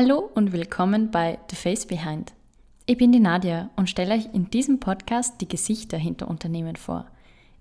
Hallo 0.00 0.30
und 0.36 0.52
willkommen 0.52 1.10
bei 1.10 1.40
The 1.50 1.56
Face 1.56 1.84
Behind. 1.84 2.32
Ich 2.86 2.98
bin 2.98 3.10
die 3.10 3.18
Nadia 3.18 3.68
und 3.74 3.90
stelle 3.90 4.14
euch 4.14 4.28
in 4.32 4.48
diesem 4.48 4.78
Podcast 4.78 5.40
die 5.40 5.48
Gesichter 5.48 5.96
hinter 5.96 6.28
Unternehmen 6.28 6.76
vor. 6.76 7.06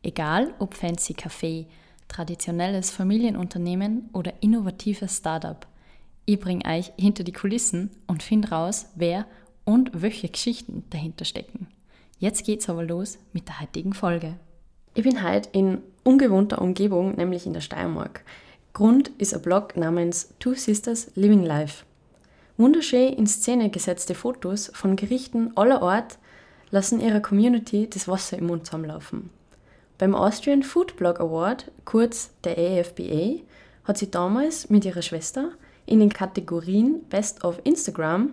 Egal 0.04 0.54
ob 0.60 0.76
fancy 0.76 1.13
Café, 1.13 1.65
traditionelles 2.08 2.92
Familienunternehmen 2.92 4.12
oder 4.13 4.34
innovatives 4.42 5.18
Startup. 5.18 5.65
Ich 6.28 6.39
bringe 6.39 6.63
euch 6.65 6.92
hinter 6.96 7.23
die 7.23 7.31
Kulissen 7.31 7.90
und 8.05 8.22
finde 8.22 8.49
raus, 8.49 8.85
wer 8.94 9.26
und 9.65 9.90
welche 9.99 10.29
Geschichten 10.29 10.83
dahinter 10.92 11.26
stecken. 11.26 11.65
Jetzt 12.19 12.46
geht's 12.46 12.69
aber 12.69 12.83
los 12.83 13.17
mit 13.33 13.47
der 13.47 13.62
heutigen 13.62 13.94
Folge. 13.94 14.35
Ich 14.94 15.01
bin 15.01 15.28
heute 15.28 15.49
in 15.54 15.79
ungewohnter 16.04 16.62
Umgebung, 16.62 17.16
nämlich 17.16 17.48
in 17.48 17.54
der 17.54 17.62
Steiermark. 17.62 18.23
Grund 18.73 19.08
ist 19.17 19.34
ein 19.34 19.41
Blog 19.41 19.76
namens 19.76 20.35
Two 20.38 20.54
Sisters 20.54 21.09
Living 21.16 21.41
Life. 21.41 21.87
Wunderschön 22.59 23.13
in 23.13 23.27
Szene 23.27 23.70
gesetzte 23.70 24.16
Fotos 24.16 24.72
von 24.73 24.95
Gerichten 24.95 25.55
aller 25.55 25.84
Ort 25.84 26.18
lassen 26.72 26.99
ihrer 26.99 27.20
Community 27.20 27.88
das 27.88 28.08
Wasser 28.08 28.40
im 28.40 28.48
Mund 28.48 28.66
zusammenlaufen. 28.66 29.30
Beim 29.99 30.16
Austrian 30.16 30.63
Food 30.63 30.98
Blog 30.98 31.20
Award, 31.20 31.72
kurz 31.85 32.32
der 32.44 32.58
AFBA, 32.58 33.44
hat 33.84 33.99
sie 33.99 34.09
damals 34.09 34.72
mit 34.72 34.85
ihrer 34.85 35.04
Schwester 35.04 35.52
in 35.85 35.99
den 35.99 36.12
Kategorien 36.12 37.04
Best 37.09 37.44
of 37.44 37.62
Instagram 37.63 38.32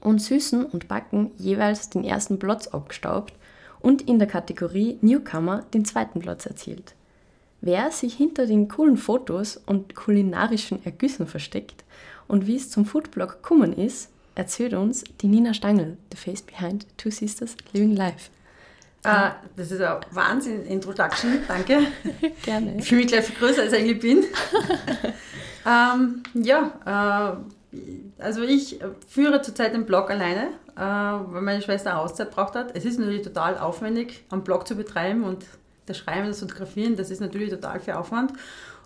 und 0.00 0.22
Süßen 0.22 0.64
und 0.64 0.88
Backen 0.88 1.30
jeweils 1.36 1.90
den 1.90 2.02
ersten 2.02 2.38
Platz 2.38 2.68
abgestaubt 2.68 3.34
und 3.80 4.08
in 4.08 4.18
der 4.18 4.28
Kategorie 4.28 4.96
Newcomer 5.02 5.66
den 5.74 5.84
zweiten 5.84 6.20
Platz 6.20 6.46
erzielt. 6.46 6.94
Wer 7.60 7.90
sich 7.90 8.14
hinter 8.14 8.46
den 8.46 8.68
coolen 8.68 8.96
Fotos 8.96 9.58
und 9.66 9.94
kulinarischen 9.94 10.82
Ergüssen 10.86 11.26
versteckt 11.26 11.83
und 12.28 12.46
wie 12.46 12.56
es 12.56 12.70
zum 12.70 12.84
Foodblog 12.84 13.42
gekommen 13.42 13.72
ist, 13.72 14.08
erzählt 14.34 14.74
uns 14.74 15.04
die 15.20 15.28
Nina 15.28 15.54
Stangl, 15.54 15.96
The 16.10 16.16
Face 16.16 16.42
Behind 16.42 16.86
Two 16.96 17.10
Sisters 17.10 17.56
Living 17.72 17.94
Life. 17.94 18.30
Uh, 19.06 19.32
das 19.56 19.70
ist 19.70 19.82
eine 19.82 20.00
Wahnsinn-Introduction, 20.12 21.40
danke. 21.46 21.88
Gerne. 22.42 22.76
Ich 22.78 22.88
fühle 22.88 23.02
mich 23.02 23.10
gleich 23.10 23.26
viel 23.26 23.36
größer, 23.36 23.60
als 23.60 23.72
ich 23.74 23.80
eigentlich 23.80 24.00
bin. 24.00 24.24
ähm, 25.66 26.22
ja, 26.32 27.36
äh, 27.76 28.22
also 28.22 28.42
ich 28.42 28.78
führe 29.06 29.42
zurzeit 29.42 29.74
den 29.74 29.84
Blog 29.84 30.10
alleine, 30.10 30.48
äh, 30.74 30.80
weil 30.80 31.42
meine 31.42 31.60
Schwester 31.60 31.90
eine 31.90 32.00
Auszeit 32.00 32.30
braucht 32.30 32.54
hat. 32.54 32.74
Es 32.74 32.86
ist 32.86 32.98
natürlich 32.98 33.20
total 33.20 33.58
aufwendig, 33.58 34.24
einen 34.30 34.42
Blog 34.42 34.66
zu 34.66 34.74
betreiben 34.74 35.24
und 35.24 35.44
das 35.84 35.98
Schreiben, 35.98 36.26
das 36.28 36.40
Fotografieren, 36.40 36.96
das 36.96 37.10
ist 37.10 37.20
natürlich 37.20 37.50
total 37.50 37.80
viel 37.80 37.94
Aufwand. 37.94 38.32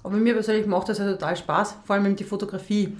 Aber 0.03 0.16
mir 0.16 0.34
persönlich 0.34 0.66
macht 0.66 0.89
das 0.89 0.98
ja 0.98 1.09
total 1.09 1.36
Spaß, 1.36 1.77
vor 1.84 1.94
allem 1.94 2.16
die 2.16 2.25
Fotografie. 2.25 2.97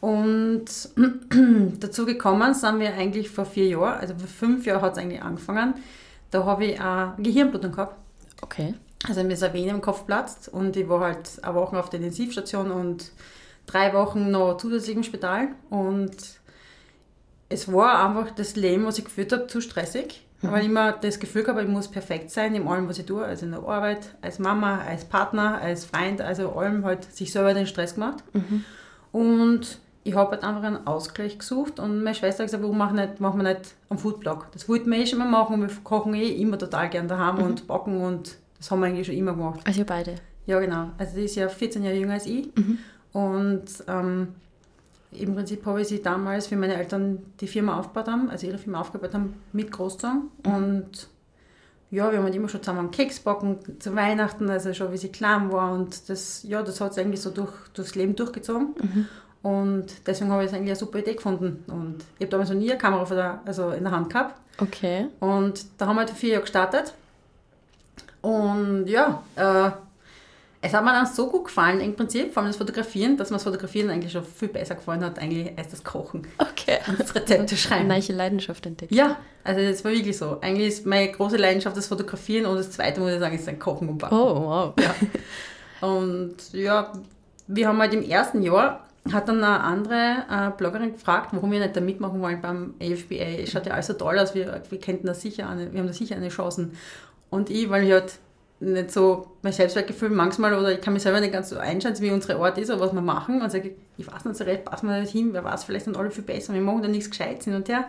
Und 0.00 0.66
dazu 1.80 2.06
gekommen 2.06 2.54
sind 2.54 2.78
wir 2.78 2.94
eigentlich 2.94 3.30
vor 3.30 3.44
vier 3.44 3.66
Jahren, 3.66 4.00
also 4.00 4.14
vor 4.14 4.28
fünf 4.28 4.64
Jahren 4.64 4.82
hat 4.82 4.92
es 4.92 4.98
eigentlich 4.98 5.22
angefangen. 5.22 5.74
Da 6.30 6.44
habe 6.44 6.66
ich 6.66 6.80
eine 6.80 7.14
Gehirnblutung 7.18 7.72
gehabt. 7.72 7.96
Okay. 8.42 8.74
Also 9.08 9.22
mir 9.24 9.32
ist 9.32 9.42
eine 9.42 9.54
Vene 9.54 9.70
im 9.70 9.80
Kopf 9.80 10.06
platzt 10.06 10.48
und 10.48 10.76
ich 10.76 10.88
war 10.88 11.00
halt 11.00 11.42
eine 11.42 11.54
Woche 11.54 11.78
auf 11.78 11.90
der 11.90 12.00
Intensivstation 12.00 12.70
und 12.70 13.10
drei 13.66 13.92
Wochen 13.92 14.30
noch 14.30 14.56
zusätzlich 14.56 14.96
im 14.96 15.02
Spital. 15.02 15.48
Und 15.70 16.16
es 17.48 17.72
war 17.72 18.04
einfach 18.04 18.32
das 18.32 18.56
Leben, 18.56 18.84
was 18.84 18.98
ich 18.98 19.04
geführt 19.04 19.32
habe, 19.32 19.46
zu 19.46 19.60
stressig. 19.60 20.24
Mhm. 20.42 20.50
Weil 20.52 20.60
ich 20.60 20.66
immer 20.66 20.92
das 20.92 21.18
Gefühl 21.18 21.46
habe, 21.46 21.62
ich 21.62 21.68
muss 21.68 21.88
perfekt 21.88 22.30
sein 22.30 22.54
in 22.54 22.68
allem, 22.68 22.88
was 22.88 22.98
ich 22.98 23.06
tue. 23.06 23.24
Also 23.24 23.46
in 23.46 23.52
der 23.52 23.62
Arbeit, 23.62 24.14
als 24.20 24.38
Mama, 24.38 24.80
als 24.80 25.04
Partner, 25.04 25.60
als 25.60 25.84
Freund, 25.84 26.20
also 26.20 26.52
allem 26.52 26.84
halt 26.84 27.04
sich 27.12 27.32
selber 27.32 27.54
den 27.54 27.66
Stress 27.66 27.94
gemacht. 27.94 28.22
Mhm. 28.32 28.64
Und 29.10 29.78
ich 30.04 30.14
habe 30.14 30.30
halt 30.32 30.44
einfach 30.44 30.62
einen 30.62 30.86
Ausgleich 30.86 31.38
gesucht 31.38 31.80
und 31.80 32.02
meine 32.02 32.14
Schwester 32.14 32.42
hat 32.42 32.48
gesagt, 32.48 32.62
warum 32.62 32.78
machen 32.78 32.96
wir 32.96 33.06
nicht, 33.06 33.20
machen 33.20 33.42
wir 33.42 33.54
nicht 33.54 33.74
einen 33.90 33.98
Foodblog? 33.98 34.46
Das 34.52 34.68
wollten 34.68 34.90
wir 34.90 34.98
eh 34.98 35.06
schon 35.06 35.18
mal 35.18 35.28
machen 35.28 35.60
wir 35.60 35.68
kochen 35.84 36.14
eh 36.14 36.28
immer 36.28 36.58
total 36.58 36.88
gern 36.88 37.08
daheim 37.08 37.36
mhm. 37.36 37.42
und 37.42 37.66
backen 37.66 38.00
und 38.00 38.36
das 38.58 38.70
haben 38.70 38.80
wir 38.80 38.86
eigentlich 38.86 39.06
schon 39.06 39.16
immer 39.16 39.32
gemacht. 39.32 39.60
Also 39.64 39.84
beide? 39.84 40.16
Ja, 40.46 40.58
genau. 40.60 40.90
Also 40.98 41.16
die 41.16 41.24
ist 41.24 41.36
ja 41.36 41.48
14 41.48 41.84
Jahre 41.84 41.96
jünger 41.96 42.14
als 42.14 42.26
ich 42.26 42.54
mhm. 42.56 42.78
und 43.12 43.64
ähm, 43.86 44.28
im 45.12 45.34
Prinzip 45.34 45.64
habe 45.66 45.80
ich 45.80 45.88
sie 45.88 46.02
damals, 46.02 46.50
wie 46.50 46.56
meine 46.56 46.76
Eltern 46.76 47.18
die 47.40 47.46
Firma 47.46 47.78
aufgebaut 47.78 48.08
haben, 48.08 48.30
also 48.30 48.46
ihre 48.46 48.58
Firma 48.58 48.80
aufgebaut 48.80 49.14
haben, 49.14 49.34
mit 49.52 49.72
großgezogen 49.72 50.30
mhm. 50.44 50.54
und 50.54 51.08
ja, 51.90 52.10
wir 52.10 52.18
haben 52.18 52.24
halt 52.24 52.34
immer 52.34 52.48
schon 52.48 52.62
zusammen 52.62 52.90
Keks 52.90 53.20
backen 53.20 53.58
zu 53.78 53.94
Weihnachten, 53.94 54.50
also 54.50 54.74
schon 54.74 54.92
wie 54.92 54.98
sie 54.98 55.08
klein 55.08 55.50
war 55.50 55.72
und 55.72 56.08
das, 56.10 56.42
ja, 56.42 56.62
das 56.62 56.80
hat 56.80 56.94
sie 56.94 57.00
eigentlich 57.00 57.22
so 57.22 57.30
durch, 57.30 57.52
durchs 57.72 57.94
Leben 57.94 58.14
durchgezogen. 58.14 58.74
Mhm. 58.80 59.06
Und 59.48 59.86
deswegen 60.06 60.30
habe 60.30 60.42
ich 60.42 60.50
es 60.50 60.54
eigentlich 60.54 60.72
eine 60.72 60.76
super 60.76 60.98
Idee 60.98 61.14
gefunden. 61.14 61.64
Und 61.68 62.04
ich 62.18 62.26
habe 62.26 62.30
damals 62.30 62.50
noch 62.50 62.56
nie 62.56 62.70
eine 62.70 62.78
Kamera 62.78 63.14
der, 63.14 63.40
also 63.46 63.70
in 63.70 63.82
der 63.82 63.92
Hand 63.92 64.12
gehabt. 64.12 64.34
Okay. 64.60 65.06
Und 65.20 65.64
da 65.78 65.86
haben 65.86 65.96
wir 65.96 66.00
halt 66.00 66.10
vier 66.10 66.32
Jahre 66.32 66.42
gestartet. 66.42 66.92
Und 68.20 68.86
ja, 68.88 69.22
äh, 69.36 69.70
es 70.60 70.74
hat 70.74 70.84
mir 70.84 70.92
dann 70.92 71.06
so 71.06 71.30
gut 71.30 71.46
gefallen, 71.46 71.80
im 71.80 71.96
Prinzip, 71.96 72.34
vor 72.34 72.42
allem 72.42 72.50
das 72.50 72.58
Fotografieren, 72.58 73.16
dass 73.16 73.30
mir 73.30 73.36
das 73.36 73.44
Fotografieren 73.44 73.88
eigentlich 73.88 74.12
schon 74.12 74.22
viel 74.22 74.48
besser 74.48 74.74
gefallen 74.74 75.02
hat, 75.02 75.18
eigentlich 75.18 75.56
als 75.56 75.70
das 75.70 75.82
Kochen. 75.82 76.26
Okay. 76.36 76.80
Und 76.86 77.00
das 77.00 77.14
Rezept 77.14 77.48
zu 77.48 77.56
schreiben. 77.56 77.90
Eine 77.90 78.04
Leidenschaft 78.04 78.66
entdeckt. 78.66 78.92
Ja, 78.92 79.16
also 79.44 79.62
das 79.62 79.82
war 79.82 79.92
wirklich 79.92 80.18
so. 80.18 80.42
Eigentlich 80.42 80.68
ist 80.68 80.84
meine 80.84 81.10
große 81.10 81.38
Leidenschaft 81.38 81.74
das 81.74 81.86
Fotografieren 81.86 82.44
und 82.44 82.56
das 82.56 82.70
zweite, 82.72 83.00
muss 83.00 83.12
ich 83.12 83.18
sagen, 83.18 83.34
ist 83.34 83.46
dann 83.46 83.58
Kochen 83.58 83.88
und 83.88 83.96
Backen. 83.96 84.14
Oh, 84.14 84.44
wow. 84.44 84.74
Ja. 84.78 85.88
Und 85.88 86.36
ja, 86.52 86.92
wir 87.46 87.66
haben 87.66 87.78
halt 87.78 87.94
im 87.94 88.02
ersten 88.02 88.42
Jahr 88.42 88.87
hat 89.12 89.28
dann 89.28 89.42
eine 89.42 89.60
andere 89.60 90.24
äh, 90.30 90.50
Bloggerin 90.56 90.92
gefragt, 90.92 91.30
warum 91.32 91.50
wir 91.52 91.60
nicht 91.60 91.76
da 91.76 91.80
mitmachen 91.80 92.20
wollen 92.20 92.40
beim 92.40 92.74
AFBA. 92.80 93.42
Es 93.42 93.50
schaut 93.50 93.66
ja 93.66 93.74
alles 93.74 93.86
so 93.86 93.94
toll 93.94 94.18
aus, 94.18 94.34
wir, 94.34 94.62
wir 94.68 94.80
könnten 94.80 95.06
da 95.06 95.14
sicher 95.14 95.48
eine, 95.48 95.72
wir 95.72 95.80
haben 95.80 95.86
da 95.86 95.92
sicher 95.92 96.16
eine 96.16 96.28
Chance. 96.28 96.70
Und 97.30 97.50
ich, 97.50 97.68
weil 97.70 97.84
ich 97.84 97.92
halt 97.92 98.18
nicht 98.60 98.90
so 98.90 99.28
mein 99.42 99.52
Selbstwertgefühl 99.52 100.10
manchmal 100.10 100.54
oder 100.54 100.72
ich 100.72 100.80
kann 100.80 100.92
mich 100.92 101.02
selber 101.02 101.20
nicht 101.20 101.32
ganz 101.32 101.50
so 101.50 101.58
einschätzen, 101.58 102.02
wie 102.02 102.10
unsere 102.10 102.38
Ort 102.38 102.58
ist 102.58 102.70
oder 102.70 102.80
was 102.80 102.92
wir 102.92 103.00
machen 103.00 103.40
und 103.40 103.52
sage, 103.52 103.76
ich 103.96 104.06
weiß 104.06 104.24
nicht 104.24 104.36
so 104.36 104.44
recht, 104.44 104.64
passen 104.64 104.88
wir 104.88 105.00
nicht 105.00 105.12
hin, 105.12 105.32
wer 105.32 105.44
weiß, 105.44 105.64
vielleicht 105.64 105.84
sind 105.84 105.96
alle 105.96 106.10
viel 106.10 106.24
besser, 106.24 106.54
wir 106.54 106.60
machen 106.60 106.82
da 106.82 106.88
nichts 106.88 107.10
Gescheites 107.10 107.44
hin 107.44 107.54
und 107.54 107.68
her. 107.68 107.84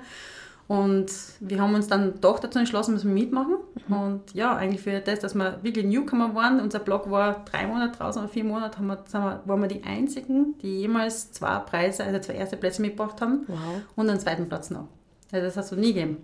Und 0.70 1.12
wir 1.40 1.60
haben 1.60 1.74
uns 1.74 1.88
dann 1.88 2.22
doch 2.22 2.38
dazu 2.38 2.60
entschlossen, 2.60 2.94
dass 2.94 3.04
wir 3.04 3.12
mitmachen. 3.12 3.56
Mhm. 3.88 3.96
Und 3.96 4.34
ja, 4.36 4.56
eigentlich 4.56 4.82
für 4.82 5.00
das, 5.00 5.20
dass 5.20 5.34
wir 5.34 5.58
wirklich 5.64 5.84
Newcomer 5.84 6.36
waren, 6.36 6.60
unser 6.60 6.78
Blog 6.78 7.10
war 7.10 7.44
drei 7.52 7.66
Monate 7.66 7.98
draußen 7.98 8.22
oder 8.22 8.32
vier 8.32 8.44
Monate, 8.44 8.78
haben 8.78 8.86
wir, 8.86 9.04
wir, 9.12 9.42
waren 9.46 9.62
wir 9.62 9.68
die 9.68 9.84
einzigen, 9.84 10.54
die 10.62 10.82
jemals 10.82 11.32
zwei 11.32 11.58
Preise, 11.58 12.04
also 12.04 12.20
zwei 12.20 12.36
erste 12.36 12.56
Plätze 12.56 12.84
mitgebracht 12.84 13.20
haben. 13.20 13.46
Wow. 13.48 13.82
Und 13.96 14.12
einen 14.12 14.20
zweiten 14.20 14.48
Platz 14.48 14.70
noch. 14.70 14.88
Also 15.32 15.48
das 15.48 15.58
hast 15.58 15.72
du 15.72 15.76
nie 15.76 15.92
gegeben. 15.94 16.18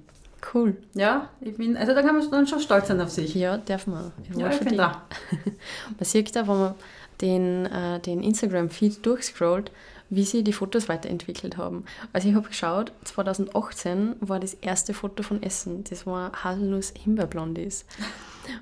Cool. 0.53 0.77
Ja, 0.93 1.29
ich 1.41 1.57
bin, 1.57 1.75
also 1.75 1.95
da 1.95 2.03
kann 2.03 2.15
man 2.15 2.29
dann 2.29 2.45
schon 2.45 2.59
stolz 2.59 2.87
sein 2.87 3.01
auf 3.01 3.09
sich. 3.09 3.33
Ja, 3.33 3.57
darf 3.57 3.87
man. 3.87 4.11
Ich 4.21 4.37
ja, 4.37 4.51
ich 4.51 4.59
bin 4.59 4.77
da. 4.77 5.01
man 5.97 6.05
sieht 6.05 6.35
da, 6.35 6.47
wenn 6.47 6.59
man 6.59 6.75
den, 7.19 7.65
äh, 7.65 7.99
den 7.99 8.21
Instagram-Feed 8.21 9.03
durchscrollt, 9.03 9.71
wie 10.09 10.23
sie 10.23 10.43
die 10.43 10.53
Fotos 10.53 10.87
weiterentwickelt 10.89 11.57
haben. 11.57 11.85
Also 12.13 12.29
ich 12.29 12.35
habe 12.35 12.47
geschaut, 12.47 12.91
2018 13.03 14.15
war 14.19 14.39
das 14.39 14.53
erste 14.55 14.93
Foto 14.93 15.23
von 15.23 15.41
Essen. 15.41 15.83
Das 15.89 16.05
war 16.05 16.31
Haselnuss 16.43 16.93
Himbeerblondies. 16.97 17.85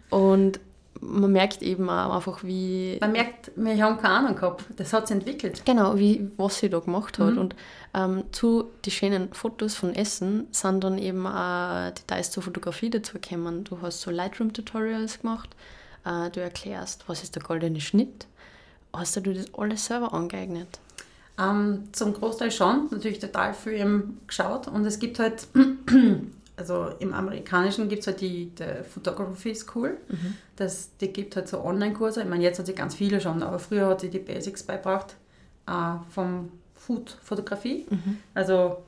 Und 0.09 0.59
man 1.02 1.32
merkt 1.32 1.62
eben 1.62 1.90
auch 1.90 2.16
einfach, 2.16 2.44
wie... 2.44 2.98
Man 3.02 3.12
merkt, 3.12 3.52
wir 3.56 3.84
haben 3.84 3.98
keine 3.98 4.14
Ahnung 4.14 4.36
gehabt. 4.36 4.66
Das 4.78 4.94
hat 4.94 5.08
sich 5.08 5.18
entwickelt. 5.18 5.64
Genau, 5.66 5.98
wie, 5.98 6.30
was 6.38 6.59
sie 6.59 6.70
da 6.70 6.80
gemacht 6.80 7.20
hat. 7.20 7.34
Mhm. 7.34 7.38
Und 7.40 7.56
ähm, 7.94 8.24
zu 8.32 8.70
den 8.86 8.92
schönen 8.92 9.34
Fotos 9.34 9.76
von 9.76 9.94
Essen 9.94 10.48
sind 10.52 10.84
dann 10.84 10.98
eben 10.98 11.26
auch 11.28 11.92
Details 11.92 12.32
zur 12.32 12.44
Fotografie 12.44 12.90
dazu 12.90 13.20
gekommen. 13.20 13.64
Du 13.64 13.82
hast 13.82 14.02
so 14.02 14.12
Lightroom-Tutorials 14.12 15.22
gemacht. 15.22 15.50
Äh, 16.06 16.30
du 16.30 16.42
erklärst, 16.42 17.08
was 17.08 17.24
ist 17.24 17.36
der 17.36 17.44
goldene 17.44 17.82
Schnitt. 17.82 18.28
Hast 18.94 19.16
du 19.18 19.34
das 19.34 19.53
alles 19.56 19.86
selber 19.86 20.14
angeeignet? 20.14 20.80
Ähm, 21.38 21.86
zum 21.94 22.14
Großteil 22.14 22.52
schon, 22.52 22.90
natürlich 22.92 23.20
total 23.20 23.56
eben 23.66 24.20
geschaut 24.28 24.68
und 24.68 24.85
es 24.85 25.00
gibt 25.00 25.18
halt, 25.18 25.47
also 26.56 26.90
im 27.00 27.12
Amerikanischen 27.12 27.90
gibt 27.90 28.02
es 28.02 28.08
halt 28.08 28.22
die, 28.22 28.52
die 28.52 28.84
Photography 28.84 29.56
School, 29.56 29.97
mhm. 30.09 30.35
das, 30.56 30.96
die 30.97 31.08
gibt 31.08 31.35
halt 31.35 31.47
so 31.47 31.64
Online-Kurse, 31.64 32.22
ich 32.22 32.30
meine 32.30 32.44
jetzt 32.44 32.59
hat 32.59 32.68
sie 32.68 32.76
ganz 32.76 32.94
viele 32.94 33.20
schon, 33.20 33.41
aber 33.41 33.58
früher 33.58 33.88
hat 33.88 34.02
sie 34.02 34.12
die 34.12 34.20
Basics 34.20 34.62
beigebracht 34.62 35.16
äh, 35.66 35.96
vom 36.14 36.52
Food-Fotografie, 36.76 37.88
mhm. 37.90 38.18
also 38.36 38.84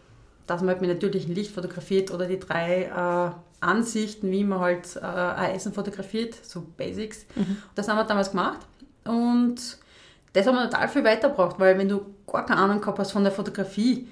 dass 0.45 0.61
man 0.61 0.69
halt 0.69 0.81
mit 0.81 0.91
natürlichem 0.91 1.33
Licht 1.33 1.51
fotografiert 1.51 2.11
oder 2.11 2.27
die 2.27 2.39
drei 2.39 2.83
äh, 2.83 3.65
Ansichten, 3.65 4.29
wie 4.29 4.43
man 4.43 4.59
halt 4.59 4.95
äh, 4.97 4.99
ein 4.99 5.55
Essen 5.55 5.73
fotografiert, 5.73 6.35
so 6.43 6.63
Basics. 6.77 7.25
Mhm. 7.35 7.57
Das 7.73 7.87
haben 7.87 7.97
wir 7.97 8.03
damals 8.03 8.29
gemacht 8.29 8.59
und 9.05 9.79
das 10.35 10.45
hat 10.45 10.53
man 10.53 10.69
total 10.69 10.87
viel 10.89 11.03
weitergebracht, 11.05 11.55
weil 11.59 11.77
wenn 11.77 11.87
du 11.87 12.01
gar 12.27 12.45
keine 12.45 12.59
Ahnung 12.59 12.81
gehabt 12.81 12.99
hast 12.99 13.13
von 13.13 13.23
der 13.23 13.31
Fotografie, 13.31 14.09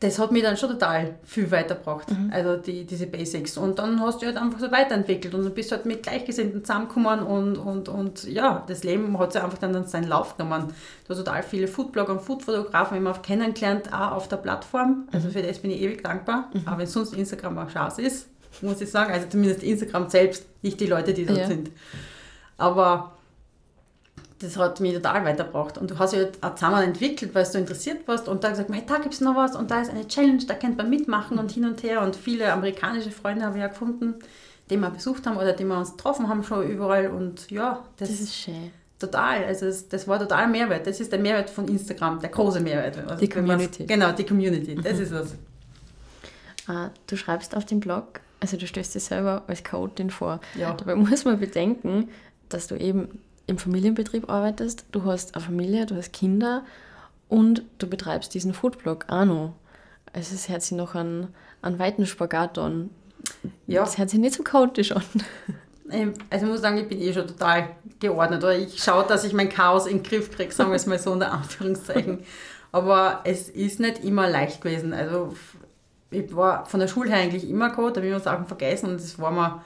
das 0.00 0.18
hat 0.18 0.30
mich 0.30 0.42
dann 0.42 0.56
schon 0.56 0.68
total 0.68 1.14
viel 1.24 1.50
weitergebracht, 1.50 2.10
mhm. 2.10 2.30
also 2.32 2.56
die, 2.56 2.84
diese 2.84 3.06
Basics. 3.06 3.56
Und 3.56 3.78
dann 3.78 4.00
hast 4.00 4.20
du 4.20 4.26
halt 4.26 4.36
einfach 4.36 4.60
so 4.60 4.70
weiterentwickelt 4.70 5.34
und 5.34 5.44
dann 5.44 5.54
bist 5.54 5.70
du 5.70 5.76
halt 5.76 5.86
mit 5.86 6.02
Gleichgesinnten 6.02 6.62
zusammengekommen 6.62 7.20
und, 7.20 7.56
und, 7.56 7.88
und 7.88 8.24
ja, 8.24 8.64
das 8.68 8.84
Leben 8.84 9.18
hat 9.18 9.32
sich 9.32 9.42
einfach 9.42 9.58
dann 9.58 9.86
seinen 9.86 10.06
Lauf 10.06 10.36
genommen. 10.36 10.68
Du 11.04 11.08
hast 11.08 11.18
total 11.18 11.42
viele 11.42 11.66
Foodblogger 11.66 12.12
und 12.12 12.20
Foodfotografen 12.20 12.98
immer 12.98 13.14
kennengelernt, 13.14 13.92
auch 13.92 14.12
auf 14.12 14.28
der 14.28 14.36
Plattform. 14.36 15.08
Also 15.10 15.28
mhm. 15.28 15.32
für 15.32 15.42
das 15.42 15.58
bin 15.58 15.70
ich 15.70 15.80
ewig 15.80 16.04
dankbar, 16.04 16.50
mhm. 16.52 16.68
auch 16.68 16.76
wenn 16.76 16.86
sonst 16.86 17.14
Instagram 17.14 17.58
auch 17.58 17.70
Chance 17.70 18.02
ist, 18.02 18.28
muss 18.60 18.80
ich 18.82 18.90
sagen. 18.90 19.12
Also 19.12 19.26
zumindest 19.28 19.62
Instagram 19.62 20.10
selbst, 20.10 20.46
nicht 20.62 20.78
die 20.78 20.86
Leute, 20.86 21.14
die 21.14 21.24
dort 21.24 21.38
ja. 21.38 21.46
sind. 21.46 21.70
Aber 22.58 23.17
das 24.38 24.56
hat 24.56 24.80
mich 24.80 24.94
total 24.94 25.24
weitergebracht. 25.24 25.78
Und 25.78 25.90
du 25.90 25.98
hast 25.98 26.14
ja 26.14 26.26
auch 26.40 26.54
zusammen 26.54 26.82
entwickelt, 26.82 27.34
weil 27.34 27.44
du 27.44 27.58
interessiert 27.58 28.06
warst 28.06 28.28
und 28.28 28.44
da 28.44 28.50
gesagt, 28.50 28.70
hey, 28.72 28.82
da 28.86 28.98
gibt 28.98 29.14
es 29.14 29.20
noch 29.20 29.34
was 29.34 29.56
und 29.56 29.70
da 29.70 29.80
ist 29.80 29.90
eine 29.90 30.06
Challenge, 30.06 30.44
da 30.46 30.54
kennt 30.54 30.76
man 30.76 30.88
mitmachen 30.88 31.38
und 31.38 31.50
hin 31.50 31.64
und 31.64 31.82
her. 31.82 32.02
Und 32.02 32.14
viele 32.14 32.52
amerikanische 32.52 33.10
Freunde 33.10 33.44
habe 33.44 33.56
ich 33.56 33.62
ja 33.62 33.68
gefunden, 33.68 34.14
die 34.70 34.76
wir 34.76 34.90
besucht 34.90 35.26
haben 35.26 35.36
oder 35.36 35.52
die 35.52 35.64
wir 35.64 35.76
uns 35.76 35.92
getroffen 35.96 36.28
haben 36.28 36.44
schon 36.44 36.68
überall. 36.68 37.08
Und 37.08 37.50
ja, 37.50 37.82
das, 37.96 38.10
das 38.10 38.20
ist 38.20 38.36
schön. 38.36 38.70
Total, 38.98 39.44
also 39.44 39.66
das, 39.66 39.88
das 39.88 40.08
war 40.08 40.18
total 40.18 40.48
Mehrwert. 40.48 40.86
Das 40.86 41.00
ist 41.00 41.10
der 41.10 41.20
Mehrwert 41.20 41.50
von 41.50 41.66
Instagram, 41.68 42.20
der 42.20 42.30
große 42.30 42.60
Mehrwert. 42.60 42.98
Also 42.98 43.16
die 43.16 43.28
Community. 43.28 43.86
Genau, 43.86 44.12
die 44.12 44.24
Community, 44.24 44.74
das 44.74 44.94
mhm. 44.94 45.02
ist 45.02 45.14
was. 45.14 45.34
Ah, 46.66 46.90
du 47.06 47.16
schreibst 47.16 47.56
auf 47.56 47.64
dem 47.64 47.80
Blog, 47.80 48.20
also 48.40 48.56
du 48.56 48.66
stößt 48.66 48.94
dir 48.94 49.00
selber 49.00 49.42
als 49.46 49.62
Chaotin 49.64 50.10
vor. 50.10 50.40
Ja. 50.54 50.74
Dabei 50.74 50.96
muss 50.96 51.24
man 51.24 51.40
bedenken, 51.40 52.08
dass 52.48 52.66
du 52.66 52.76
eben 52.76 53.20
im 53.48 53.58
Familienbetrieb 53.58 54.30
arbeitest, 54.30 54.84
du 54.92 55.04
hast 55.04 55.34
eine 55.34 55.44
Familie, 55.44 55.86
du 55.86 55.96
hast 55.96 56.12
Kinder 56.12 56.64
und 57.28 57.62
du 57.78 57.88
betreibst 57.88 58.34
diesen 58.34 58.54
Foodblog 58.54 59.06
auch 59.08 59.24
noch. 59.24 59.54
Also 60.12 60.34
es 60.34 60.48
hört 60.48 60.62
sich 60.62 60.76
noch 60.76 60.94
an, 60.94 61.28
an 61.62 61.78
weiten 61.78 62.06
Spagat 62.06 62.58
an. 62.58 62.90
Ja. 63.66 63.80
Das 63.80 63.98
hört 63.98 64.10
sich 64.10 64.20
nicht 64.20 64.34
so 64.34 64.42
chaotisch 64.42 64.92
an. 64.92 65.02
Ähm, 65.90 66.12
also 66.28 66.44
ich 66.44 66.52
muss 66.52 66.60
sagen, 66.60 66.76
ich 66.76 66.86
bin 66.86 67.00
eh 67.00 67.14
schon 67.14 67.26
total 67.26 67.70
geordnet. 67.98 68.44
Oder 68.44 68.58
ich 68.58 68.82
schaue, 68.82 69.06
dass 69.06 69.24
ich 69.24 69.32
mein 69.32 69.48
Chaos 69.48 69.86
in 69.86 69.96
den 69.96 70.02
Griff 70.02 70.30
kriege, 70.30 70.52
sagen 70.52 70.68
wir 70.68 70.76
es 70.76 70.84
mal 70.84 70.98
so 70.98 71.12
unter 71.12 71.32
Anführungszeichen. 71.32 72.18
Aber 72.72 73.22
es 73.24 73.48
ist 73.48 73.80
nicht 73.80 74.04
immer 74.04 74.28
leicht 74.28 74.60
gewesen. 74.60 74.92
Also 74.92 75.34
ich 76.10 76.36
war 76.36 76.66
von 76.66 76.80
der 76.80 76.88
Schule 76.88 77.08
her 77.08 77.20
eigentlich 77.20 77.48
immer 77.48 77.70
gehabt, 77.70 77.96
da 77.96 78.00
habe 78.00 78.06
ich 78.06 78.12
mir 78.12 78.20
Sachen 78.20 78.46
vergessen 78.46 78.90
und 78.90 79.00
das 79.00 79.18
war 79.18 79.30
mir 79.30 79.62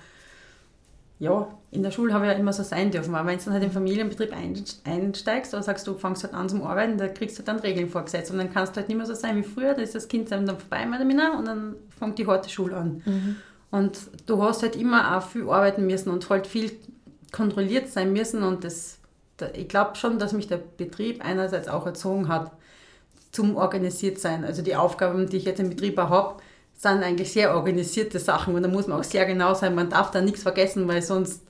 ja, 1.22 1.46
in 1.70 1.84
der 1.84 1.92
Schule 1.92 2.12
habe 2.12 2.26
ich 2.26 2.32
ja 2.32 2.36
immer 2.36 2.52
so 2.52 2.64
sein 2.64 2.90
dürfen. 2.90 3.14
Aber 3.14 3.28
wenn 3.28 3.38
du 3.38 3.44
dann 3.44 3.54
halt 3.54 3.62
im 3.62 3.70
Familienbetrieb 3.70 4.34
einsteigst 4.84 5.54
oder 5.54 5.62
sagst, 5.62 5.86
du 5.86 5.94
fängst 5.94 6.24
halt 6.24 6.34
an 6.34 6.48
zum 6.48 6.64
Arbeiten, 6.64 6.98
da 6.98 7.06
kriegst 7.06 7.38
du 7.38 7.44
dann 7.44 7.60
Regeln 7.60 7.88
vorgesetzt. 7.88 8.32
Und 8.32 8.38
dann 8.38 8.52
kannst 8.52 8.74
du 8.74 8.80
halt 8.80 8.88
nicht 8.88 8.96
mehr 8.96 9.06
so 9.06 9.14
sein 9.14 9.36
wie 9.36 9.44
früher. 9.44 9.74
Da 9.74 9.82
ist 9.82 9.94
das 9.94 10.08
Kind 10.08 10.32
dann 10.32 10.48
vorbei 10.48 10.84
mit 10.84 11.06
mir 11.06 11.32
und 11.38 11.46
dann 11.46 11.76
fängt 11.96 12.18
die 12.18 12.26
harte 12.26 12.50
Schule 12.50 12.76
an. 12.76 13.02
Mhm. 13.04 13.36
Und 13.70 14.00
du 14.26 14.42
hast 14.42 14.62
halt 14.62 14.74
immer 14.74 15.16
auch 15.16 15.22
viel 15.22 15.48
arbeiten 15.48 15.86
müssen 15.86 16.10
und 16.10 16.28
halt 16.28 16.48
viel 16.48 16.72
kontrolliert 17.30 17.88
sein 17.88 18.12
müssen. 18.12 18.42
Und 18.42 18.64
das, 18.64 18.98
ich 19.54 19.68
glaube 19.68 19.94
schon, 19.94 20.18
dass 20.18 20.32
mich 20.32 20.48
der 20.48 20.58
Betrieb 20.76 21.24
einerseits 21.24 21.68
auch 21.68 21.86
erzogen 21.86 22.26
hat 22.26 22.50
zum 23.30 23.56
organisiert 23.56 24.18
sein. 24.18 24.44
Also 24.44 24.60
die 24.60 24.74
Aufgaben, 24.74 25.28
die 25.28 25.36
ich 25.36 25.44
jetzt 25.44 25.60
im 25.60 25.70
Betrieb 25.70 25.96
auch 25.98 26.10
habe, 26.10 26.42
sind 26.82 27.04
eigentlich 27.04 27.32
sehr 27.32 27.54
organisierte 27.54 28.18
Sachen 28.18 28.54
und 28.54 28.62
da 28.62 28.68
muss 28.68 28.88
man 28.88 28.98
auch 28.98 29.04
sehr 29.04 29.24
genau 29.24 29.54
sein. 29.54 29.74
Man 29.74 29.88
darf 29.88 30.10
da 30.10 30.20
nichts 30.20 30.42
vergessen, 30.42 30.88
weil 30.88 31.00
sonst 31.00 31.42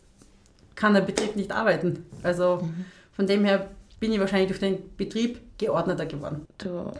kann 0.74 0.92
der 0.92 1.00
Betrieb 1.00 1.36
nicht 1.36 1.52
arbeiten. 1.52 2.04
Also 2.22 2.60
mhm. 2.62 2.84
von 3.12 3.26
dem 3.26 3.44
her 3.44 3.70
bin 3.98 4.12
ich 4.12 4.20
wahrscheinlich 4.20 4.48
durch 4.48 4.60
den 4.60 4.94
Betrieb 4.96 5.40
geordneter 5.56 6.04
geworden. 6.04 6.46
Du 6.58 6.92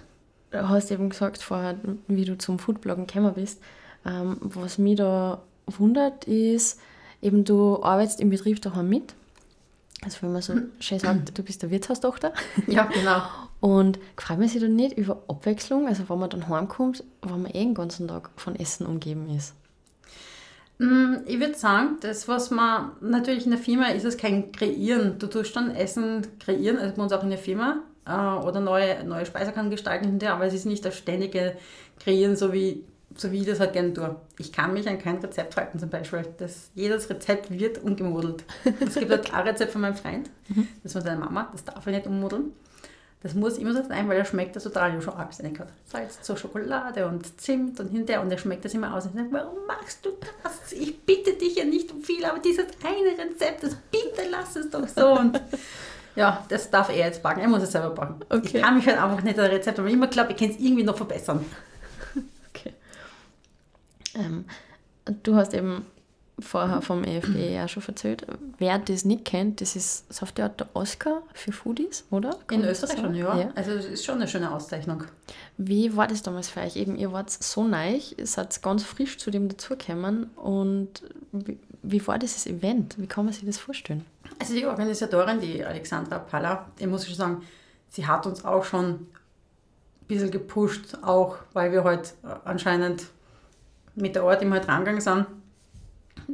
hast 0.50 0.90
eben 0.90 1.11
gesagt 1.11 1.43
vorher, 1.43 1.76
wie 2.08 2.25
du 2.25 2.38
zum 2.38 2.58
Foodbloggen 2.58 3.06
gekommen 3.06 3.34
bist. 3.34 3.61
Ähm, 4.06 4.38
was 4.40 4.79
mich 4.79 4.96
da 4.96 5.43
wundert 5.67 6.25
ist, 6.25 6.81
eben 7.20 7.44
du 7.44 7.82
arbeitest 7.82 8.20
im 8.20 8.31
Betrieb 8.31 8.62
daheim 8.62 8.88
mit. 8.88 9.14
Also 10.02 10.23
wenn 10.23 10.32
man 10.32 10.43
so 10.43 10.55
schön 10.81 10.99
sagt, 10.99 11.37
du 11.37 11.43
bist 11.43 11.62
der 11.62 11.70
Wirtshaustochter. 11.70 12.32
Ja, 12.67 12.84
genau. 12.84 13.23
Und 13.62 14.00
freut 14.16 14.40
man 14.40 14.48
sich 14.48 14.60
dann 14.60 14.74
nicht 14.74 14.98
über 14.98 15.22
Abwechslung, 15.28 15.86
also 15.86 16.08
wenn 16.08 16.18
man 16.18 16.28
dann 16.28 16.48
heimkommt, 16.48 17.04
wenn 17.22 17.42
man 17.42 17.52
eh 17.52 17.62
den 17.62 17.74
ganzen 17.74 18.08
Tag 18.08 18.30
von 18.34 18.56
Essen 18.56 18.84
umgeben 18.86 19.30
ist? 19.30 19.54
Mm, 20.78 21.18
ich 21.26 21.38
würde 21.38 21.54
sagen, 21.54 21.98
das, 22.00 22.26
was 22.26 22.50
man 22.50 22.90
natürlich 23.00 23.44
in 23.44 23.52
der 23.52 23.60
Firma 23.60 23.86
ist, 23.90 24.04
es 24.04 24.16
kein 24.16 24.50
Kreieren. 24.50 25.16
Du 25.20 25.28
tust 25.28 25.54
dann 25.54 25.70
Essen 25.76 26.26
kreieren, 26.40 26.76
also 26.76 26.96
bei 26.96 27.02
uns 27.04 27.12
auch 27.12 27.22
in 27.22 27.30
der 27.30 27.38
Firma, 27.38 27.84
äh, 28.04 28.10
oder 28.44 28.58
neue, 28.58 29.04
neue 29.04 29.24
Speisekarte 29.24 29.70
gestalten 29.70 30.18
aber 30.26 30.44
es 30.44 30.54
ist 30.54 30.66
nicht 30.66 30.84
das 30.84 30.96
ständige 30.96 31.54
Kreieren, 32.00 32.34
so 32.34 32.52
wie, 32.52 32.84
so 33.14 33.30
wie 33.30 33.42
ich 33.42 33.46
das 33.46 33.60
halt 33.60 33.74
gerne 33.74 33.92
tue. 33.92 34.16
Ich 34.38 34.52
kann 34.52 34.72
mich 34.72 34.88
an 34.88 34.98
kein 34.98 35.18
Rezept 35.18 35.56
halten 35.56 35.78
zum 35.78 35.88
Beispiel. 35.88 36.24
Das, 36.38 36.72
jedes 36.74 37.08
Rezept 37.08 37.48
wird 37.56 37.80
umgemodelt. 37.84 38.42
Es 38.84 38.94
gibt 38.96 39.12
halt 39.12 39.32
ein 39.32 39.42
Rezept 39.46 39.70
von 39.70 39.82
meinem 39.82 39.94
Freund, 39.94 40.30
mhm. 40.48 40.66
das 40.82 40.94
von 40.94 41.04
deiner 41.04 41.20
Mama, 41.20 41.48
das 41.52 41.64
darf 41.64 41.86
ich 41.86 41.94
nicht 41.94 42.08
ummodeln. 42.08 42.50
Das 43.22 43.34
muss 43.34 43.56
immer 43.56 43.72
so 43.72 43.84
sein, 43.84 44.08
weil 44.08 44.19
er 44.19 44.24
schmeckt 44.24 44.56
das 44.56 44.64
total. 44.64 45.00
Schon 45.00 45.14
gehabt. 45.14 45.70
Salz 45.84 46.22
zur 46.22 46.36
Schokolade 46.36 47.06
und 47.06 47.40
Zimt 47.40 47.78
und 47.78 47.88
hinterher 47.88 48.20
und 48.20 48.30
er 48.32 48.38
schmeckt 48.38 48.64
das 48.64 48.74
immer 48.74 48.94
aus. 48.94 49.04
Und 49.04 49.12
ich 49.12 49.16
sage, 49.19 49.28
warum 49.30 49.64
machst 49.66 50.04
du 50.04 50.10
das? 50.42 50.72
Ich 50.72 51.00
bitte 51.02 51.34
dich 51.34 51.56
ja 51.56 51.64
nicht 51.64 51.92
um 51.92 52.02
viel, 52.02 52.24
aber 52.24 52.40
dieses 52.40 52.66
eine 52.82 53.30
Rezept, 53.30 53.62
das 53.62 53.76
bitte 53.90 54.28
lass 54.28 54.56
es 54.56 54.70
doch 54.70 54.86
so. 54.88 55.19
Und 55.19 55.40
ja, 56.16 56.44
das 56.48 56.69
darf 56.70 56.88
er 56.88 56.96
jetzt 56.96 57.22
backen. 57.22 57.40
Er 57.40 57.48
muss 57.48 57.62
es 57.62 57.70
selber 57.72 57.90
backen. 57.90 58.20
Okay. 58.28 58.56
Ich 58.56 58.62
kann 58.62 58.76
mich 58.76 58.86
halt 58.86 58.98
einfach 58.98 59.22
nicht 59.22 59.38
an 59.38 59.46
Rezept, 59.46 59.78
aber 59.78 59.86
ich 59.86 59.94
immer 59.94 60.08
glaube, 60.08 60.32
ich 60.32 60.38
kann 60.38 60.50
es 60.50 60.58
irgendwie 60.58 60.84
noch 60.84 60.96
verbessern. 60.96 61.44
Okay. 62.54 62.74
Ähm, 64.14 64.44
du 65.22 65.36
hast 65.36 65.54
eben 65.54 65.86
vorher 66.42 66.82
vom 66.82 67.04
EFB 67.04 67.58
auch 67.62 67.68
schon 67.68 67.82
erzählt. 67.86 68.26
Wer 68.58 68.78
das 68.78 69.04
nicht 69.04 69.24
kennt, 69.24 69.60
das 69.60 69.76
ist 69.76 70.22
auf 70.22 70.32
der 70.32 70.46
Art 70.46 70.60
der 70.60 70.68
Oscar 70.74 71.22
für 71.32 71.52
Foodies, 71.52 72.04
oder? 72.10 72.30
Kann 72.46 72.60
In 72.60 72.68
Österreich 72.68 72.98
schon, 72.98 73.14
ja. 73.14 73.38
ja. 73.38 73.50
Also 73.54 73.72
es 73.72 73.86
ist 73.86 74.04
schon 74.04 74.16
eine 74.16 74.28
schöne 74.28 74.52
Auszeichnung. 74.52 75.04
Wie 75.56 75.96
war 75.96 76.06
das 76.06 76.22
damals 76.22 76.48
für 76.48 76.60
euch? 76.60 76.76
Eben, 76.76 76.96
ihr 76.96 77.12
wart 77.12 77.30
so 77.30 77.64
neu, 77.64 78.00
ihr 78.16 78.26
seid 78.26 78.60
ganz 78.62 78.82
frisch 78.82 79.18
zu 79.18 79.30
dem 79.30 79.48
dazugekommen 79.48 80.24
und 80.36 81.02
wie, 81.32 81.58
wie 81.82 82.06
war 82.06 82.18
dieses 82.18 82.46
Event? 82.46 82.96
Wie 82.98 83.06
kann 83.06 83.24
man 83.24 83.32
sich 83.34 83.44
das 83.44 83.58
vorstellen? 83.58 84.04
Also 84.38 84.54
die 84.54 84.66
Organisatorin, 84.66 85.40
die 85.40 85.64
Alexandra 85.64 86.18
Palla, 86.18 86.66
ich 86.78 86.86
muss 86.86 87.06
schon 87.06 87.14
sagen, 87.14 87.42
sie 87.88 88.06
hat 88.06 88.26
uns 88.26 88.44
auch 88.44 88.64
schon 88.64 88.86
ein 88.86 89.06
bisschen 90.08 90.30
gepusht, 90.30 90.98
auch 91.02 91.36
weil 91.52 91.72
wir 91.72 91.84
halt 91.84 92.14
anscheinend 92.44 93.06
mit 93.94 94.16
der 94.16 94.22
Art 94.22 94.42
immer 94.42 94.56
halt 94.56 94.68
rangegangen 94.68 95.00
sind 95.00 95.26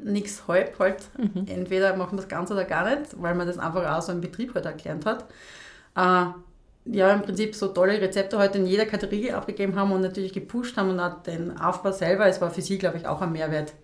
nichts 0.04 0.46
halb 0.48 0.78
halt. 0.78 1.04
Mhm. 1.16 1.46
Entweder 1.46 1.96
machen 1.96 2.18
wir 2.18 2.22
es 2.22 2.28
ganz 2.28 2.50
oder 2.50 2.64
gar 2.64 2.88
nicht, 2.88 3.20
weil 3.20 3.34
man 3.34 3.46
das 3.46 3.58
einfach 3.58 3.86
auch 3.96 4.02
so 4.02 4.12
im 4.12 4.20
Betrieb 4.20 4.54
halt 4.54 4.66
erklärt 4.66 5.04
hat. 5.06 5.24
Äh, 5.96 6.32
ja, 6.90 7.12
im 7.12 7.22
Prinzip 7.22 7.54
so 7.54 7.68
tolle 7.68 8.00
Rezepte 8.00 8.38
heute 8.38 8.58
in 8.58 8.66
jeder 8.66 8.86
Kategorie 8.86 9.32
abgegeben 9.32 9.76
haben 9.76 9.92
und 9.92 10.00
natürlich 10.00 10.32
gepusht 10.32 10.76
haben 10.76 10.90
und 10.90 11.00
auch 11.00 11.22
den 11.22 11.58
Aufbau 11.58 11.92
selber. 11.92 12.26
Es 12.26 12.40
war 12.40 12.50
für 12.50 12.62
sie, 12.62 12.78
glaube 12.78 12.96
ich, 12.96 13.06
auch 13.06 13.20
ein 13.20 13.32
Mehrwert, 13.32 13.74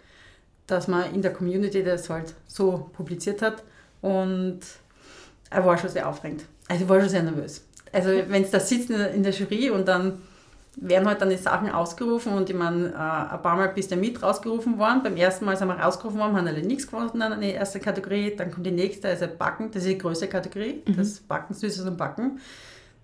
dass 0.67 0.89
man 0.89 1.15
in 1.15 1.21
der 1.21 1.33
Community 1.33 1.85
das 1.85 2.09
halt 2.09 2.35
so 2.47 2.91
publiziert 2.95 3.43
hat. 3.43 3.63
Und 4.01 4.61
er 5.51 5.65
war 5.65 5.77
schon 5.77 5.91
sehr 5.91 6.09
aufregend. 6.09 6.45
Also 6.69 6.85
ich 6.85 6.89
war 6.89 7.01
schon 7.01 7.11
sehr 7.11 7.23
nervös. 7.23 7.65
Also 7.93 8.11
wenn 8.11 8.43
es 8.43 8.51
da 8.51 8.59
sitzt 8.59 8.91
in 8.91 9.23
der 9.23 9.33
Jury 9.33 9.71
und 9.71 9.87
dann 9.87 10.23
werden 10.77 11.09
halt 11.09 11.21
dann 11.21 11.31
die 11.31 11.37
Sachen 11.37 11.71
ausgerufen 11.71 12.33
und 12.33 12.51
ich 12.51 12.57
meine, 12.57 12.89
äh, 12.89 13.35
ein 13.35 13.43
paar 13.43 13.57
Mal 13.57 13.69
bist 13.69 13.91
du 13.91 13.97
mit 13.97 14.23
rausgerufen 14.23 14.79
worden. 14.79 15.03
Beim 15.03 15.17
ersten 15.17 15.45
Mal 15.45 15.57
sind 15.57 15.69
wir 15.69 15.79
rausgerufen 15.79 16.19
worden, 16.19 16.37
haben 16.37 16.47
alle 16.47 16.63
nichts 16.63 16.87
gewonnen 16.87 17.33
in 17.33 17.41
der 17.41 17.57
ersten 17.57 17.81
Kategorie. 17.81 18.35
Dann 18.37 18.51
kommt 18.51 18.67
die 18.67 18.73
nächste, 18.73 19.09
also 19.09 19.27
Backen, 19.27 19.71
das 19.71 19.83
ist 19.83 19.91
die 19.91 19.99
größte 19.99 20.29
Kategorie, 20.29 20.83
mhm. 20.87 20.97
das 20.97 21.21
Backen, 21.21 21.55
Süßes 21.55 21.87
und 21.87 21.97
Backen. 21.97 22.41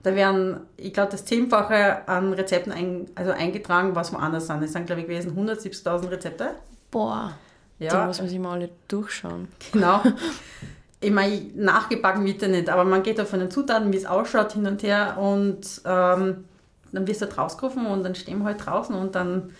Da 0.03 0.15
werden, 0.15 0.61
ich 0.77 0.93
glaube, 0.95 1.13
das 1.13 1.25
Zehnfache 1.27 2.09
an 2.09 2.33
Rezepten 2.33 2.73
ein, 2.73 3.07
also 3.15 3.33
eingetragen, 3.33 3.95
was 3.95 4.13
woanders 4.13 4.47
sind. 4.47 4.63
Es 4.63 4.73
sind, 4.73 4.87
glaube 4.87 5.03
ich, 5.03 5.07
gewesen 5.07 5.37
170.000 5.37 6.11
Rezepte. 6.11 6.51
Boah, 6.91 7.33
ja. 7.79 8.01
die 8.01 8.07
muss 8.07 8.19
man 8.19 8.29
sich 8.29 8.39
mal 8.39 8.53
alle 8.53 8.71
durchschauen. 8.89 9.49
Genau. 9.73 10.03
ich 11.01 11.11
meine, 11.11 11.51
nachgebacken 11.55 12.25
wird 12.25 12.41
ja 12.41 12.49
nicht, 12.49 12.71
aber 12.71 12.85
man 12.85 13.03
geht 13.03 13.19
da 13.19 13.27
von 13.27 13.41
den 13.41 13.51
Zutaten, 13.51 13.93
wie 13.93 13.99
es 13.99 14.07
ausschaut, 14.07 14.53
hin 14.53 14.67
und 14.67 14.83
her 14.83 15.19
und 15.19 15.83
ähm, 15.85 16.45
dann 16.93 17.07
wirst 17.07 17.23
du 17.23 17.27
halt 17.27 17.39
rausgerufen 17.39 17.87
und 17.87 18.03
dann 18.03 18.15
stehen 18.15 18.39
wir 18.39 18.47
halt 18.47 18.65
draußen 18.65 18.95
und 18.95 19.15
dann 19.15 19.51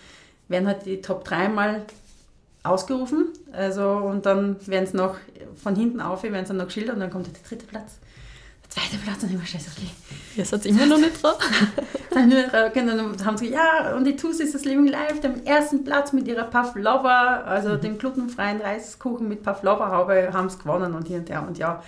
werden 0.47 0.67
halt 0.67 0.85
die 0.85 1.01
Top 1.01 1.23
3 1.23 1.49
mal 1.49 1.85
ausgerufen. 2.63 3.27
Also, 3.51 3.87
und 3.87 4.25
dann 4.25 4.55
werden 4.67 4.83
es 4.83 4.93
noch 4.93 5.15
von 5.61 5.75
hinten 5.75 6.01
auf, 6.01 6.23
werden 6.23 6.35
es 6.35 6.47
dann 6.47 6.57
noch 6.57 6.65
geschildert 6.65 6.95
und 6.95 7.01
dann 7.01 7.09
kommt 7.09 7.25
halt 7.25 7.37
der 7.37 7.43
dritte 7.43 7.65
Platz. 7.65 7.97
Der 8.63 8.69
zweite 8.69 8.97
Platz 9.03 9.23
und 9.23 9.33
immer 9.33 9.45
scheiße, 9.45 9.71
okay. 9.75 9.89
Jetzt 10.35 10.53
hat 10.53 10.65
immer 10.65 10.85
noch 10.85 10.97
nicht 10.97 11.21
drauf. 11.21 11.37
dann, 12.11 12.29
dann 12.29 13.25
haben 13.25 13.37
sie 13.37 13.49
gesagt, 13.49 13.83
ja, 13.83 13.95
und 13.95 14.05
die 14.05 14.15
Tussi 14.15 14.43
ist 14.43 14.55
das 14.55 14.63
Living 14.63 14.87
Life, 14.87 15.19
dem 15.21 15.43
ersten 15.45 15.83
Platz 15.83 16.13
mit 16.13 16.27
ihrer 16.27 16.43
Pavlova, 16.43 17.41
also 17.41 17.69
mhm. 17.69 17.81
dem 17.81 17.97
glutenfreien 17.97 18.61
Reiskuchen 18.61 19.27
mit 19.27 19.43
Pavlova-Haube, 19.43 20.31
haben 20.31 20.47
es 20.47 20.59
gewonnen 20.59 20.93
und 20.93 21.07
hier 21.07 21.17
und 21.17 21.29
her. 21.29 21.45
Und 21.45 21.57
ja, 21.57 21.83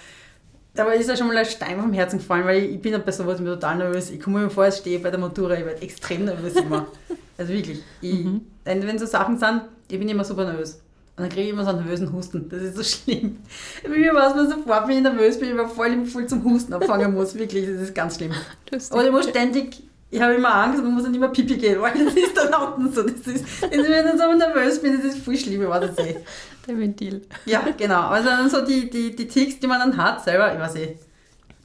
da 0.76 0.92
ist 0.92 1.08
ja 1.08 1.16
schon 1.16 1.28
mal 1.28 1.38
ein 1.38 1.46
Stein 1.46 1.80
vom 1.80 1.94
Herzen 1.94 2.20
gefallen, 2.20 2.46
weil 2.46 2.64
ich 2.64 2.82
bin 2.82 3.00
bei 3.04 3.12
sowas 3.12 3.40
immer 3.40 3.52
total 3.54 3.78
nervös. 3.78 4.10
Ich 4.10 4.20
komme 4.20 4.40
mir 4.40 4.50
vor, 4.50 4.68
ich 4.68 4.76
stehe 4.76 5.00
bei 5.00 5.12
der 5.12 5.20
Matura, 5.20 5.54
ich 5.56 5.66
werde 5.66 5.82
extrem 5.82 6.26
nervös 6.26 6.56
immer. 6.56 6.88
Also 7.36 7.52
wirklich. 7.52 7.82
Ich, 8.00 8.26
mhm. 8.26 8.42
Wenn 8.64 9.00
so 9.00 9.08
Sachen 9.08 9.40
sind, 9.40 9.64
ich 9.90 9.98
bin 9.98 10.08
immer 10.08 10.24
super 10.24 10.46
nervös. 10.46 10.74
Und 11.16 11.24
dann 11.24 11.30
kriege 11.30 11.44
ich 11.44 11.50
immer 11.50 11.64
so 11.64 11.70
einen 11.70 11.80
nervösen 11.80 12.14
Husten. 12.14 12.48
Das 12.48 12.62
ist 12.62 12.76
so 12.76 12.84
schlimm. 13.12 13.38
Mir 13.88 14.14
weiß 14.14 14.36
man 14.36 14.50
sofort, 14.50 14.88
wenn 14.88 14.98
ich 14.98 15.04
nervös 15.04 15.40
bin, 15.40 15.48
ich 15.48 15.54
immer 15.54 15.68
voll, 15.68 16.06
voll 16.06 16.28
zum 16.28 16.44
Husten 16.44 16.74
anfangen 16.74 17.12
muss. 17.14 17.34
Wirklich, 17.34 17.66
das 17.66 17.82
ist 17.82 17.96
ganz 17.96 18.18
schlimm. 18.18 18.34
Lustig. 18.72 18.94
Aber 18.94 19.04
ich 19.04 19.12
muss 19.12 19.28
ständig, 19.28 19.82
ich 20.12 20.22
habe 20.22 20.36
immer 20.36 20.54
Angst, 20.54 20.84
man 20.84 20.94
muss 20.94 21.04
dann 21.04 21.14
immer 21.16 21.30
Pipi 21.30 21.58
gehen, 21.58 21.82
weil 21.82 21.94
das 22.06 22.14
ist 22.14 22.38
dann 22.38 22.54
unten 22.54 22.94
so. 22.94 23.02
Das 23.02 23.28
ist, 23.28 23.62
wenn 23.62 23.80
ich 23.80 23.88
dann 23.88 24.18
so 24.18 24.32
nervös 24.32 24.80
bin, 24.80 24.96
das 24.96 25.06
ist 25.06 25.26
voll 25.26 25.36
schlimm, 25.36 25.68
was 25.68 25.90
ich 25.90 25.96
sehe. 25.96 26.22
Der 26.68 26.78
Ventil. 26.78 27.22
Ja, 27.46 27.64
genau. 27.78 28.08
Also 28.08 28.30
dann 28.30 28.50
so 28.50 28.66
die, 28.66 28.90
die, 28.90 29.16
die 29.16 29.28
Ticks, 29.28 29.60
die 29.60 29.68
man 29.68 29.80
dann 29.80 29.98
hat, 29.98 30.24
selber, 30.24 30.54
ich 30.54 30.60
weiß 30.60 30.76
eh 30.76 30.98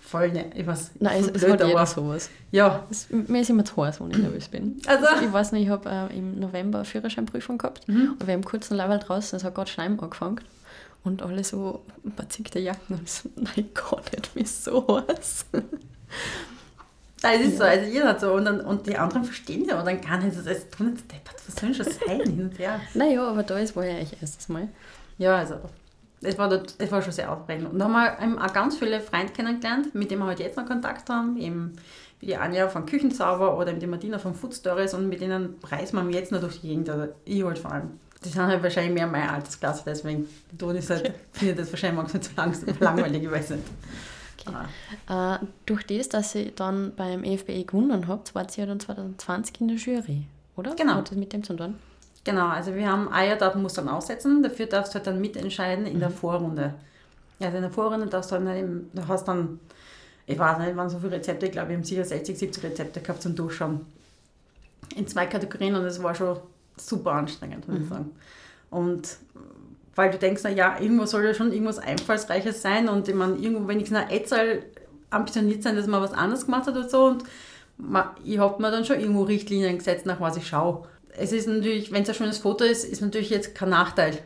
voll 0.08 0.32
ne, 0.32 0.46
ich 0.54 0.66
weiß. 0.66 0.92
Nein, 1.00 1.20
es, 1.20 1.32
blöd, 1.32 1.60
es 1.60 1.76
hat 1.76 1.88
sowas. 1.88 2.30
Ja. 2.50 2.86
Es, 2.90 3.08
mir 3.10 3.42
ist 3.42 3.50
immer 3.50 3.64
zu 3.64 3.84
heiß, 3.84 4.00
wenn 4.00 4.10
ich 4.10 4.18
nervös 4.18 4.48
bin. 4.48 4.80
Also, 4.86 5.06
also 5.06 5.24
ich 5.24 5.32
weiß 5.32 5.52
nicht, 5.52 5.64
ich 5.64 5.68
habe 5.68 5.88
äh, 5.88 6.18
im 6.18 6.40
November 6.40 6.78
eine 6.78 6.84
Führerscheinprüfung 6.84 7.58
gehabt 7.58 7.86
mhm. 7.88 8.16
und 8.18 8.26
wir 8.26 8.34
haben 8.34 8.44
kurz 8.44 8.70
einen 8.70 8.80
Level 8.80 8.98
draußen, 8.98 9.36
es 9.36 9.44
hat 9.44 9.54
gerade 9.54 9.70
Schneim 9.70 10.00
angefangen 10.00 10.40
und 11.04 11.22
alle 11.22 11.44
so 11.44 11.84
verzickte 12.16 12.58
Jacken 12.58 12.96
und 12.96 13.08
so, 13.08 13.28
mein 13.36 13.68
Gott, 13.74 14.10
nicht 14.12 14.34
mir 14.34 14.46
so 14.46 15.04
heiß. 15.06 15.46
Das 17.20 17.40
ist 17.40 17.52
ja. 17.52 17.58
so, 17.58 17.64
also 17.64 17.90
jeder 17.90 18.08
hat 18.08 18.20
so 18.20 18.32
und, 18.32 18.44
dann, 18.44 18.60
und 18.60 18.86
die 18.86 18.96
anderen 18.96 19.24
verstehen 19.24 19.64
ja 19.64 19.82
dann 19.82 20.00
gar 20.00 20.18
nicht, 20.18 20.36
das 20.36 20.46
ist 20.46 20.72
tun 20.72 20.90
jetzt 20.90 21.10
deppert, 21.10 21.34
was 21.46 21.56
soll 21.56 21.74
schon 21.74 21.84
sein 21.84 22.20
hin 22.20 22.42
und 22.42 22.58
her. 22.58 22.80
Naja, 22.94 23.26
aber 23.26 23.42
da 23.42 23.58
ist 23.58 23.74
war 23.74 23.84
ja 23.84 23.96
eigentlich 23.96 24.20
erstes 24.20 24.48
Mal. 24.48 24.68
Ja, 25.18 25.36
also 25.36 25.56
das 26.20 26.38
war, 26.38 26.48
dort, 26.48 26.80
das 26.80 26.90
war 26.90 27.02
schon 27.02 27.12
sehr 27.12 27.30
aufregend. 27.32 27.72
Und 27.72 27.78
da 27.78 27.86
haben 27.86 28.34
wir 28.34 28.44
auch 28.44 28.52
ganz 28.52 28.76
viele 28.76 29.00
Freunde 29.00 29.32
kennengelernt, 29.32 29.94
mit 29.94 30.10
denen 30.10 30.22
wir 30.22 30.26
halt 30.26 30.40
jetzt 30.40 30.56
noch 30.56 30.66
Kontakt 30.66 31.08
haben. 31.10 31.36
Eben 31.36 31.76
wie 32.20 32.26
die 32.26 32.36
Anja 32.36 32.68
von 32.68 32.86
Küchenzauber 32.86 33.56
oder 33.56 33.72
die 33.72 33.86
Martina 33.86 34.18
von 34.18 34.34
Food 34.34 34.54
Stories 34.54 34.94
und 34.94 35.08
mit 35.08 35.20
denen 35.20 35.56
reisen 35.64 36.08
wir 36.08 36.18
jetzt 36.18 36.32
noch 36.32 36.40
durch 36.40 36.60
die 36.60 36.68
Gegend, 36.68 36.90
also 36.90 37.12
ich 37.24 37.44
halt 37.44 37.58
vor 37.58 37.72
allem. 37.72 37.90
Die 38.24 38.28
sind 38.28 38.42
halt 38.42 38.62
wahrscheinlich 38.62 38.94
mehr 38.94 39.06
meine 39.06 39.32
Altersklasse, 39.32 39.84
deswegen 39.86 40.28
Toni 40.58 40.80
ist 40.80 40.90
halt, 40.90 41.14
findet 41.32 41.60
das 41.60 41.70
wahrscheinlich 41.70 42.00
manchmal 42.00 42.22
zu 42.22 42.30
lang, 42.36 42.54
langweilig, 42.80 43.22
ich 43.22 43.30
weiß 43.30 43.50
nicht. 43.50 43.62
Okay. 44.48 45.36
Äh, 45.36 45.46
durch 45.66 45.86
das, 45.86 46.08
dass 46.08 46.34
ihr 46.34 46.50
dann 46.52 46.94
beim 46.94 47.24
EFBE 47.24 47.64
gewonnen 47.64 48.08
habt, 48.08 48.34
wart 48.34 48.56
ihr 48.56 48.64
ja 48.64 48.68
dann 48.68 48.80
2020 48.80 49.60
in 49.60 49.68
der 49.68 49.76
Jury, 49.76 50.26
oder? 50.56 50.74
Genau. 50.74 50.94
Hat 50.94 51.10
das 51.10 51.16
mit 51.16 51.32
dem 51.32 51.42
zu 51.42 51.54
tun? 51.54 51.76
Genau, 52.24 52.48
also 52.48 52.74
wir 52.74 52.86
haben 52.86 53.10
Eierdaten 53.12 53.62
muss 53.62 53.74
dann 53.74 53.88
aussetzen, 53.88 54.42
dafür 54.42 54.66
darfst 54.66 54.92
du 54.92 54.96
halt 54.96 55.06
dann 55.06 55.20
mitentscheiden 55.20 55.86
in 55.86 55.94
mhm. 55.96 56.00
der 56.00 56.10
Vorrunde. 56.10 56.74
Also 57.40 57.56
in 57.56 57.62
der 57.62 57.70
Vorrunde 57.70 58.06
darfst 58.06 58.32
du 58.32 58.34
dann, 58.34 58.90
du 58.92 59.08
hast 59.08 59.26
dann, 59.26 59.60
ich 60.26 60.38
weiß 60.38 60.58
nicht, 60.58 60.76
wann 60.76 60.90
so 60.90 60.98
viele 60.98 61.12
Rezepte, 61.12 61.46
ich 61.46 61.52
glaube, 61.52 61.70
wir 61.70 61.76
haben 61.76 61.84
sicher 61.84 62.04
60, 62.04 62.38
70 62.38 62.64
Rezepte 62.64 63.00
gehabt 63.00 63.22
zum 63.22 63.34
Durchschauen. 63.34 63.86
In 64.96 65.06
zwei 65.06 65.26
Kategorien 65.26 65.74
und 65.76 65.84
es 65.84 66.02
war 66.02 66.14
schon 66.14 66.38
super 66.76 67.12
anstrengend, 67.12 67.66
würde 67.66 67.80
mhm. 67.80 67.84
ich 67.84 67.90
sagen. 67.90 68.10
Und 68.70 69.16
weil 69.98 70.10
du 70.10 70.18
denkst, 70.18 70.42
na 70.44 70.50
ja, 70.50 70.78
irgendwo 70.80 71.04
soll 71.06 71.24
ja 71.24 71.34
schon 71.34 71.52
irgendwas 71.52 71.78
Einfallsreiches 71.78 72.62
sein 72.62 72.88
und 72.88 73.08
ich 73.08 73.14
meine, 73.14 73.36
irgendwo 73.36 73.68
wenigstens 73.68 73.98
eine 73.98 74.12
Etzahl 74.12 74.62
ambitioniert 75.10 75.62
sein, 75.62 75.76
dass 75.76 75.86
man 75.86 76.00
was 76.00 76.12
anderes 76.12 76.46
gemacht 76.46 76.66
hat 76.66 76.76
oder 76.76 76.88
so 76.88 77.04
und 77.06 77.24
ich 78.24 78.38
habe 78.38 78.62
mir 78.62 78.70
dann 78.70 78.84
schon 78.84 78.98
irgendwo 79.00 79.22
Richtlinien 79.22 79.78
gesetzt, 79.78 80.06
nach 80.06 80.20
was 80.20 80.36
ich 80.36 80.46
schaue 80.46 80.86
es 81.18 81.32
ist 81.32 81.48
natürlich, 81.48 81.92
wenn 81.92 82.02
es 82.02 82.08
ein 82.08 82.14
schönes 82.14 82.38
Foto 82.38 82.64
ist, 82.64 82.84
ist 82.84 83.02
natürlich 83.02 83.30
jetzt 83.30 83.54
kein 83.54 83.70
Nachteil. 83.70 84.18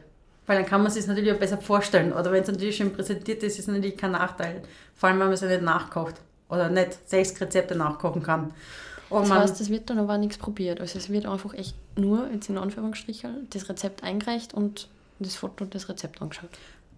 Weil 0.47 0.57
dann 0.57 0.67
kann 0.67 0.81
man 0.81 0.89
es 0.89 0.95
sich 0.95 1.07
natürlich 1.07 1.33
auch 1.33 1.39
besser 1.39 1.59
vorstellen. 1.59 2.13
Oder 2.13 2.33
wenn 2.33 2.43
es 2.43 2.49
natürlich 2.49 2.77
schön 2.77 2.93
präsentiert 2.93 3.43
ist, 3.43 3.59
ist 3.59 3.69
es 3.69 3.75
natürlich 3.75 3.97
kein 3.97 4.13
Nachteil. 4.13 4.63
Vor 4.95 5.09
allem, 5.09 5.19
wenn 5.21 5.27
man 5.27 5.35
es 5.35 5.41
ja 5.41 5.49
nicht 5.49 5.63
nachkocht. 5.63 6.17
Oder 6.49 6.69
nicht 6.69 7.09
sechs 7.09 7.41
Rezepte 7.41 7.77
nachkochen 7.77 8.23
kann. 8.23 8.53
Und 9.09 9.29
das 9.29 9.31
heißt, 9.31 9.61
es 9.61 9.71
wird 9.71 9.89
dann 9.89 9.99
aber 9.99 10.19
nichts 10.19 10.39
probiert. 10.39 10.81
Also 10.81 10.99
es 10.99 11.11
wird 11.11 11.27
einfach 11.27 11.55
echt 11.55 11.75
nur, 11.97 12.29
jetzt 12.33 12.49
in 12.49 12.59
Anführungsstrichen, 12.59 13.47
das 13.51 13.69
Rezept 13.69 14.03
eingereicht 14.03 14.53
und 14.53 14.89
das 15.23 15.37
Foto 15.37 15.65
und 15.65 15.75
das 15.75 15.89
Rezept 15.89 16.21
angeschaut. 16.21 16.51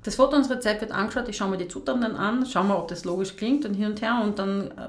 Das 0.02 0.16
Foto 0.16 0.36
und 0.36 0.42
das 0.42 0.50
Rezept 0.50 0.82
wird 0.82 0.92
angeschaut, 0.92 1.28
ich 1.28 1.36
schaue 1.36 1.48
mir 1.50 1.56
die 1.56 1.68
Zutaten 1.68 2.02
dann 2.02 2.16
an, 2.16 2.44
schaue 2.44 2.64
mal, 2.64 2.76
ob 2.76 2.88
das 2.88 3.04
logisch 3.04 3.36
klingt 3.36 3.64
und 3.64 3.74
hin 3.74 3.86
und 3.86 4.02
her 4.02 4.20
und 4.22 4.38
dann 4.38 4.70
äh, 4.72 4.88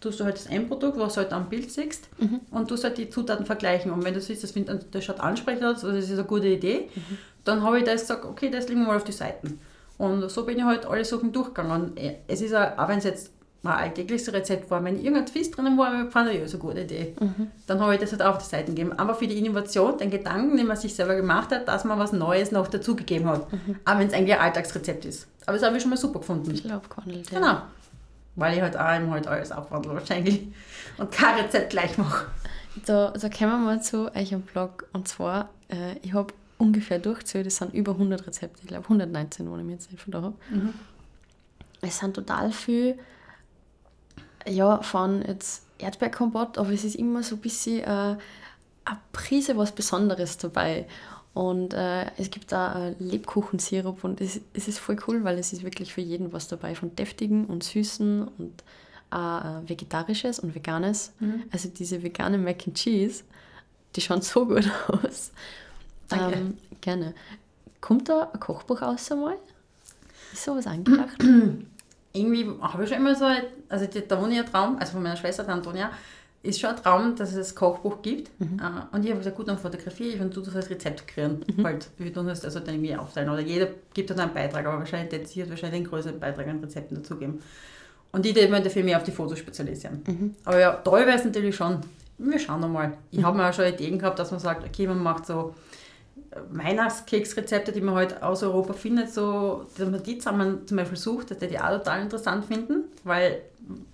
tust 0.00 0.20
du 0.20 0.24
halt 0.24 0.36
das 0.36 0.46
Endprodukt, 0.46 0.98
was 0.98 1.14
du 1.14 1.20
halt 1.20 1.32
am 1.32 1.48
Bild 1.48 1.70
siehst, 1.70 2.08
mhm. 2.18 2.40
und 2.50 2.68
tust 2.68 2.84
halt 2.84 2.96
die 2.98 3.10
Zutaten 3.10 3.44
vergleichen. 3.44 3.92
Und 3.92 4.04
wenn 4.04 4.14
du 4.14 4.20
siehst, 4.20 4.42
das, 4.42 4.52
find, 4.52 4.70
das 4.90 5.04
schaut 5.04 5.20
ansprechend 5.20 5.64
aus, 5.64 5.84
also 5.84 5.92
das 5.92 6.06
ist 6.06 6.12
eine 6.12 6.24
gute 6.24 6.48
Idee, 6.48 6.88
mhm. 6.94 7.18
dann 7.44 7.62
habe 7.62 7.78
ich 7.78 7.84
da 7.84 7.92
gesagt, 7.92 8.24
okay, 8.24 8.50
das 8.50 8.68
legen 8.68 8.80
wir 8.80 8.88
mal 8.88 8.96
auf 8.96 9.04
die 9.04 9.12
Seiten. 9.12 9.60
Und 9.98 10.30
so 10.30 10.44
bin 10.44 10.56
ich 10.56 10.64
halt 10.64 10.86
alle 10.86 11.04
Sachen 11.04 11.32
durchgegangen. 11.32 11.72
Und 11.72 12.00
es 12.28 12.40
ist 12.40 12.54
auch, 12.54 12.78
auch 12.78 12.88
wenn 12.88 12.98
es 12.98 13.04
jetzt 13.04 13.32
ein 13.64 13.70
alltägliches 13.70 14.32
Rezept 14.32 14.70
war, 14.70 14.82
wenn 14.84 14.96
irgendein 14.96 15.26
Twist 15.26 15.56
drinnen 15.56 15.76
war, 15.76 16.10
fand 16.10 16.30
ich 16.30 16.40
ja 16.40 16.46
so 16.46 16.58
eine 16.58 16.62
gute 16.62 16.80
Idee. 16.82 17.14
Mhm. 17.20 17.48
Dann 17.66 17.80
habe 17.80 17.94
ich 17.94 18.00
das 18.00 18.12
halt 18.12 18.22
auf 18.22 18.38
die 18.38 18.44
Seiten 18.44 18.74
gegeben. 18.74 18.92
Aber 18.92 19.14
für 19.14 19.26
die 19.26 19.36
Innovation, 19.36 19.98
den 19.98 20.10
Gedanken, 20.10 20.56
den 20.56 20.66
man 20.66 20.76
sich 20.76 20.94
selber 20.94 21.16
gemacht 21.16 21.50
hat, 21.50 21.66
dass 21.66 21.84
man 21.84 21.98
was 21.98 22.12
Neues 22.12 22.52
noch 22.52 22.68
dazugegeben 22.68 23.28
hat. 23.28 23.52
Mhm. 23.52 23.76
Auch 23.84 23.98
wenn 23.98 24.06
es 24.06 24.14
eigentlich 24.14 24.34
ein 24.34 24.40
Alltagsrezept 24.40 25.04
ist. 25.04 25.26
Aber 25.46 25.56
das 25.56 25.66
habe 25.66 25.76
ich 25.76 25.82
schon 25.82 25.90
mal 25.90 25.96
super 25.96 26.20
gefunden. 26.20 26.52
Ich 26.52 26.62
glaube, 26.62 26.88
gehandelt, 26.88 27.30
ja. 27.30 27.38
Genau. 27.38 27.62
Weil 28.36 28.54
ich 28.54 28.62
halt 28.62 28.76
auch 28.76 28.96
immer 28.96 29.12
halt 29.12 29.26
alles 29.26 29.50
abwandle 29.50 29.94
wahrscheinlich 29.94 30.46
und 30.98 31.10
kein 31.10 31.40
Rezept 31.40 31.70
gleich 31.70 31.98
mache. 31.98 32.26
Da, 32.86 33.10
da 33.10 33.28
kommen 33.28 33.50
wir 33.50 33.58
mal 33.58 33.82
zu 33.82 34.14
euch 34.14 34.32
am 34.32 34.42
Blog. 34.42 34.86
Und 34.92 35.08
zwar, 35.08 35.48
äh, 35.68 35.96
ich 36.02 36.12
habe 36.12 36.32
ungefähr 36.58 36.98
durchgezählt, 36.98 37.46
es 37.46 37.56
sind 37.56 37.74
über 37.74 37.92
100 37.92 38.26
Rezepte. 38.26 38.60
Ich 38.62 38.68
glaube 38.68 38.84
119, 38.84 39.50
wenn 39.50 39.58
ich 39.58 39.66
mir 39.66 39.72
jetzt 39.72 39.90
nicht 39.90 40.02
von 40.02 40.12
da 40.12 40.22
habe. 40.22 40.34
Mhm. 40.50 40.74
Es 41.80 41.98
sind 41.98 42.14
total 42.14 42.52
viel, 42.52 42.98
ja, 44.48 44.82
von 44.82 45.22
jetzt 45.22 45.62
Erdbeerkompott, 45.78 46.58
aber 46.58 46.70
es 46.70 46.84
ist 46.84 46.96
immer 46.96 47.22
so 47.22 47.36
ein 47.36 47.40
bisschen 47.40 47.80
äh, 47.80 47.86
eine 47.86 48.98
Prise 49.12 49.56
was 49.56 49.72
Besonderes 49.72 50.38
dabei. 50.38 50.86
Und 51.34 51.72
äh, 51.72 52.06
es 52.16 52.30
gibt 52.30 52.50
da 52.50 52.88
äh, 52.88 52.94
Lebkuchensirup 52.98 54.02
und 54.02 54.20
es, 54.20 54.40
es 54.54 54.66
ist 54.66 54.78
voll 54.78 54.96
cool, 55.06 55.22
weil 55.22 55.38
es 55.38 55.52
ist 55.52 55.62
wirklich 55.62 55.94
für 55.94 56.00
jeden 56.00 56.32
was 56.32 56.48
dabei, 56.48 56.74
von 56.74 56.96
deftigen 56.96 57.46
und 57.46 57.62
süßen 57.62 58.26
und 58.26 58.64
äh, 59.12 59.68
vegetarisches 59.68 60.40
und 60.40 60.54
veganes. 60.54 61.12
Mhm. 61.20 61.44
Also 61.52 61.68
diese 61.68 62.02
vegane 62.02 62.38
Mac 62.38 62.66
and 62.66 62.76
Cheese, 62.76 63.22
die 63.94 64.00
schauen 64.00 64.22
so 64.22 64.46
gut 64.46 64.68
aus. 64.88 65.30
Danke. 66.08 66.38
Ähm, 66.38 66.58
gerne. 66.80 67.14
Kommt 67.80 68.08
da 68.08 68.30
ein 68.32 68.40
Kochbuch 68.40 68.82
raus 68.82 69.10
einmal? 69.12 69.36
Ist 70.32 70.44
sowas 70.44 70.66
angedacht? 70.66 71.22
Irgendwie 72.12 72.48
habe 72.60 72.82
ich 72.82 72.88
schon 72.88 72.98
immer 72.98 73.14
so, 73.14 73.26
also 73.68 73.86
der 73.86 74.02
Antonia 74.10 74.42
Traum, 74.42 74.78
also 74.78 74.92
von 74.92 75.02
meiner 75.02 75.16
Schwester, 75.16 75.44
der 75.44 75.54
Antonia, 75.54 75.90
ist 76.42 76.60
schon 76.60 76.70
ein 76.70 76.76
Traum, 76.76 77.16
dass 77.16 77.34
es 77.34 77.52
ein 77.52 77.54
Kochbuch 77.54 78.00
gibt. 78.02 78.30
Mhm. 78.40 78.60
Äh, 78.60 78.94
und 78.94 79.04
ich 79.04 79.10
habe 79.10 79.18
gesagt, 79.18 79.36
gut, 79.36 79.48
dann 79.48 79.58
fotografiere 79.58 80.14
ich 80.14 80.20
und 80.20 80.34
du 80.34 80.40
das 80.40 80.54
als 80.54 80.70
Rezept 80.70 81.06
kreieren. 81.06 81.44
Mhm. 81.56 81.64
Halt, 81.64 81.88
wir 81.98 82.12
tun 82.12 82.26
das 82.26 82.44
also 82.44 82.60
dann 82.60 82.74
irgendwie 82.74 82.96
aufteilen. 82.96 83.28
Oder 83.28 83.40
jeder 83.40 83.68
gibt 83.92 84.10
dann 84.10 84.20
einen 84.20 84.34
Beitrag, 84.34 84.64
aber 84.66 84.78
wahrscheinlich 84.78 85.36
wird 85.36 85.50
wahrscheinlich 85.50 85.80
einen 85.80 85.88
größeren 85.88 86.18
Beitrag 86.20 86.46
an 86.46 86.60
Rezepten 86.60 86.96
dazugeben. 86.96 87.40
Und 88.12 88.24
ich 88.24 88.34
würde 88.34 88.62
dafür 88.62 88.84
mehr 88.84 88.96
auf 88.96 89.02
die 89.02 89.10
Fotos 89.10 89.38
spezialisieren. 89.38 90.02
Mhm. 90.06 90.34
Aber 90.44 90.58
ja, 90.58 90.72
toll 90.72 91.00
wäre 91.00 91.18
es 91.18 91.24
natürlich 91.24 91.54
schon. 91.54 91.80
Wir 92.16 92.38
schauen 92.38 92.60
nochmal. 92.60 92.94
Ich 93.10 93.22
habe 93.22 93.36
mir 93.36 93.48
auch 93.48 93.52
schon 93.52 93.66
Ideen 93.66 93.98
gehabt, 93.98 94.18
dass 94.18 94.30
man 94.30 94.40
sagt, 94.40 94.64
okay, 94.64 94.86
man 94.86 95.02
macht 95.02 95.26
so 95.26 95.54
Weihnachtskeksrezepte, 96.50 97.72
die 97.72 97.80
man 97.80 97.94
halt 97.94 98.22
aus 98.22 98.42
Europa 98.42 98.74
findet, 98.74 99.12
so, 99.12 99.66
dass 99.76 99.88
man 99.88 100.02
die 100.02 100.18
zusammen 100.18 100.66
zum 100.66 100.76
Beispiel 100.76 100.98
sucht, 100.98 101.30
dass 101.30 101.38
die 101.38 101.48
die 101.48 101.58
auch 101.58 101.70
total 101.70 102.02
interessant 102.02 102.44
finden, 102.44 102.84
weil 103.04 103.42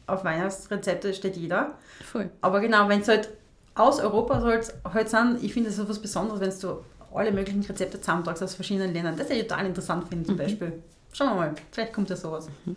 auf 0.07 0.25
Weihnachtsrezepte 0.25 1.14
steht 1.14 1.37
jeder. 1.37 1.75
Voll. 2.05 2.31
Aber 2.41 2.61
genau, 2.61 2.88
wenn 2.88 3.00
es 3.00 3.09
halt 3.09 3.31
aus 3.75 4.00
Europa 4.00 4.43
halt, 4.43 4.73
halt 4.93 5.09
sind, 5.09 5.43
ich 5.43 5.53
finde 5.53 5.71
es 5.71 5.76
so 5.76 5.88
was 5.88 5.99
Besonderes, 5.99 6.41
wenn 6.41 6.71
du 6.71 6.85
alle 7.14 7.33
möglichen 7.33 7.62
Rezepte 7.62 8.00
zusammentragst 8.00 8.43
aus 8.43 8.55
verschiedenen 8.55 8.93
Ländern. 8.93 9.17
Das 9.17 9.31
ist 9.31 9.37
ja 9.37 9.43
total 9.43 9.67
interessant 9.67 10.09
finde 10.09 10.25
zum 10.25 10.35
mhm. 10.35 10.38
Beispiel. 10.38 10.83
Schauen 11.12 11.29
wir 11.29 11.35
mal, 11.37 11.55
vielleicht 11.71 11.93
kommt 11.93 12.11
ja 12.11 12.17
sowas. 12.17 12.49
Mhm. 12.64 12.76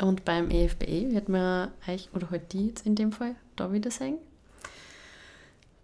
Und 0.00 0.24
beim 0.24 0.50
EFBE 0.50 1.12
wird 1.12 1.28
man 1.28 1.70
euch, 1.86 2.08
oder 2.14 2.30
halt 2.30 2.52
die 2.52 2.68
jetzt 2.68 2.86
in 2.86 2.94
dem 2.94 3.12
Fall, 3.12 3.36
da 3.56 3.72
wieder 3.72 3.90
sehen? 3.90 4.18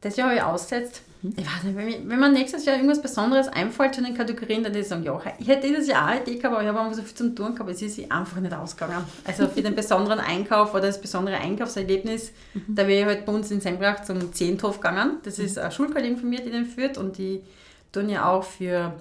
Das 0.06 0.16
Jahr 0.16 0.28
habe 0.28 0.36
ich 0.38 0.42
ausgesetzt. 0.42 1.02
Mhm. 1.22 1.34
Ich 1.36 1.44
weiß 1.44 1.64
nicht, 1.64 1.76
wenn, 1.76 2.08
wenn 2.08 2.20
mir 2.20 2.28
nächstes 2.28 2.64
Jahr 2.64 2.76
irgendwas 2.76 3.02
Besonderes 3.02 3.48
einfällt 3.48 3.96
zu 3.96 4.02
den 4.02 4.16
Kategorien, 4.16 4.62
dann 4.62 4.72
würde 4.72 4.82
ich 4.82 4.88
sagen, 4.88 5.02
ja, 5.02 5.20
ich 5.38 5.48
hätte 5.48 5.66
dieses 5.66 5.88
Jahr 5.88 6.06
eine 6.06 6.22
Idee 6.22 6.36
gehabt, 6.36 6.54
aber 6.54 6.62
ich 6.62 6.68
habe 6.68 6.78
einfach 6.78 6.94
so 6.94 7.02
viel 7.02 7.14
zum 7.14 7.34
Tun 7.34 7.54
gehabt, 7.54 7.70
es 7.70 7.82
ist 7.82 8.12
einfach 8.12 8.38
nicht 8.38 8.54
ausgegangen. 8.54 9.04
Also 9.24 9.48
für 9.48 9.62
den 9.62 9.74
besonderen 9.74 10.20
Einkauf 10.20 10.74
oder 10.74 10.86
das 10.86 11.00
besondere 11.00 11.38
Einkaufserlebnis, 11.38 12.32
da 12.68 12.86
wäre 12.86 13.00
ich 13.00 13.06
halt 13.06 13.26
bei 13.26 13.32
uns 13.32 13.50
in 13.50 13.60
Sembrach 13.60 14.04
zum 14.04 14.32
Zehnthof 14.32 14.78
gegangen. 14.78 15.18
Das 15.24 15.40
ist 15.40 15.58
eine 15.58 15.72
Schulkollegin 15.72 16.18
von 16.18 16.30
mir, 16.30 16.40
die 16.40 16.50
den 16.50 16.66
führt 16.66 16.98
und 16.98 17.18
die 17.18 17.42
tun 17.90 18.08
ja 18.08 18.30
auch 18.30 18.44
für 18.44 18.92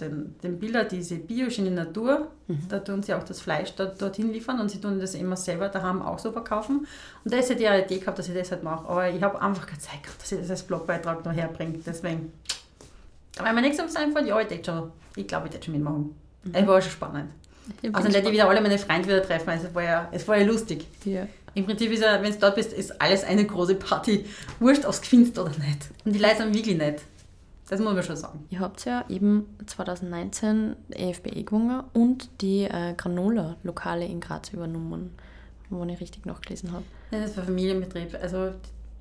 den, 0.00 0.34
den 0.42 0.58
Bilder 0.58 0.84
diese 0.84 1.16
Bioschiene 1.16 1.70
Natur, 1.70 2.28
mhm. 2.46 2.68
da 2.68 2.80
tun 2.80 3.02
sie 3.02 3.14
auch 3.14 3.22
das 3.22 3.40
Fleisch 3.40 3.72
dort, 3.76 4.00
dorthin 4.00 4.32
liefern 4.32 4.60
und 4.60 4.70
sie 4.70 4.80
tun 4.80 4.98
das 5.00 5.14
immer 5.14 5.36
selber 5.36 5.68
daheim 5.68 6.02
auch 6.02 6.18
so 6.18 6.32
verkaufen. 6.32 6.86
Und 7.24 7.32
da 7.32 7.38
ist 7.38 7.48
ja 7.48 7.54
die 7.54 7.84
Idee 7.84 7.98
gehabt, 7.98 8.18
dass 8.18 8.28
ich 8.28 8.34
das 8.34 8.50
halt 8.50 8.62
mache. 8.62 8.88
Aber 8.88 9.08
ich 9.08 9.22
habe 9.22 9.40
einfach 9.40 9.66
keine 9.66 9.78
Zeit 9.78 10.02
gehabt, 10.02 10.20
dass 10.20 10.32
ich 10.32 10.40
das 10.40 10.50
als 10.50 10.62
Blogbeitrag 10.64 11.24
noch 11.24 11.32
herbringe. 11.32 11.78
Deswegen. 11.84 12.32
Aber 13.38 13.48
wenn 13.48 13.54
mir 13.54 13.62
nichts 13.62 13.78
einfällt, 13.96 14.26
ja, 14.26 14.40
ich 14.40 14.48
denke 14.48 14.64
schon, 14.64 14.90
ich 15.16 15.26
glaube, 15.26 15.46
ich 15.46 15.52
werde 15.52 15.64
schon 15.64 15.74
mitmachen. 15.74 16.14
Mhm. 16.44 16.54
Es 16.54 16.66
war 16.66 16.82
schon 16.82 16.92
spannend. 16.92 17.30
Ich 17.82 17.94
Also 17.94 18.08
nicht 18.08 18.30
wieder 18.30 18.48
alle 18.48 18.60
meine 18.60 18.78
Freunde 18.78 19.08
wieder 19.08 19.22
treffen, 19.22 19.50
also 19.50 19.68
es 19.68 19.74
war 19.74 19.82
ja, 19.82 20.08
es 20.10 20.26
war 20.26 20.38
ja 20.38 20.46
lustig. 20.46 20.86
Ja. 21.04 21.26
Im 21.54 21.66
Prinzip 21.66 21.90
ist 21.90 22.02
ja, 22.02 22.22
wenn 22.22 22.32
du 22.32 22.38
dort 22.38 22.54
bist, 22.54 22.72
ist 22.72 23.00
alles 23.00 23.24
eine 23.24 23.44
große 23.44 23.74
Party. 23.74 24.24
Wurscht, 24.60 24.84
ob 24.84 24.92
es 24.92 25.38
oder 25.38 25.50
nicht. 25.50 25.88
Und 26.04 26.12
die 26.12 26.18
Leute 26.18 26.38
sind 26.38 26.54
wirklich 26.54 26.76
nett. 26.76 27.02
Das 27.68 27.80
muss 27.80 27.92
man 27.94 28.02
schon 28.02 28.16
sagen. 28.16 28.46
Ihr 28.50 28.60
habt 28.60 28.84
ja 28.84 29.04
eben 29.08 29.46
2019 29.66 30.76
EFBE 30.90 31.44
gewonnen 31.44 31.82
und 31.92 32.28
die 32.40 32.64
äh, 32.64 32.94
Granola-Lokale 32.96 34.06
in 34.06 34.20
Graz 34.20 34.50
übernommen, 34.52 35.14
wo 35.70 35.84
ich 35.84 36.00
richtig 36.00 36.24
nachgelesen 36.26 36.72
habe. 36.72 36.84
Nein, 37.10 37.22
das 37.22 37.36
war 37.36 37.44
Familienbetrieb. 37.44 38.16
Also 38.20 38.52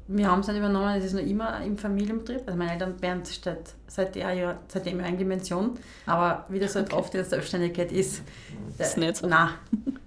wir 0.10 0.32
haben 0.32 0.40
es 0.40 0.48
nicht 0.48 0.58
übernommen, 0.58 0.96
es 0.98 1.06
ist 1.06 1.14
noch 1.14 1.22
immer 1.22 1.62
im 1.64 1.78
Familienbetrieb. 1.78 2.42
Also 2.46 2.58
meine 2.58 2.72
Eltern 2.74 3.02
werden 3.02 3.24
seit, 3.26 3.74
seit 3.88 4.16
der 4.16 4.34
Jahr, 4.34 4.60
seitdem 4.68 5.00
eigentlich 5.02 5.22
in 5.22 5.30
Pension. 5.30 5.72
Aber 6.06 6.46
wie 6.50 6.60
das 6.60 6.76
halt 6.76 6.88
Okay. 6.88 6.96
oft 6.96 7.14
in 7.14 7.20
der 7.20 7.26
Selbstständigkeit 7.26 7.92
ist. 7.92 8.22
Ist 8.78 8.98
nicht 8.98 9.18
so. 9.18 9.28
Nein, 9.28 9.50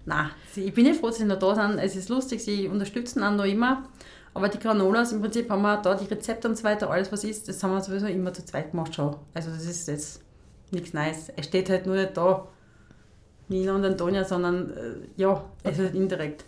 nein. 0.07 0.31
Ich 0.57 0.73
bin 0.73 0.85
nicht 0.85 1.00
froh, 1.00 1.09
dass 1.09 1.19
sie 1.19 1.25
noch 1.25 1.38
da 1.38 1.55
sind. 1.55 1.79
Es 1.79 1.97
ist 1.97 2.09
lustig, 2.09 2.43
sie 2.43 2.69
unterstützen 2.69 3.23
auch 3.23 3.33
noch 3.35 3.45
immer. 3.45 3.85
Aber 4.32 4.49
die 4.49 4.58
Granolas, 4.58 5.12
im 5.12 5.20
Prinzip 5.20 5.50
haben 5.50 5.62
wir 5.62 5.78
da 5.78 5.94
die 5.94 6.06
Rezepte 6.06 6.49
und 6.49 6.56
so 6.56 6.64
weiter, 6.64 6.90
alles 6.90 7.10
was 7.10 7.25
ist, 7.25 7.49
das 7.49 7.62
haben 7.62 7.72
wir 7.72 7.80
sowieso 7.80 8.06
immer 8.06 8.32
zu 8.32 8.44
zweit 8.44 8.70
gemacht 8.70 8.94
schon. 8.94 9.16
Also 9.34 9.50
das 9.50 9.64
ist 9.64 9.88
jetzt 9.88 10.22
nichts 10.70 10.92
Neues. 10.92 11.30
Es 11.37 11.46
steht 11.46 11.68
halt 11.68 11.87
nur 11.87 11.96
nicht 11.96 12.16
da, 12.16 12.46
Nina 13.49 13.75
und 13.75 13.84
Antonia, 13.84 14.25
sondern 14.25 14.70
äh, 14.70 14.92
ja, 15.16 15.44
es 15.64 15.78
ist 15.78 15.84
halt 15.84 15.94
indirekt. 15.94 16.44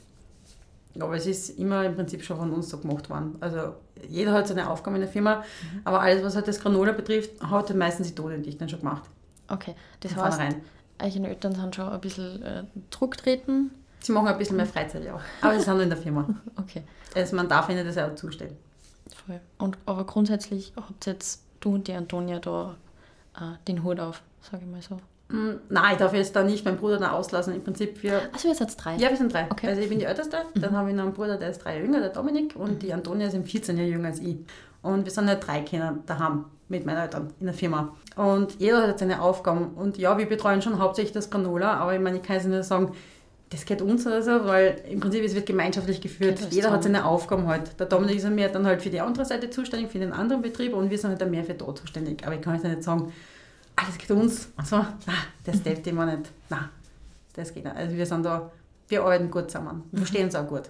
Aber 1.00 1.16
es 1.16 1.26
ist 1.26 1.58
immer 1.58 1.84
im 1.84 1.94
Prinzip 1.94 2.22
schon 2.22 2.36
von 2.36 2.52
uns 2.52 2.68
so 2.68 2.78
gemacht 2.78 3.08
worden. 3.10 3.36
Also 3.40 3.74
jeder 4.08 4.32
hat 4.32 4.46
seine 4.46 4.68
Aufgabe 4.70 4.96
in 4.96 5.02
der 5.02 5.10
Firma, 5.10 5.42
aber 5.84 6.00
alles, 6.00 6.22
was 6.22 6.36
halt 6.36 6.46
das 6.46 6.60
Granola 6.60 6.92
betrifft, 6.92 7.42
hat 7.42 7.68
halt 7.68 7.76
meistens 7.76 8.08
die 8.08 8.14
Tode 8.14 8.36
und 8.36 8.46
ich 8.46 8.58
dann 8.58 8.68
schon 8.68 8.80
gemacht. 8.80 9.02
Okay, 9.48 9.74
das 10.00 10.14
heißt, 10.16 10.40
eure 11.00 11.28
Eltern 11.28 11.54
sind 11.54 11.74
schon 11.74 11.88
ein 11.88 12.00
bisschen 12.00 12.42
äh, 12.42 12.64
Druck 12.90 13.16
treten. 13.16 13.70
Sie 14.02 14.12
machen 14.12 14.28
ein 14.28 14.38
bisschen 14.38 14.56
mehr 14.56 14.66
Freizeit, 14.66 15.04
ja. 15.04 15.18
Aber 15.40 15.54
sie 15.58 15.62
sind 15.64 15.74
nur 15.74 15.82
in 15.82 15.90
der 15.90 15.98
Firma. 15.98 16.26
Okay, 16.56 16.82
Also 17.14 17.36
man 17.36 17.48
darf 17.48 17.68
ihnen 17.68 17.86
das 17.86 17.96
auch 17.98 18.14
zustellen. 18.14 18.56
voll. 19.26 19.40
Und, 19.58 19.78
aber 19.86 20.04
grundsätzlich 20.04 20.72
habt 20.76 21.06
jetzt 21.06 21.42
du 21.60 21.74
und 21.74 21.86
die 21.88 21.92
Antonia 21.94 22.38
da 22.40 22.76
äh, 23.36 23.40
den 23.68 23.82
Hut 23.84 24.00
auf, 24.00 24.22
sage 24.40 24.64
ich 24.64 24.70
mal 24.70 24.82
so. 24.82 24.96
Mm, 25.34 25.58
Nein, 25.68 25.92
ich 25.92 25.98
darf 25.98 26.12
jetzt 26.14 26.34
da 26.36 26.42
nicht 26.42 26.64
meinen 26.64 26.76
Bruder 26.78 26.98
da 26.98 27.12
auslassen. 27.12 27.54
Im 27.54 27.62
Prinzip, 27.62 28.02
wir, 28.02 28.20
Also 28.32 28.48
ihr 28.48 28.54
seid 28.54 28.74
drei? 28.82 28.96
ja, 28.96 29.08
wir 29.08 29.16
sind 29.16 29.32
drei. 29.32 29.46
Okay. 29.50 29.68
Also 29.68 29.80
ich 29.80 29.88
bin 29.88 29.98
die 30.00 30.04
Älteste, 30.04 30.36
dann 30.56 30.76
habe 30.76 30.90
ich 30.90 30.96
noch 30.96 31.04
einen 31.04 31.12
Bruder, 31.14 31.36
der 31.38 31.50
ist 31.50 31.58
drei 31.64 31.74
Jahre 31.74 31.84
jünger, 31.86 32.00
der 32.00 32.10
Dominik, 32.10 32.56
und 32.56 32.82
die 32.82 32.92
Antonia 32.92 33.28
ist 33.28 33.34
im 33.34 33.44
14 33.44 33.76
Jahre 33.78 33.88
jünger 33.88 34.08
als 34.08 34.18
ich. 34.18 34.36
Und 34.82 35.04
wir 35.04 35.12
sind 35.12 35.28
ja 35.28 35.36
drei 35.36 35.60
Kinder 35.60 35.96
daheim 36.06 36.46
mit 36.68 36.84
meinen 36.84 36.98
Eltern 36.98 37.32
in 37.38 37.46
der 37.46 37.54
Firma. 37.54 37.94
Und 38.16 38.58
jeder 38.60 38.88
hat 38.88 38.98
seine 38.98 39.22
Aufgaben. 39.22 39.74
Und 39.74 39.96
ja, 39.96 40.18
wir 40.18 40.26
betreuen 40.28 40.60
schon 40.60 40.78
hauptsächlich 40.80 41.12
das 41.12 41.30
Granola, 41.30 41.74
aber 41.74 41.94
ich 41.94 42.00
meine, 42.00 42.16
ich 42.16 42.22
kann 42.24 42.36
jetzt 42.36 42.46
nicht 42.46 42.64
sagen, 42.64 42.92
das 43.52 43.66
geht 43.66 43.82
uns 43.82 44.06
oder 44.06 44.22
so, 44.22 44.44
weil 44.46 44.80
im 44.88 45.00
Prinzip 45.00 45.22
es 45.22 45.34
wird 45.34 45.44
gemeinschaftlich 45.46 46.00
geführt. 46.00 46.40
Jeder 46.50 46.70
hat 46.70 46.82
seine 46.82 47.04
Aufgaben 47.04 47.46
halt. 47.46 47.78
Der 47.78 47.86
Dominik 47.86 48.16
ist 48.16 48.28
mehr 48.30 48.48
dann 48.48 48.64
halt 48.66 48.80
für 48.82 48.88
die 48.90 49.00
andere 49.00 49.26
Seite 49.26 49.50
zuständig, 49.50 49.90
für 49.92 49.98
den 49.98 50.12
anderen 50.12 50.40
Betrieb 50.40 50.72
und 50.72 50.90
wir 50.90 50.98
sind 50.98 51.10
halt 51.10 51.20
dann 51.20 51.30
mehr 51.30 51.44
für 51.44 51.54
da 51.54 51.74
zuständig. 51.74 52.24
Aber 52.24 52.34
ich 52.34 52.40
kann 52.40 52.54
jetzt 52.54 52.64
nicht 52.64 52.82
sagen, 52.82 53.12
ah, 53.76 53.82
das 53.86 53.98
geht 53.98 54.10
uns. 54.10 54.48
Und 54.56 54.66
so, 54.66 54.76
na, 54.76 55.12
das 55.44 55.62
darf 55.64 55.86
immer 55.86 56.06
nicht. 56.06 56.30
Na, 56.48 56.70
das 57.34 57.52
geht 57.52 57.64
nicht. 57.64 57.76
Also 57.76 57.94
wir 57.96 58.06
sind 58.06 58.24
da, 58.24 58.50
wir 58.88 59.02
arbeiten 59.02 59.30
gut 59.30 59.50
zusammen. 59.50 59.82
Wir 59.92 59.98
verstehen 59.98 60.24
uns 60.24 60.34
auch 60.34 60.46
gut. 60.48 60.62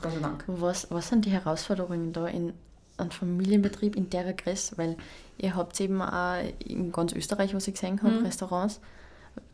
Gott 0.00 0.12
sei 0.14 0.20
Dank. 0.20 0.44
Was, 0.46 0.90
was 0.90 1.08
sind 1.08 1.26
die 1.26 1.30
Herausforderungen 1.30 2.12
da 2.12 2.26
in 2.26 2.54
einem 2.96 3.10
Familienbetrieb 3.10 3.96
in 3.96 4.08
der 4.08 4.32
Größe? 4.32 4.78
Weil 4.78 4.96
ihr 5.38 5.54
habt 5.54 5.78
eben 5.80 6.00
auch 6.00 6.36
in 6.64 6.90
ganz 6.90 7.12
Österreich, 7.12 7.54
was 7.54 7.68
ich 7.68 7.74
gesehen 7.74 8.02
habe, 8.02 8.14
Mhm. 8.14 8.24
Restaurants. 8.24 8.80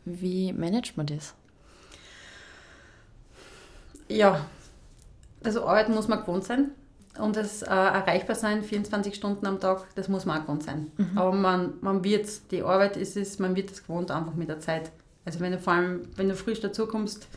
Wie 0.05 0.53
managt 0.53 0.97
man 0.97 1.05
das? 1.05 1.33
Ja, 4.09 4.45
also 5.43 5.65
arbeiten 5.65 5.93
muss 5.93 6.07
man 6.07 6.19
gewohnt 6.19 6.43
sein. 6.43 6.71
Und 7.17 7.35
das 7.35 7.63
äh, 7.63 7.67
erreichbar 7.67 8.35
sein, 8.35 8.63
24 8.63 9.13
Stunden 9.13 9.45
am 9.45 9.59
Tag, 9.59 9.85
das 9.95 10.07
muss 10.07 10.25
man 10.25 10.37
auch 10.37 10.41
gewohnt 10.45 10.63
sein. 10.63 10.91
Aber 11.15 11.31
man, 11.31 11.73
man 11.81 12.03
wird, 12.03 12.51
die 12.51 12.63
Arbeit 12.63 12.97
ist 12.97 13.17
es, 13.17 13.39
man 13.39 13.55
wird 13.55 13.71
es 13.71 13.83
gewohnt 13.83 14.11
einfach 14.11 14.35
mit 14.35 14.47
der 14.47 14.59
Zeit. 14.59 14.91
Also 15.25 15.39
wenn 15.41 15.51
du 15.51 15.59
vor 15.59 15.73
allem, 15.73 16.07
wenn 16.15 16.29
du 16.29 16.35
frisch 16.35 16.61
dazukommst, 16.61 17.27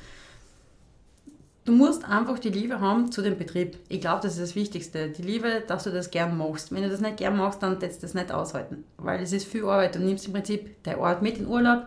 du 1.65 1.73
musst 1.73 2.05
einfach 2.05 2.39
die 2.39 2.51
Liebe 2.51 2.81
haben 2.81 3.11
zu 3.11 3.23
dem 3.23 3.37
Betrieb. 3.37 3.77
Ich 3.89 4.01
glaube, 4.01 4.23
das 4.23 4.35
ist 4.35 4.43
das 4.43 4.55
Wichtigste. 4.55 5.09
Die 5.09 5.23
Liebe, 5.23 5.63
dass 5.67 5.85
du 5.85 5.91
das 5.91 6.11
gern 6.11 6.37
machst. 6.37 6.73
Wenn 6.73 6.83
du 6.83 6.89
das 6.89 7.01
nicht 7.01 7.17
gern 7.17 7.37
machst, 7.37 7.63
dann 7.63 7.79
kannst 7.79 7.99
du 7.99 8.03
das 8.03 8.15
nicht 8.15 8.31
aushalten. 8.31 8.85
Weil 8.99 9.21
es 9.23 9.33
ist 9.33 9.47
viel 9.47 9.65
Arbeit. 9.65 9.95
Du 9.95 9.99
nimmst 9.99 10.27
im 10.27 10.33
Prinzip 10.33 10.83
deine 10.85 10.99
Arbeit 10.99 11.23
mit 11.23 11.39
in 11.39 11.47
Urlaub. 11.47 11.87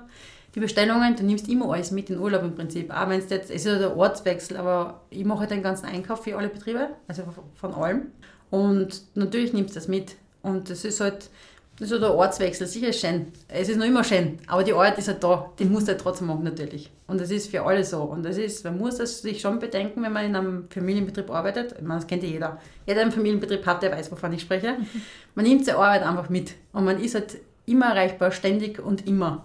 Die 0.56 0.62
Bestellungen, 0.62 1.18
du 1.18 1.24
nimmst 1.24 1.50
immer 1.50 1.74
alles 1.74 1.92
mit 1.92 2.10
in 2.10 2.18
Urlaub 2.18 2.44
im 2.44 2.56
Prinzip. 2.56 2.90
Auch 2.90 3.10
wenn 3.10 3.20
es 3.20 3.30
jetzt, 3.30 3.50
es 3.50 3.58
ist 3.58 3.66
ja 3.66 3.78
der 3.78 3.98
Ortswechsel, 3.98 4.56
aber 4.56 5.02
ich 5.10 5.26
mache 5.26 5.42
halt 5.42 5.52
den 5.52 5.62
ganzen 5.62 5.86
Einkauf 5.86 6.24
für 6.24 6.38
alle 6.38 6.48
Betriebe, 6.48 6.92
also 7.10 7.24
von 7.56 7.74
allem. 7.74 8.04
Und 8.50 9.02
natürlich 9.16 9.52
nimmst 9.52 9.72
du 9.72 9.76
das 9.76 9.90
mit. 9.90 10.16
Und 10.44 10.70
das 10.70 10.86
ist 10.86 11.02
halt, 11.02 11.30
das 11.78 11.88
ist 11.88 11.92
ja 11.92 11.98
der 11.98 12.14
Ortswechsel, 12.14 12.68
sicher 12.68 12.88
ist 12.88 13.02
schön. 13.02 13.34
Es 13.50 13.68
ist 13.68 13.76
noch 13.76 13.86
immer 13.86 14.06
schön, 14.06 14.38
aber 14.48 14.64
die 14.64 14.72
Arbeit 14.72 14.98
ist 14.98 15.10
halt 15.10 15.22
da, 15.22 15.52
die 15.60 15.66
musst 15.66 15.90
du 15.90 15.92
halt 15.92 16.00
trotzdem 16.00 16.28
machen 16.28 16.46
natürlich. 16.46 16.90
Und 17.06 17.20
das 17.20 17.32
ist 17.32 17.52
für 17.52 17.64
alle 17.64 17.84
so. 17.84 18.04
Und 18.04 18.24
das 18.24 18.38
ist, 18.38 18.64
man 18.64 18.78
muss 18.78 18.96
das 18.96 19.22
sich 19.22 19.42
schon 19.42 19.60
bedenken, 19.60 20.02
wenn 20.04 20.14
man 20.14 20.26
in 20.26 20.38
einem 20.38 20.68
Familienbetrieb 20.70 21.30
arbeitet. 21.32 21.74
Ich 21.74 21.82
meine, 21.82 22.00
das 22.00 22.08
kennt 22.08 22.24
ja 22.24 22.30
jeder. 22.30 22.62
Jeder, 22.86 22.96
der 22.96 23.04
einen 23.04 23.12
Familienbetrieb 23.12 23.66
hat, 23.66 23.84
der 23.84 23.92
weiß, 23.92 24.10
wovon 24.10 24.32
ich 24.32 24.42
spreche. 24.42 24.78
Man 25.36 25.46
nimmt 25.46 25.66
seine 25.66 25.80
Arbeit 25.80 26.04
einfach 26.04 26.30
mit. 26.30 26.54
Und 26.72 26.86
man 26.86 27.04
ist 27.04 27.14
halt 27.14 27.40
immer 27.66 27.88
erreichbar, 27.88 28.32
ständig 28.32 28.80
und 28.80 29.06
immer. 29.06 29.44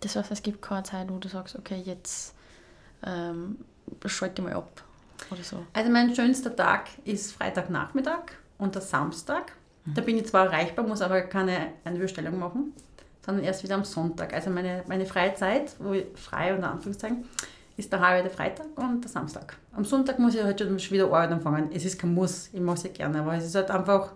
Das 0.00 0.16
heißt, 0.16 0.30
es 0.30 0.42
gibt 0.42 0.62
keine 0.62 0.84
Zeit, 0.84 1.10
wo 1.10 1.18
du 1.18 1.28
sagst, 1.28 1.56
okay, 1.56 1.82
jetzt 1.84 2.34
ähm, 3.04 3.58
schalte 4.06 4.42
ich 4.42 4.48
mal 4.48 4.56
ab 4.56 4.82
oder 5.30 5.42
so. 5.42 5.64
Also 5.72 5.90
mein 5.90 6.14
schönster 6.14 6.54
Tag 6.54 6.88
ist 7.04 7.32
Freitagnachmittag 7.32 8.32
und 8.58 8.74
der 8.74 8.82
Samstag. 8.82 9.52
Da 9.94 10.02
bin 10.02 10.18
ich 10.18 10.26
zwar 10.26 10.46
erreichbar, 10.46 10.86
muss 10.86 11.00
aber 11.00 11.22
keine 11.22 11.72
Einbestellung 11.84 12.38
machen, 12.38 12.74
sondern 13.24 13.44
erst 13.44 13.62
wieder 13.62 13.74
am 13.74 13.84
Sonntag. 13.84 14.34
Also 14.34 14.50
meine, 14.50 14.84
meine 14.86 15.06
freie 15.06 15.34
Zeit, 15.34 15.74
wo 15.78 15.92
ich 15.94 16.06
frei 16.14 16.54
unter 16.54 16.70
Anführungszeichen, 16.70 17.24
ist 17.78 17.90
der 17.92 18.00
halbe 18.00 18.28
der 18.28 18.36
Freitag 18.36 18.66
und 18.76 19.02
der 19.02 19.10
Samstag. 19.10 19.56
Am 19.72 19.84
Sonntag 19.84 20.18
muss 20.18 20.34
ich 20.34 20.42
halt 20.42 20.60
schon 20.60 20.76
wieder 20.76 21.06
Arbeit 21.06 21.30
anfangen. 21.30 21.70
Es 21.72 21.84
ist 21.84 21.98
kein 21.98 22.12
Muss, 22.12 22.50
ich 22.52 22.60
mache 22.60 22.76
es 22.76 22.82
ja 22.82 22.90
gerne, 22.90 23.20
aber 23.20 23.34
es 23.34 23.46
ist 23.46 23.54
halt 23.54 23.70
einfach, 23.70 24.12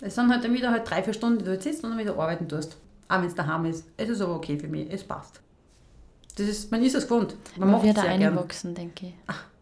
es 0.00 0.14
sind 0.14 0.30
halt 0.30 0.44
dann 0.44 0.52
wieder 0.52 0.70
halt 0.70 0.88
drei, 0.88 1.02
vier 1.02 1.14
Stunden, 1.14 1.38
die 1.38 1.44
du 1.44 1.50
halt 1.50 1.62
sitzt 1.62 1.82
und 1.82 1.90
dann 1.90 1.98
wieder 1.98 2.12
arbeiten 2.12 2.48
tust. 2.48 2.76
Auch 3.08 3.18
wenn 3.20 3.26
es 3.26 3.34
daheim 3.34 3.64
ist. 3.66 3.84
Es 3.96 4.08
ist 4.08 4.20
aber 4.20 4.34
okay 4.36 4.58
für 4.58 4.68
mich, 4.68 4.88
es 4.92 5.04
passt. 5.04 5.40
Das 6.36 6.46
ist, 6.48 6.70
man 6.70 6.82
ist 6.82 6.94
es 6.94 7.04
gewohnt. 7.04 7.34
Man, 7.56 7.70
Man 7.70 7.82
wird 7.82 7.96
da 7.96 8.02
gern. 8.02 8.22
einwachsen, 8.22 8.74
denke 8.74 9.06
ich. 9.06 9.14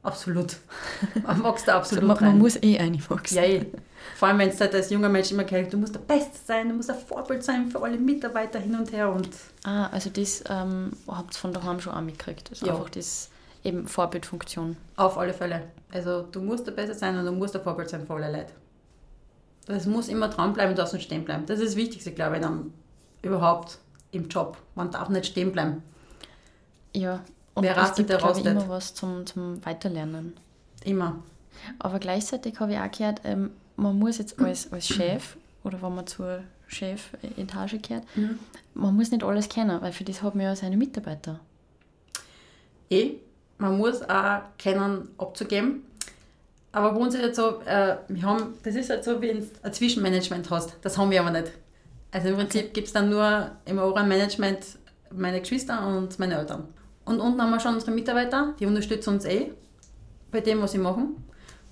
Absolut. 0.02 0.57
Man 1.26 1.42
wächst 1.44 1.66
da 1.66 1.76
absolut 1.78 2.04
man, 2.04 2.16
man 2.20 2.24
rein. 2.33 2.38
muss 2.38 2.62
eh 2.62 2.78
einwachsen. 2.78 3.37
Ja, 3.38 3.42
eh. 3.44 3.64
Vor 4.16 4.28
allem, 4.28 4.38
wenn 4.38 4.50
es 4.50 4.61
halt 4.61 4.74
als 4.74 4.90
junger 4.90 5.09
Mensch 5.09 5.30
immer 5.33 5.44
gehört, 5.44 5.72
du 5.72 5.78
musst 5.78 5.94
der 5.94 6.00
Beste 6.00 6.37
sein, 6.44 6.68
du 6.68 6.74
musst 6.74 6.90
ein 6.90 6.98
Vorbild 6.98 7.42
sein 7.42 7.70
für 7.70 7.80
alle 7.83 7.96
Mitarbeiter 7.96 8.59
hin 8.59 8.74
und 8.74 8.92
her. 8.92 9.09
Und 9.11 9.30
Ah, 9.64 9.87
also 9.87 10.11
das 10.11 10.44
ähm, 10.50 10.90
habt 11.09 11.35
ihr 11.35 11.38
von 11.38 11.54
daheim 11.54 11.80
schon 11.80 11.94
auch 11.94 12.02
mitgekriegt. 12.02 12.50
Also 12.50 12.66
Ja. 12.66 12.74
einfach 12.74 12.90
das 12.90 13.30
eben 13.62 13.88
Vorbildfunktion. 13.88 14.76
auf 14.96 15.16
alle 15.16 15.33
Fälle. 15.33 15.62
Also 15.90 16.20
du 16.30 16.42
musst 16.42 16.66
der 16.66 16.72
Beste 16.72 16.94
sein 16.94 17.16
und 17.18 17.24
du 17.24 17.33
musst 17.33 17.54
der 17.54 17.62
Vorbild 17.62 17.88
sein 17.88 18.07
für 18.07 18.12
alle 18.14 18.30
Leute. 18.30 18.52
Das 19.66 19.87
muss 19.87 20.09
immer 20.09 20.28
dranbleiben, 20.28 20.74
du 20.74 20.80
darfst 20.83 20.92
nicht 20.92 21.04
stehen 21.07 21.24
bleiben. 21.24 21.46
Das 21.46 21.61
ist 21.61 21.68
das 21.68 21.76
Wichtigste, 21.76 22.12
glaube 22.12 22.37
ich, 22.37 22.42
dann 22.42 22.74
überhaupt 23.25 23.79
im 24.11 24.29
Job. 24.29 24.57
Man 24.75 24.91
darf 24.91 25.09
nicht 25.09 25.27
stehen 25.27 25.53
bleiben. 25.53 25.83
Ja, 26.95 27.21
und 27.55 27.65
Wer 27.65 27.73
es 27.73 27.79
rastet, 27.79 28.09
gibt, 28.09 28.23
der 28.23 28.53
immer 28.53 28.69
was 28.69 28.95
zum, 28.95 29.27
zum 29.27 29.65
Weiterlernen. 29.65 30.35
Immer. 30.85 31.17
Aber 31.79 31.99
gleichzeitig 31.99 32.59
habe 32.61 32.73
ich 32.73 32.79
auch 32.79 32.91
gehört, 32.91 33.21
ähm, 33.25 33.51
man 33.77 33.99
muss 33.99 34.19
jetzt 34.19 34.39
als, 34.39 34.73
als 34.73 34.89
Chef 34.89 35.37
oder 35.63 35.81
wenn 35.83 35.95
man 35.95 36.07
zur 36.07 36.41
Chefetage 36.67 37.79
gehört, 37.79 38.05
man 38.75 38.95
muss 38.95 39.11
nicht 39.11 39.25
alles 39.25 39.49
kennen, 39.49 39.81
weil 39.81 39.93
für 39.93 40.05
das 40.05 40.23
hat 40.23 40.35
man 40.35 40.45
ja 40.45 40.57
seine 40.57 40.77
Mitarbeiter. 40.77 41.41
Eh, 42.91 43.15
man 43.59 43.79
muss 43.79 44.03
auch 44.03 44.43
kennen, 44.59 45.09
abzugeben. 45.19 45.85
Aber 46.73 46.93
bei 46.93 47.01
uns 47.01 47.15
ist 47.15 47.23
jetzt 47.23 47.37
so, 47.37 47.61
äh, 47.63 47.97
wir 48.09 48.23
haben, 48.23 48.55
das 48.65 48.75
ist 48.75 48.91
halt 48.91 49.05
so, 49.05 49.23
wie 49.23 49.31
ein 49.31 49.73
Zwischenmanagement 49.73 50.51
hast. 50.51 50.77
Das 50.83 50.99
haben 50.99 51.11
wir 51.11 51.21
aber 51.21 51.31
nicht. 51.31 51.53
Also 52.14 52.29
im 52.29 52.37
Prinzip 52.37 52.72
gibt 52.72 52.87
es 52.87 52.92
dann 52.92 53.11
nur 53.11 53.50
im 53.64 53.79
oberen 53.79 54.07
Management 54.07 54.79
meine 55.12 55.40
Geschwister 55.40 55.85
und 55.85 56.16
meine 56.20 56.38
Eltern. 56.38 56.68
Und 57.05 57.18
unten 57.18 57.42
haben 57.42 57.50
wir 57.50 57.59
schon 57.59 57.74
unsere 57.74 57.90
Mitarbeiter, 57.90 58.55
die 58.61 58.66
unterstützen 58.66 59.14
uns 59.14 59.24
eh 59.24 59.50
bei 60.31 60.40
dem, 60.40 60.62
was 60.62 60.70
sie 60.72 60.79
machen. 60.79 61.16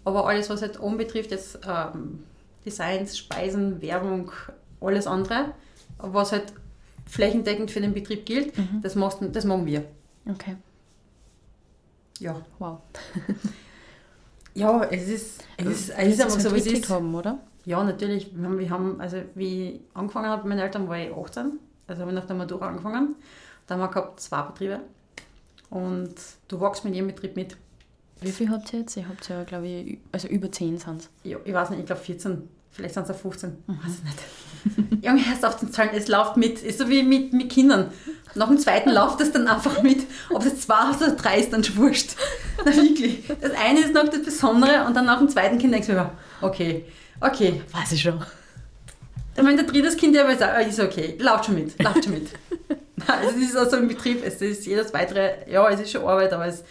Aber 0.04 0.26
alles, 0.28 0.50
was 0.50 0.60
halt 0.60 0.80
oben 0.80 0.96
betrifft, 0.96 1.30
jetzt 1.30 1.60
ähm, 1.64 2.24
Designs, 2.66 3.16
Speisen, 3.16 3.80
Werbung, 3.80 4.32
alles 4.80 5.06
andere, 5.06 5.54
was 5.98 6.32
halt 6.32 6.52
flächendeckend 7.06 7.70
für 7.70 7.80
den 7.80 7.94
Betrieb 7.94 8.26
gilt, 8.26 8.52
das, 8.82 8.96
machst, 8.96 9.18
das 9.32 9.44
machen 9.44 9.64
wir. 9.64 9.84
Okay, 10.28 10.56
Ja. 12.18 12.34
wow. 12.58 12.78
Ja, 14.54 14.84
es 14.84 15.08
ist, 15.08 15.44
es 15.56 15.66
ist, 15.66 15.90
es 15.90 16.08
ist 16.08 16.20
einfach 16.20 16.38
so, 16.40 16.54
wie 16.54 16.58
es 16.58 16.66
ist. 16.66 16.90
haben, 16.90 17.14
oder? 17.14 17.38
Ja, 17.64 17.82
natürlich. 17.84 18.30
Wir 18.34 18.44
haben, 18.44 18.58
wir 18.58 18.70
haben, 18.70 19.00
also 19.00 19.18
wie 19.34 19.70
ich 19.70 19.80
angefangen 19.94 20.28
habe 20.28 20.42
mit 20.42 20.50
meinen 20.50 20.64
Eltern, 20.64 20.88
war 20.88 20.98
ich 20.98 21.12
18. 21.14 21.58
Also 21.86 22.02
habe 22.02 22.10
ich 22.10 22.16
nach 22.16 22.26
der 22.26 22.36
Matura 22.36 22.68
angefangen. 22.68 23.16
Da 23.66 23.74
haben 23.74 23.80
wir 23.80 23.88
gehabt 23.88 24.20
zwei 24.20 24.42
Betriebe. 24.42 24.80
Und 25.70 26.14
du 26.48 26.60
wachst 26.60 26.84
mit 26.84 26.94
jedem 26.94 27.08
Betrieb 27.08 27.36
mit. 27.36 27.56
Wie 28.20 28.30
viel 28.30 28.50
habt 28.50 28.72
ihr 28.72 28.80
jetzt? 28.80 28.96
Ihr 28.96 29.08
habt 29.08 29.28
ja, 29.28 29.42
glaube 29.44 29.66
ich, 29.66 29.98
also 30.12 30.28
über 30.28 30.50
10 30.50 30.78
sind 30.78 31.00
es. 31.00 31.10
Ja, 31.24 31.38
ich 31.44 31.52
weiß 31.52 31.70
nicht, 31.70 31.80
ich 31.80 31.86
glaube 31.86 32.02
14, 32.02 32.48
vielleicht 32.70 32.94
sind 32.94 33.04
es 33.04 33.10
auch 33.10 33.18
15. 33.18 33.50
Mhm. 33.66 33.78
Weiß 33.82 33.92
ich 33.98 34.04
nicht. 34.04 35.04
Junge, 35.04 35.26
hörst 35.26 35.44
auf 35.44 35.56
den 35.56 35.72
Zahlen, 35.72 35.90
es 35.94 36.08
läuft 36.08 36.36
mit. 36.36 36.62
Ist 36.62 36.78
so 36.78 36.88
wie 36.88 37.02
mit, 37.02 37.32
mit 37.32 37.50
Kindern. 37.50 37.90
Nach 38.34 38.48
dem 38.48 38.58
zweiten 38.58 38.90
läuft 38.90 39.20
es 39.20 39.32
dann 39.32 39.48
einfach 39.48 39.82
mit. 39.82 40.06
Ob 40.30 40.44
es 40.44 40.60
zwei 40.60 40.90
oder 40.94 41.16
drei 41.16 41.40
ist, 41.40 41.52
dann 41.52 41.64
schon 41.64 41.76
wurscht. 41.76 42.16
Na, 42.64 42.74
wirklich. 42.74 43.24
Das 43.40 43.52
eine 43.52 43.80
ist 43.80 43.92
noch 43.92 44.08
das 44.08 44.22
Besondere 44.22 44.84
und 44.86 44.94
dann 44.94 45.06
nach 45.06 45.18
dem 45.18 45.28
zweiten 45.28 45.58
Kind 45.58 45.74
denkst 45.74 45.88
du 45.88 45.94
mir, 45.94 46.10
okay, 46.40 46.86
okay. 47.22 47.62
Weiß 47.72 47.92
ich 47.92 48.02
schon. 48.02 48.22
Wenn 49.34 49.56
der 49.56 49.66
drittes 49.66 49.96
Kind 49.96 50.14
ja 50.14 50.26
sagt, 50.36 50.42
ah, 50.42 50.60
ist 50.60 50.80
okay, 50.80 51.16
lauft 51.18 51.46
schon 51.46 51.54
mit, 51.54 51.82
lauft 51.82 52.04
schon 52.04 52.14
mit. 52.14 52.28
es 53.26 53.36
ist 53.36 53.56
also 53.56 53.78
im 53.78 53.88
Betrieb, 53.88 54.22
es 54.24 54.40
ist 54.42 54.66
jedes 54.66 54.92
weitere, 54.92 55.50
ja, 55.50 55.68
es 55.70 55.80
ist 55.80 55.90
schon 55.90 56.02
Arbeit, 56.02 56.32
aber 56.32 56.46
es, 56.46 56.64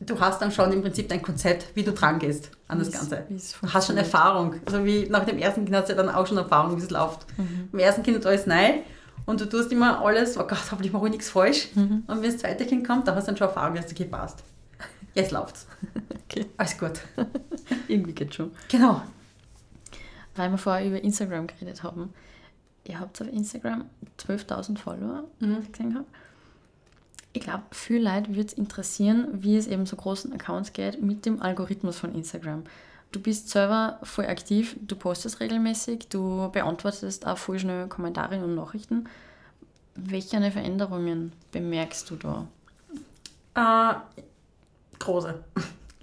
du 0.00 0.18
hast 0.18 0.40
dann 0.40 0.50
schon 0.50 0.72
im 0.72 0.82
Prinzip 0.82 1.08
dein 1.08 1.20
Konzept, 1.20 1.66
wie 1.74 1.82
du 1.82 1.92
dran 1.92 2.18
gehst 2.18 2.50
an 2.68 2.78
das 2.78 2.90
Ganze. 2.90 3.24
Du 3.28 3.72
hast 3.72 3.86
schon 3.86 3.98
Erfahrung. 3.98 4.54
Also 4.64 4.84
wie 4.84 5.06
nach 5.08 5.24
dem 5.24 5.38
ersten 5.38 5.64
Kind 5.64 5.76
hast 5.76 5.88
du 5.88 5.92
ja 5.92 6.02
dann 6.02 6.14
auch 6.14 6.26
schon 6.26 6.38
Erfahrung, 6.38 6.76
wie 6.76 6.82
es 6.82 6.90
läuft. 6.90 7.26
Mhm. 7.36 7.68
Im 7.72 7.78
ersten 7.78 8.02
Kind 8.02 8.16
ist 8.16 8.26
alles 8.26 8.46
neu 8.46 8.80
und 9.26 9.40
du 9.40 9.48
tust 9.48 9.70
immer 9.72 10.04
alles, 10.04 10.36
oh 10.36 10.44
Gott, 10.46 10.70
hoffentlich 10.70 10.92
mache 10.92 11.06
ich 11.06 11.12
nichts 11.12 11.30
falsch. 11.30 11.68
Mhm. 11.74 12.04
Und 12.06 12.22
wenn 12.22 12.30
das 12.30 12.38
zweite 12.38 12.64
Kind 12.64 12.86
kommt, 12.86 13.06
dann 13.06 13.14
hast 13.14 13.24
du 13.24 13.32
dann 13.32 13.36
schon 13.36 13.48
Erfahrung, 13.48 13.76
dass 13.76 13.86
es 13.86 13.92
okay 13.92 14.04
passt. 14.04 14.42
Jetzt 15.14 15.30
läuft's. 15.32 15.66
Okay. 16.24 16.46
Alles 16.56 16.78
gut. 16.78 17.00
Irgendwie 17.88 18.12
geht 18.12 18.34
schon. 18.34 18.50
Genau. 18.68 19.02
Weil 20.34 20.50
wir 20.50 20.58
vorher 20.58 20.86
über 20.86 21.02
Instagram 21.02 21.46
geredet 21.46 21.82
haben. 21.82 22.12
Ihr 22.84 22.98
habt 22.98 23.20
auf 23.20 23.28
Instagram 23.28 23.84
12.000 24.18 24.78
Follower, 24.78 25.24
mhm. 25.38 25.58
ich 25.62 25.72
gesehen 25.72 25.94
habe. 25.94 26.06
Ich 27.34 27.42
glaube, 27.42 27.62
viele 27.70 28.10
Leute 28.10 28.30
würde 28.30 28.46
es 28.46 28.52
interessieren, 28.52 29.28
wie 29.32 29.56
es 29.56 29.66
eben 29.66 29.86
so 29.86 29.96
großen 29.96 30.32
Accounts 30.32 30.72
geht 30.72 31.00
mit 31.00 31.24
dem 31.24 31.40
Algorithmus 31.40 31.98
von 31.98 32.14
Instagram. 32.14 32.64
Du 33.10 33.20
bist 33.20 33.50
selber 33.50 33.98
voll 34.02 34.26
aktiv, 34.26 34.76
du 34.80 34.96
postest 34.96 35.40
regelmäßig, 35.40 36.08
du 36.08 36.50
beantwortest 36.50 37.26
auch 37.26 37.38
voll 37.38 37.58
schnell 37.58 37.88
Kommentare 37.88 38.42
und 38.42 38.54
Nachrichten. 38.54 39.08
Welche 39.94 40.50
Veränderungen 40.50 41.32
bemerkst 41.52 42.10
du 42.10 42.16
da? 42.16 42.48
Äh, 43.54 44.18
große. 44.98 45.44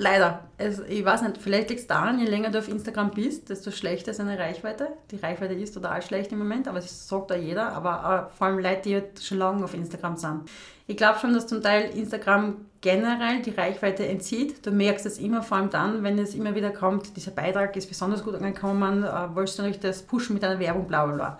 Leider. 0.01 0.47
Also 0.57 0.83
ich 0.85 1.03
weiß 1.03 1.23
nicht, 1.23 1.39
vielleicht 1.41 1.67
liegt 1.69 1.81
es 1.81 1.87
daran, 1.87 2.21
je 2.21 2.25
länger 2.25 2.49
du 2.51 2.59
auf 2.59 2.69
Instagram 2.69 3.11
bist, 3.11 3.49
desto 3.49 3.69
schlechter 3.69 4.11
ist 4.11 4.21
eine 4.21 4.39
Reichweite. 4.39 4.87
Die 5.11 5.17
Reichweite 5.17 5.53
ist 5.55 5.73
total 5.73 6.01
schlecht 6.01 6.31
im 6.31 6.37
Moment, 6.37 6.69
aber 6.69 6.79
das 6.79 7.09
sagt 7.09 7.31
da 7.31 7.35
jeder. 7.35 7.73
Aber 7.73 8.31
vor 8.37 8.47
allem 8.47 8.59
Leute, 8.59 8.83
die 8.85 8.93
halt 8.95 9.21
schon 9.21 9.39
lange 9.39 9.61
auf 9.61 9.73
Instagram 9.73 10.15
sind. 10.15 10.43
Ich 10.87 10.95
glaube 10.95 11.19
schon, 11.19 11.33
dass 11.33 11.47
zum 11.47 11.61
Teil 11.61 11.89
Instagram 11.97 12.55
generell 12.79 13.41
die 13.41 13.49
Reichweite 13.49 14.07
entzieht. 14.07 14.65
Du 14.65 14.71
merkst 14.71 15.05
es 15.05 15.17
immer, 15.19 15.43
vor 15.43 15.57
allem 15.57 15.69
dann, 15.69 16.01
wenn 16.01 16.17
es 16.17 16.33
immer 16.33 16.55
wieder 16.55 16.69
kommt, 16.69 17.17
dieser 17.17 17.31
Beitrag 17.31 17.75
ist 17.75 17.89
besonders 17.89 18.23
gut 18.23 18.35
angekommen, 18.35 19.03
äh, 19.03 19.35
wolltest 19.35 19.59
du 19.59 19.63
nicht 19.63 19.83
das 19.83 20.03
pushen 20.03 20.33
mit 20.33 20.45
einer 20.45 20.61
Werbung, 20.61 20.87
bla 20.87 21.07
bla 21.07 21.15
bla. 21.15 21.39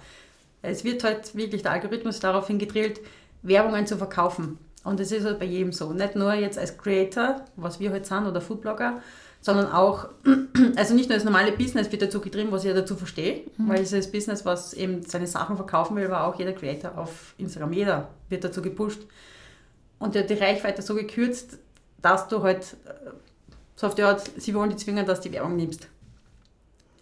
Es 0.61 0.83
wird 0.83 1.05
halt 1.05 1.33
wirklich 1.33 1.61
der 1.61 1.71
Algorithmus 1.71 2.19
daraufhin 2.19 2.59
gedrillt, 2.59 2.99
Werbungen 3.41 3.87
zu 3.87 3.95
verkaufen. 3.95 4.57
Und 4.83 4.99
das 4.99 5.11
ist 5.11 5.25
halt 5.25 5.39
bei 5.39 5.45
jedem 5.45 5.71
so. 5.71 5.91
Nicht 5.91 6.15
nur 6.15 6.33
jetzt 6.33 6.57
als 6.57 6.77
Creator, 6.77 7.43
was 7.55 7.79
wir 7.79 7.91
halt 7.91 8.05
sind, 8.05 8.25
oder 8.25 8.41
Foodblogger, 8.41 9.01
sondern 9.41 9.71
auch, 9.71 10.09
also 10.75 10.93
nicht 10.93 11.09
nur 11.09 11.17
das 11.17 11.25
normale 11.25 11.51
Business 11.51 11.91
wird 11.91 12.01
dazu 12.01 12.19
getrieben, 12.19 12.51
was 12.51 12.65
ich 12.65 12.73
dazu 12.73 12.95
verstehe, 12.95 13.43
mhm. 13.57 13.69
weil 13.69 13.81
es 13.81 13.93
ist 13.93 14.05
das 14.05 14.11
Business, 14.11 14.45
was 14.45 14.73
eben 14.73 15.03
seine 15.03 15.27
Sachen 15.27 15.55
verkaufen 15.55 15.95
will, 15.95 16.05
aber 16.05 16.25
auch 16.25 16.37
jeder 16.37 16.53
Creator 16.53 16.97
auf 16.97 17.33
Instagram, 17.37 17.73
jeder 17.73 18.09
wird 18.29 18.43
dazu 18.43 18.61
gepusht. 18.61 19.01
Und 19.97 20.15
der 20.15 20.23
hat 20.23 20.29
die 20.29 20.35
Reichweite 20.35 20.81
so 20.81 20.95
gekürzt, 20.95 21.57
dass 22.01 22.27
du 22.27 22.41
halt, 22.41 22.77
so 23.75 23.87
auf 23.87 23.95
die 23.95 24.03
Art, 24.03 24.29
sie 24.37 24.53
wollen 24.55 24.69
dich 24.69 24.79
zwingen, 24.79 25.05
dass 25.05 25.21
du 25.21 25.29
die 25.29 25.35
Werbung 25.35 25.55
nimmst. 25.55 25.87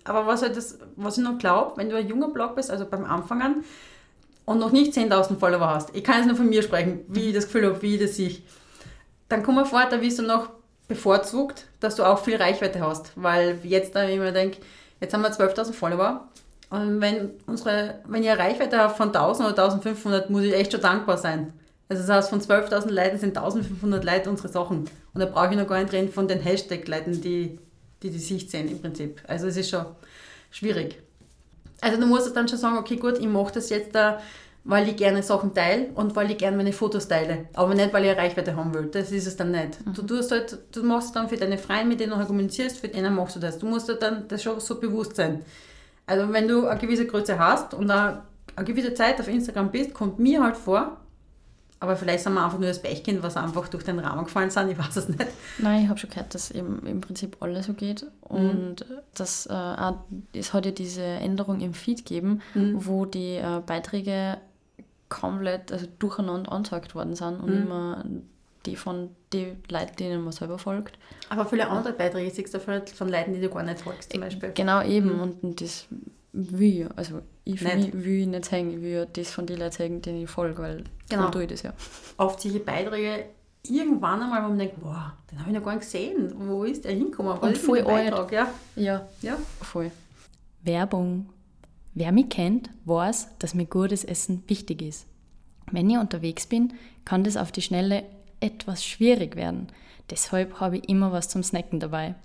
Aber 0.03 0.25
was, 0.25 0.41
halt 0.41 0.55
das, 0.55 0.79
was 0.95 1.17
ich 1.17 1.23
noch 1.23 1.37
glaube, 1.37 1.77
wenn 1.77 1.89
du 1.89 1.97
ein 1.97 2.07
junger 2.07 2.29
Blog 2.29 2.55
bist, 2.55 2.71
also 2.71 2.85
beim 2.85 3.05
Anfang 3.05 3.41
an, 3.41 3.63
und 4.47 4.59
noch 4.59 4.71
nicht 4.71 4.93
10.000 4.93 5.37
Follower 5.37 5.67
hast, 5.67 5.93
ich 5.93 6.03
kann 6.03 6.17
jetzt 6.17 6.27
nur 6.27 6.37
von 6.37 6.47
mir 6.49 6.63
sprechen, 6.63 7.01
wie 7.09 7.27
ich 7.27 7.35
das 7.35 7.45
Gefühl 7.45 7.65
habe, 7.65 7.81
wie 7.81 7.95
ich 7.95 8.01
das 8.01 8.15
sehe, 8.15 8.37
dann 9.27 9.43
komm 9.43 9.55
mal 9.55 9.65
vor, 9.65 9.85
da 9.89 10.01
wirst 10.01 10.19
du 10.19 10.23
noch 10.23 10.49
bevorzugt, 10.87 11.65
dass 11.81 11.97
du 11.97 12.03
auch 12.03 12.23
viel 12.23 12.37
Reichweite 12.37 12.79
hast. 12.79 13.11
Weil 13.15 13.59
jetzt 13.63 13.93
da 13.93 14.03
immer 14.03 14.31
denke, 14.31 14.59
jetzt 15.01 15.13
haben 15.13 15.21
wir 15.21 15.31
12.000 15.31 15.73
Follower 15.73 16.29
und 16.69 17.01
wenn, 17.01 17.31
unsere, 17.45 17.99
wenn 18.07 18.25
eine 18.25 18.39
Reichweite 18.39 18.77
habe 18.77 18.95
von 18.95 19.11
1.000 19.11 19.51
oder 19.51 19.69
1.500, 19.69 20.31
muss 20.31 20.43
ich 20.43 20.53
echt 20.53 20.71
schon 20.71 20.81
dankbar 20.81 21.17
sein. 21.17 21.51
Also 21.89 22.03
das 22.03 22.09
heißt, 22.09 22.29
von 22.29 22.39
12.000 22.39 22.89
Leuten 22.89 23.17
sind 23.17 23.37
1.500 23.37 24.03
Leute 24.03 24.29
unsere 24.29 24.47
Sachen. 24.47 24.89
Und 25.13 25.19
da 25.19 25.25
brauche 25.25 25.51
ich 25.51 25.57
noch 25.57 25.67
gar 25.67 25.81
nicht 25.81 25.91
reden 25.91 26.11
von 26.11 26.29
den 26.29 26.39
Hashtag-Leuten, 26.39 27.21
die, 27.21 27.59
die 28.01 28.09
die 28.09 28.17
Sicht 28.17 28.49
sehen 28.49 28.69
im 28.69 28.81
Prinzip. 28.81 29.21
Also 29.27 29.47
es 29.47 29.57
ist 29.57 29.69
schon 29.69 29.85
schwierig. 30.51 31.01
Also 31.81 31.99
du 31.99 32.07
musst 32.07 32.35
dann 32.35 32.47
schon 32.47 32.57
sagen, 32.57 32.77
okay 32.77 32.95
gut, 32.95 33.19
ich 33.19 33.27
mache 33.27 33.53
das 33.53 33.69
jetzt 33.69 33.93
da, 33.93 34.19
weil 34.63 34.89
ich 34.89 34.97
gerne 34.97 35.23
Sachen 35.23 35.53
teile 35.53 35.87
und 35.95 36.15
weil 36.15 36.31
ich 36.31 36.37
gerne 36.37 36.57
meine 36.57 36.73
Fotos 36.73 37.07
teile. 37.07 37.45
Aber 37.53 37.73
nicht, 37.73 37.93
weil 37.93 38.03
ich 38.03 38.11
eine 38.11 38.19
Reichweite 38.19 38.55
haben 38.55 38.73
will. 38.73 38.87
Das 38.87 39.11
ist 39.11 39.27
es 39.27 39.37
dann 39.37 39.51
nicht. 39.51 39.85
Mhm. 39.85 39.93
Du 39.93 40.01
tust 40.01 40.31
halt, 40.31 40.57
du 40.71 40.83
machst 40.83 41.15
dann 41.15 41.29
für 41.29 41.37
deine 41.37 41.57
Freunde, 41.57 41.85
mit 41.85 41.99
denen 41.99 42.19
du 42.19 42.25
kommunizierst, 42.25 42.79
für 42.79 42.89
denen 42.89 43.15
machst 43.15 43.35
du 43.35 43.39
das. 43.39 43.57
Du 43.57 43.65
musst 43.65 43.87
halt 43.87 44.01
dann 44.01 44.27
das 44.27 44.43
schon 44.43 44.59
so 44.59 44.79
bewusst 44.79 45.15
sein. 45.15 45.43
Also 46.05 46.31
wenn 46.33 46.47
du 46.47 46.67
eine 46.67 46.79
gewisse 46.79 47.05
Größe 47.05 47.37
hast 47.39 47.73
und 47.73 47.89
eine, 47.89 48.23
eine 48.55 48.65
gewisse 48.65 48.93
Zeit 48.93 49.19
auf 49.19 49.27
Instagram 49.27 49.71
bist, 49.71 49.93
kommt 49.93 50.19
mir 50.19 50.43
halt 50.43 50.57
vor, 50.57 50.97
aber 51.79 51.95
vielleicht 51.95 52.23
sind 52.23 52.33
wir 52.33 52.43
einfach 52.43 52.57
nur 52.57 52.67
das 52.67 52.81
Beichkind, 52.81 53.21
was 53.21 53.37
einfach 53.37 53.67
durch 53.67 53.83
den 53.83 53.99
Rahmen 53.99 54.23
gefallen 54.23 54.49
sind, 54.49 54.69
ich 54.69 54.77
weiß 54.77 54.95
es 54.95 55.09
nicht. 55.09 55.27
Nein, 55.59 55.83
ich 55.83 55.89
habe 55.89 55.99
schon 55.99 56.09
gehört, 56.09 56.33
dass 56.33 56.49
eben 56.51 56.85
im 56.87 57.01
Prinzip 57.01 57.37
alles 57.39 57.67
so 57.67 57.73
geht. 57.73 58.05
Und 58.21 58.81
mhm. 58.89 58.97
das, 59.13 59.45
äh, 59.45 59.93
es 60.33 60.53
hat 60.53 60.65
ja 60.65 60.71
diese 60.71 61.03
Änderung 61.03 61.61
im 61.61 61.73
Feed 61.73 62.05
gegeben, 62.05 62.41
mhm. 62.55 62.85
wo 62.85 63.05
die 63.05 63.35
äh, 63.35 63.61
Beiträge 63.65 64.37
komplett 65.09 65.71
also 65.71 65.87
durcheinander 65.99 66.51
angezeigt 66.51 66.95
worden 66.95 67.15
sind 67.15 67.39
und 67.39 67.49
mhm. 67.49 67.61
immer 67.61 68.05
die 68.65 68.75
von 68.75 69.09
den 69.31 69.63
Leuten, 69.69 69.95
denen 69.97 70.23
man 70.23 70.33
selber 70.33 70.57
folgt. 70.57 70.97
Aber 71.29 71.45
viele 71.45 71.69
andere 71.69 71.93
Beiträge 71.93 72.29
siehst 72.31 72.53
du 72.53 72.59
von 72.59 73.09
Leuten, 73.09 73.33
die 73.33 73.39
du 73.39 73.49
gar 73.49 73.63
nicht 73.63 73.81
folgst, 73.81 74.11
zum 74.11 74.21
Beispiel. 74.21 74.51
Genau, 74.53 74.83
eben. 74.83 75.15
Mhm. 75.15 75.21
Und 75.21 75.61
das 75.61 75.87
will 76.37 76.81
ich, 76.81 76.97
also 76.97 77.21
ich 77.43 77.59
für 77.59 77.75
mich 77.75 77.93
will 77.93 78.21
ich 78.21 78.27
nicht 78.27 78.45
sagen, 78.45 78.71
ich 78.71 78.81
will 78.81 79.07
das 79.11 79.31
von 79.31 79.45
den 79.45 79.57
Leuten 79.57 79.71
sagen, 79.71 80.01
denen 80.01 80.23
ich 80.23 80.29
folge, 80.29 80.61
weil 80.61 80.83
genau. 81.09 81.23
dann 81.23 81.31
tue 81.31 81.43
ich 81.43 81.49
das 81.49 81.63
ja. 81.63 81.73
Oft 82.17 82.41
solche 82.41 82.59
Beiträge 82.59 83.25
irgendwann 83.63 84.21
einmal, 84.21 84.43
wo 84.43 84.49
man 84.49 84.59
denkt, 84.59 84.75
wow, 84.81 85.11
den 85.31 85.39
habe 85.39 85.49
ich 85.49 85.55
noch 85.55 85.63
gar 85.63 85.75
nicht 85.75 85.83
gesehen, 85.83 86.33
wo 86.37 86.63
ist 86.63 86.85
der 86.85 86.93
hingekommen? 86.93 87.33
Was 87.33 87.41
Und 87.41 87.57
voll 87.57 87.81
alt. 87.81 88.31
Ja. 88.31 88.47
ja, 88.75 89.07
ja, 89.21 89.37
voll. 89.61 89.91
Werbung. 90.63 91.29
Wer 91.93 92.11
mich 92.11 92.29
kennt, 92.29 92.69
weiß, 92.85 93.39
dass 93.39 93.55
mir 93.55 93.65
gutes 93.65 94.03
Essen 94.03 94.43
wichtig 94.47 94.83
ist. 94.83 95.07
Wenn 95.71 95.89
ich 95.89 95.97
unterwegs 95.97 96.45
bin, 96.45 96.73
kann 97.05 97.23
das 97.23 97.37
auf 97.37 97.51
die 97.51 97.61
Schnelle 97.63 98.03
etwas 98.39 98.85
schwierig 98.85 99.35
werden. 99.35 99.67
Deshalb 100.09 100.59
habe 100.59 100.77
ich 100.77 100.89
immer 100.89 101.11
was 101.11 101.27
zum 101.29 101.43
Snacken 101.43 101.79
dabei. 101.79 102.15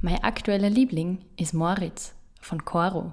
Mein 0.00 0.22
aktueller 0.22 0.70
Liebling 0.70 1.18
ist 1.36 1.54
Moritz 1.54 2.12
von 2.40 2.64
Coro. 2.64 3.12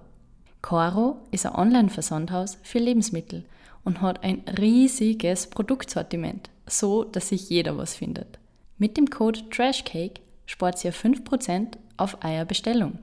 Coro 0.66 1.22
ist 1.30 1.46
ein 1.46 1.54
Online-Versandhaus 1.54 2.58
für 2.64 2.80
Lebensmittel 2.80 3.46
und 3.84 4.02
hat 4.02 4.24
ein 4.24 4.44
riesiges 4.58 5.46
Produktsortiment, 5.46 6.50
so 6.66 7.04
dass 7.04 7.30
sich 7.30 7.52
jeder 7.52 7.78
was 7.78 7.94
findet. 7.94 8.40
Mit 8.80 8.98
dem 8.98 9.12
Code 9.12 9.48
TRASHCAKE 9.52 10.22
spart 10.48 10.84
ihr 10.84 10.92
5% 10.92 11.78
auf 11.98 12.18
eurer 12.24 12.46
Bestellung. 12.46 12.98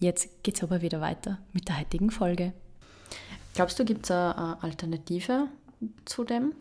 Jetzt 0.00 0.42
geht's 0.42 0.60
aber 0.64 0.82
wieder 0.82 1.00
weiter 1.00 1.38
mit 1.52 1.68
der 1.68 1.78
heutigen 1.78 2.10
Folge. 2.10 2.52
Glaubst 3.54 3.78
du, 3.78 3.84
gibt 3.84 4.06
es 4.06 4.10
eine 4.10 4.60
Alternative 4.60 5.46
zu 6.04 6.24
dem? 6.24 6.52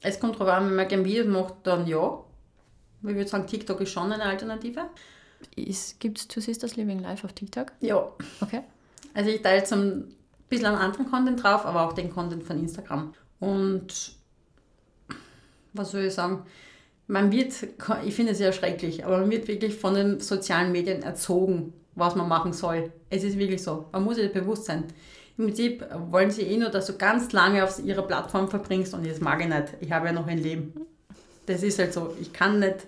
Es 0.00 0.18
kommt 0.18 0.34
darauf 0.34 0.48
an, 0.48 0.66
wenn 0.66 0.74
man 0.74 0.88
gerne 0.88 1.04
Videos 1.04 1.28
macht, 1.28 1.54
dann 1.62 1.86
ja. 1.86 2.24
Ich 3.02 3.08
würde 3.14 3.28
sagen, 3.28 3.46
TikTok 3.46 3.82
ist 3.82 3.92
schon 3.92 4.10
eine 4.10 4.24
Alternative. 4.24 4.90
Gibt 6.00 6.18
es 6.18 6.26
Two 6.26 6.40
Sisters 6.40 6.74
Living 6.74 6.98
Life 6.98 7.24
auf 7.24 7.34
TikTok? 7.34 7.70
Ja. 7.78 8.10
Okay. 8.40 8.62
Also 9.14 9.30
ich 9.30 9.42
teile 9.42 9.64
zum 9.64 9.80
ein 9.80 10.14
bisschen 10.48 10.66
an 10.66 10.76
anderen 10.76 11.10
Content 11.10 11.42
drauf, 11.42 11.66
aber 11.66 11.86
auch 11.86 11.92
den 11.92 12.10
Content 12.10 12.42
von 12.42 12.58
Instagram. 12.58 13.12
Und 13.38 14.12
was 15.74 15.90
soll 15.90 16.02
ich 16.02 16.14
sagen? 16.14 16.44
Man 17.06 17.32
wird, 17.32 17.52
ich 18.04 18.14
finde 18.14 18.32
es 18.32 18.38
ja 18.38 18.52
schrecklich, 18.52 19.04
aber 19.04 19.18
man 19.18 19.30
wird 19.30 19.48
wirklich 19.48 19.74
von 19.74 19.94
den 19.94 20.20
sozialen 20.20 20.72
Medien 20.72 21.02
erzogen, 21.02 21.72
was 21.94 22.14
man 22.14 22.28
machen 22.28 22.52
soll. 22.52 22.92
Es 23.10 23.24
ist 23.24 23.38
wirklich 23.38 23.62
so. 23.62 23.86
Man 23.92 24.04
muss 24.04 24.16
sich 24.16 24.32
bewusst 24.32 24.66
sein. 24.66 24.84
Im 25.36 25.46
Prinzip 25.46 25.84
wollen 26.10 26.30
sie 26.30 26.42
eh 26.42 26.56
nur, 26.56 26.68
dass 26.68 26.86
du 26.86 26.96
ganz 26.96 27.32
lange 27.32 27.62
auf 27.64 27.82
ihrer 27.82 28.02
Plattform 28.02 28.48
verbringst 28.48 28.92
und 28.92 29.06
das 29.06 29.20
mag 29.20 29.40
ich 29.40 29.48
nicht. 29.48 29.74
Ich 29.80 29.92
habe 29.92 30.06
ja 30.06 30.12
noch 30.12 30.26
ein 30.26 30.38
Leben. 30.38 30.72
Das 31.46 31.62
ist 31.62 31.78
halt 31.78 31.92
so. 31.92 32.14
Ich 32.20 32.32
kann 32.32 32.58
nicht, 32.58 32.86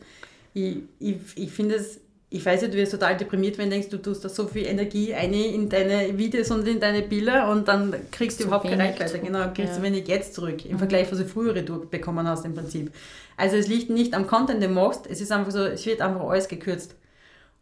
ich, 0.52 0.78
ich, 0.98 1.16
ich 1.36 1.52
finde 1.52 1.76
es 1.76 2.00
ich 2.32 2.46
weiß 2.46 2.62
nicht, 2.62 2.72
du 2.72 2.78
wirst 2.78 2.92
total 2.92 3.16
deprimiert, 3.16 3.58
wenn 3.58 3.70
du 3.70 3.74
denkst, 3.74 3.88
du 3.88 3.98
tust 3.98 4.24
da 4.24 4.28
so 4.28 4.46
viel 4.46 4.64
Energie 4.64 5.12
ein 5.12 5.32
in 5.32 5.68
deine 5.68 6.16
Videos 6.16 6.52
und 6.52 6.66
in 6.66 6.78
deine 6.78 7.02
Bilder 7.02 7.50
und 7.50 7.66
dann 7.66 7.92
kriegst 8.12 8.38
du 8.38 8.44
überhaupt 8.44 8.68
keine 8.68 8.84
Reichweite. 8.84 9.10
zurück, 9.10 9.24
Genau, 9.26 9.44
kriegst 9.52 9.72
ja. 9.72 9.76
du 9.78 9.82
wenig 9.82 10.06
jetzt 10.06 10.34
zurück 10.34 10.64
im 10.64 10.78
Vergleich, 10.78 11.10
was 11.10 11.18
du 11.18 11.24
frühere 11.24 11.64
du 11.64 11.84
bekommen 11.86 12.28
hast 12.28 12.44
im 12.44 12.54
Prinzip. 12.54 12.92
Also 13.36 13.56
es 13.56 13.66
liegt 13.66 13.90
nicht 13.90 14.14
am 14.14 14.28
Content, 14.28 14.62
den 14.62 14.74
du 14.74 14.80
machst, 14.80 15.08
es 15.08 15.20
ist 15.20 15.32
einfach 15.32 15.50
so, 15.50 15.64
es 15.64 15.84
wird 15.86 16.00
einfach 16.00 16.20
alles 16.20 16.46
gekürzt. 16.46 16.94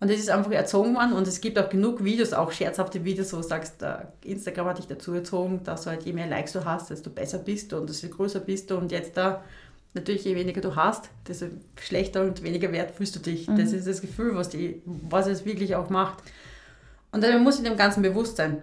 Und 0.00 0.10
es 0.10 0.20
ist 0.20 0.30
einfach 0.30 0.52
erzogen 0.52 0.94
worden 0.94 1.12
und 1.12 1.26
es 1.26 1.40
gibt 1.40 1.58
auch 1.58 1.68
genug 1.68 2.04
Videos, 2.04 2.32
auch 2.32 2.52
scherzhafte 2.52 3.04
Videos, 3.04 3.32
wo 3.32 3.38
du 3.38 3.42
sagst, 3.42 3.82
äh, 3.82 3.94
Instagram 4.22 4.68
hat 4.68 4.78
dich 4.78 4.86
dazu 4.86 5.12
erzogen, 5.12 5.62
dass 5.64 5.84
du 5.84 5.90
halt 5.90 6.04
je 6.04 6.12
mehr 6.12 6.28
Likes 6.28 6.52
du 6.52 6.64
hast, 6.64 6.90
desto 6.90 7.10
besser 7.10 7.38
bist 7.38 7.72
du 7.72 7.78
und 7.78 7.88
desto 7.88 8.08
größer 8.08 8.38
bist 8.38 8.70
du 8.70 8.76
und 8.76 8.92
jetzt 8.92 9.16
da 9.16 9.42
natürlich 9.94 10.24
je 10.24 10.36
weniger 10.36 10.60
du 10.60 10.76
hast, 10.76 11.10
desto 11.26 11.46
schlechter 11.80 12.22
und 12.22 12.42
weniger 12.42 12.72
wert 12.72 12.92
fühlst 12.92 13.16
du 13.16 13.20
dich. 13.20 13.46
Das 13.46 13.72
ist 13.72 13.86
das 13.86 14.00
Gefühl, 14.00 14.34
was, 14.34 14.48
die, 14.48 14.82
was 14.84 15.26
es 15.26 15.44
wirklich 15.44 15.74
auch 15.74 15.90
macht. 15.90 16.22
Und 17.12 17.22
dann 17.22 17.42
muss 17.42 17.58
ich 17.58 17.64
dem 17.64 17.76
Ganzen 17.76 18.02
bewusst 18.02 18.36
sein, 18.36 18.62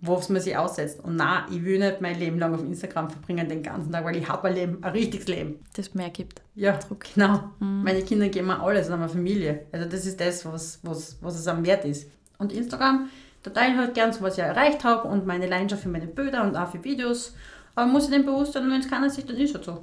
worauf 0.00 0.28
man 0.28 0.40
sich 0.40 0.56
aussetzt. 0.56 1.00
Und 1.00 1.16
na, 1.16 1.46
ich 1.50 1.64
will 1.64 1.78
nicht 1.78 2.00
mein 2.00 2.18
Leben 2.18 2.38
lang 2.38 2.54
auf 2.54 2.62
Instagram 2.62 3.10
verbringen, 3.10 3.48
den 3.48 3.62
ganzen 3.62 3.92
Tag, 3.92 4.04
weil 4.04 4.16
ich 4.16 4.28
habe 4.28 4.48
ein 4.48 4.54
Leben, 4.54 4.78
ein 4.82 4.92
richtiges 4.92 5.28
Leben. 5.28 5.60
Das 5.74 5.94
mehr 5.94 6.10
gibt. 6.10 6.40
Ja, 6.54 6.78
genau. 7.14 7.50
Meine 7.60 8.02
Kinder 8.02 8.28
geben 8.28 8.48
mir 8.48 8.60
alles 8.60 8.90
an 8.90 8.98
meine 8.98 9.12
Familie. 9.12 9.66
Also 9.72 9.88
das 9.88 10.06
ist 10.06 10.20
das, 10.20 10.44
was, 10.44 10.80
was, 10.82 11.18
was 11.20 11.38
es 11.38 11.46
am 11.46 11.64
Wert 11.64 11.84
ist. 11.84 12.10
Und 12.38 12.52
Instagram, 12.52 13.08
da 13.42 13.50
teile 13.50 13.74
ich 13.74 13.78
halt 13.78 13.94
gern 13.94 14.12
so, 14.12 14.22
was 14.22 14.38
ich 14.38 14.42
erreicht 14.42 14.84
habe 14.84 15.06
und 15.06 15.26
meine 15.26 15.46
Leidenschaft 15.46 15.82
für 15.82 15.88
meine 15.88 16.06
Bilder 16.06 16.42
und 16.42 16.56
auch 16.56 16.70
für 16.70 16.82
Videos. 16.82 17.34
Aber 17.74 17.86
muss 17.86 18.04
ich 18.04 18.10
dem 18.10 18.24
bewusst 18.24 18.54
sein, 18.54 18.68
wenn 18.70 18.80
es 18.80 18.88
keiner 18.88 19.10
sieht, 19.10 19.28
dann 19.28 19.36
ist 19.36 19.54
es 19.54 19.64
so. 19.64 19.82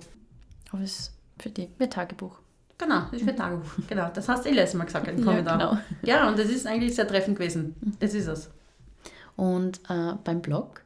Aber 0.72 0.82
es 0.82 1.00
ist 1.00 1.14
für 1.40 1.50
die, 1.50 1.70
ein 1.80 1.90
Tagebuch. 1.90 2.40
Genau, 2.78 3.02
das 3.12 3.22
ist 3.22 3.30
für 3.30 3.36
Tagebuch. 3.36 3.72
Genau, 3.88 4.10
das 4.14 4.30
hast 4.30 4.46
du 4.46 4.50
eh 4.50 4.54
letztes 4.54 4.78
Mal 4.78 4.86
gesagt 4.86 5.08
im 5.08 5.24
Kommentar. 5.24 5.58
genau. 5.58 5.78
Ja, 6.02 6.28
und 6.30 6.40
das 6.40 6.48
ist 6.50 6.66
eigentlich 6.66 6.96
sehr 6.96 7.08
treffend 7.08 7.38
gewesen. 7.38 7.76
Das 8.00 8.14
ist 8.14 8.28
es. 8.28 8.50
Und 9.36 9.80
äh, 9.90 10.14
beim 10.24 10.42
Blog, 10.42 10.82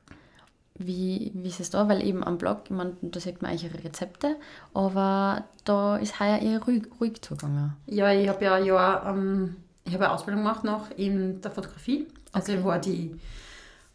wie, 0.76 1.32
wie 1.36 1.50
ist 1.50 1.60
es 1.60 1.70
da? 1.70 1.88
Weil 1.88 2.04
eben 2.04 2.24
am 2.24 2.38
Blog, 2.38 2.70
meine, 2.72 2.96
da 3.02 3.20
sieht 3.20 3.42
man 3.42 3.52
eigentlich 3.52 3.72
ihre 3.72 3.84
Rezepte, 3.84 4.36
aber 4.74 5.46
da 5.66 5.98
ist 5.98 6.20
heuer 6.20 6.40
eher 6.40 6.64
ruhig, 6.64 6.84
ruhig 7.00 7.22
zugegangen. 7.22 7.74
Ja, 7.86 8.12
ich 8.12 8.28
habe 8.28 8.44
ja 8.44 8.58
Jahr, 8.58 9.08
ähm, 9.08 9.56
ich 9.86 9.94
habe 9.94 10.06
eine 10.06 10.14
Ausbildung 10.14 10.44
gemacht 10.44 10.64
noch 10.64 10.90
in 10.92 11.42
der 11.42 11.52
Fotografie. 11.52 12.08
Also 12.32 12.54
ich 12.54 12.64
war 12.64 12.80
die, 12.80 13.20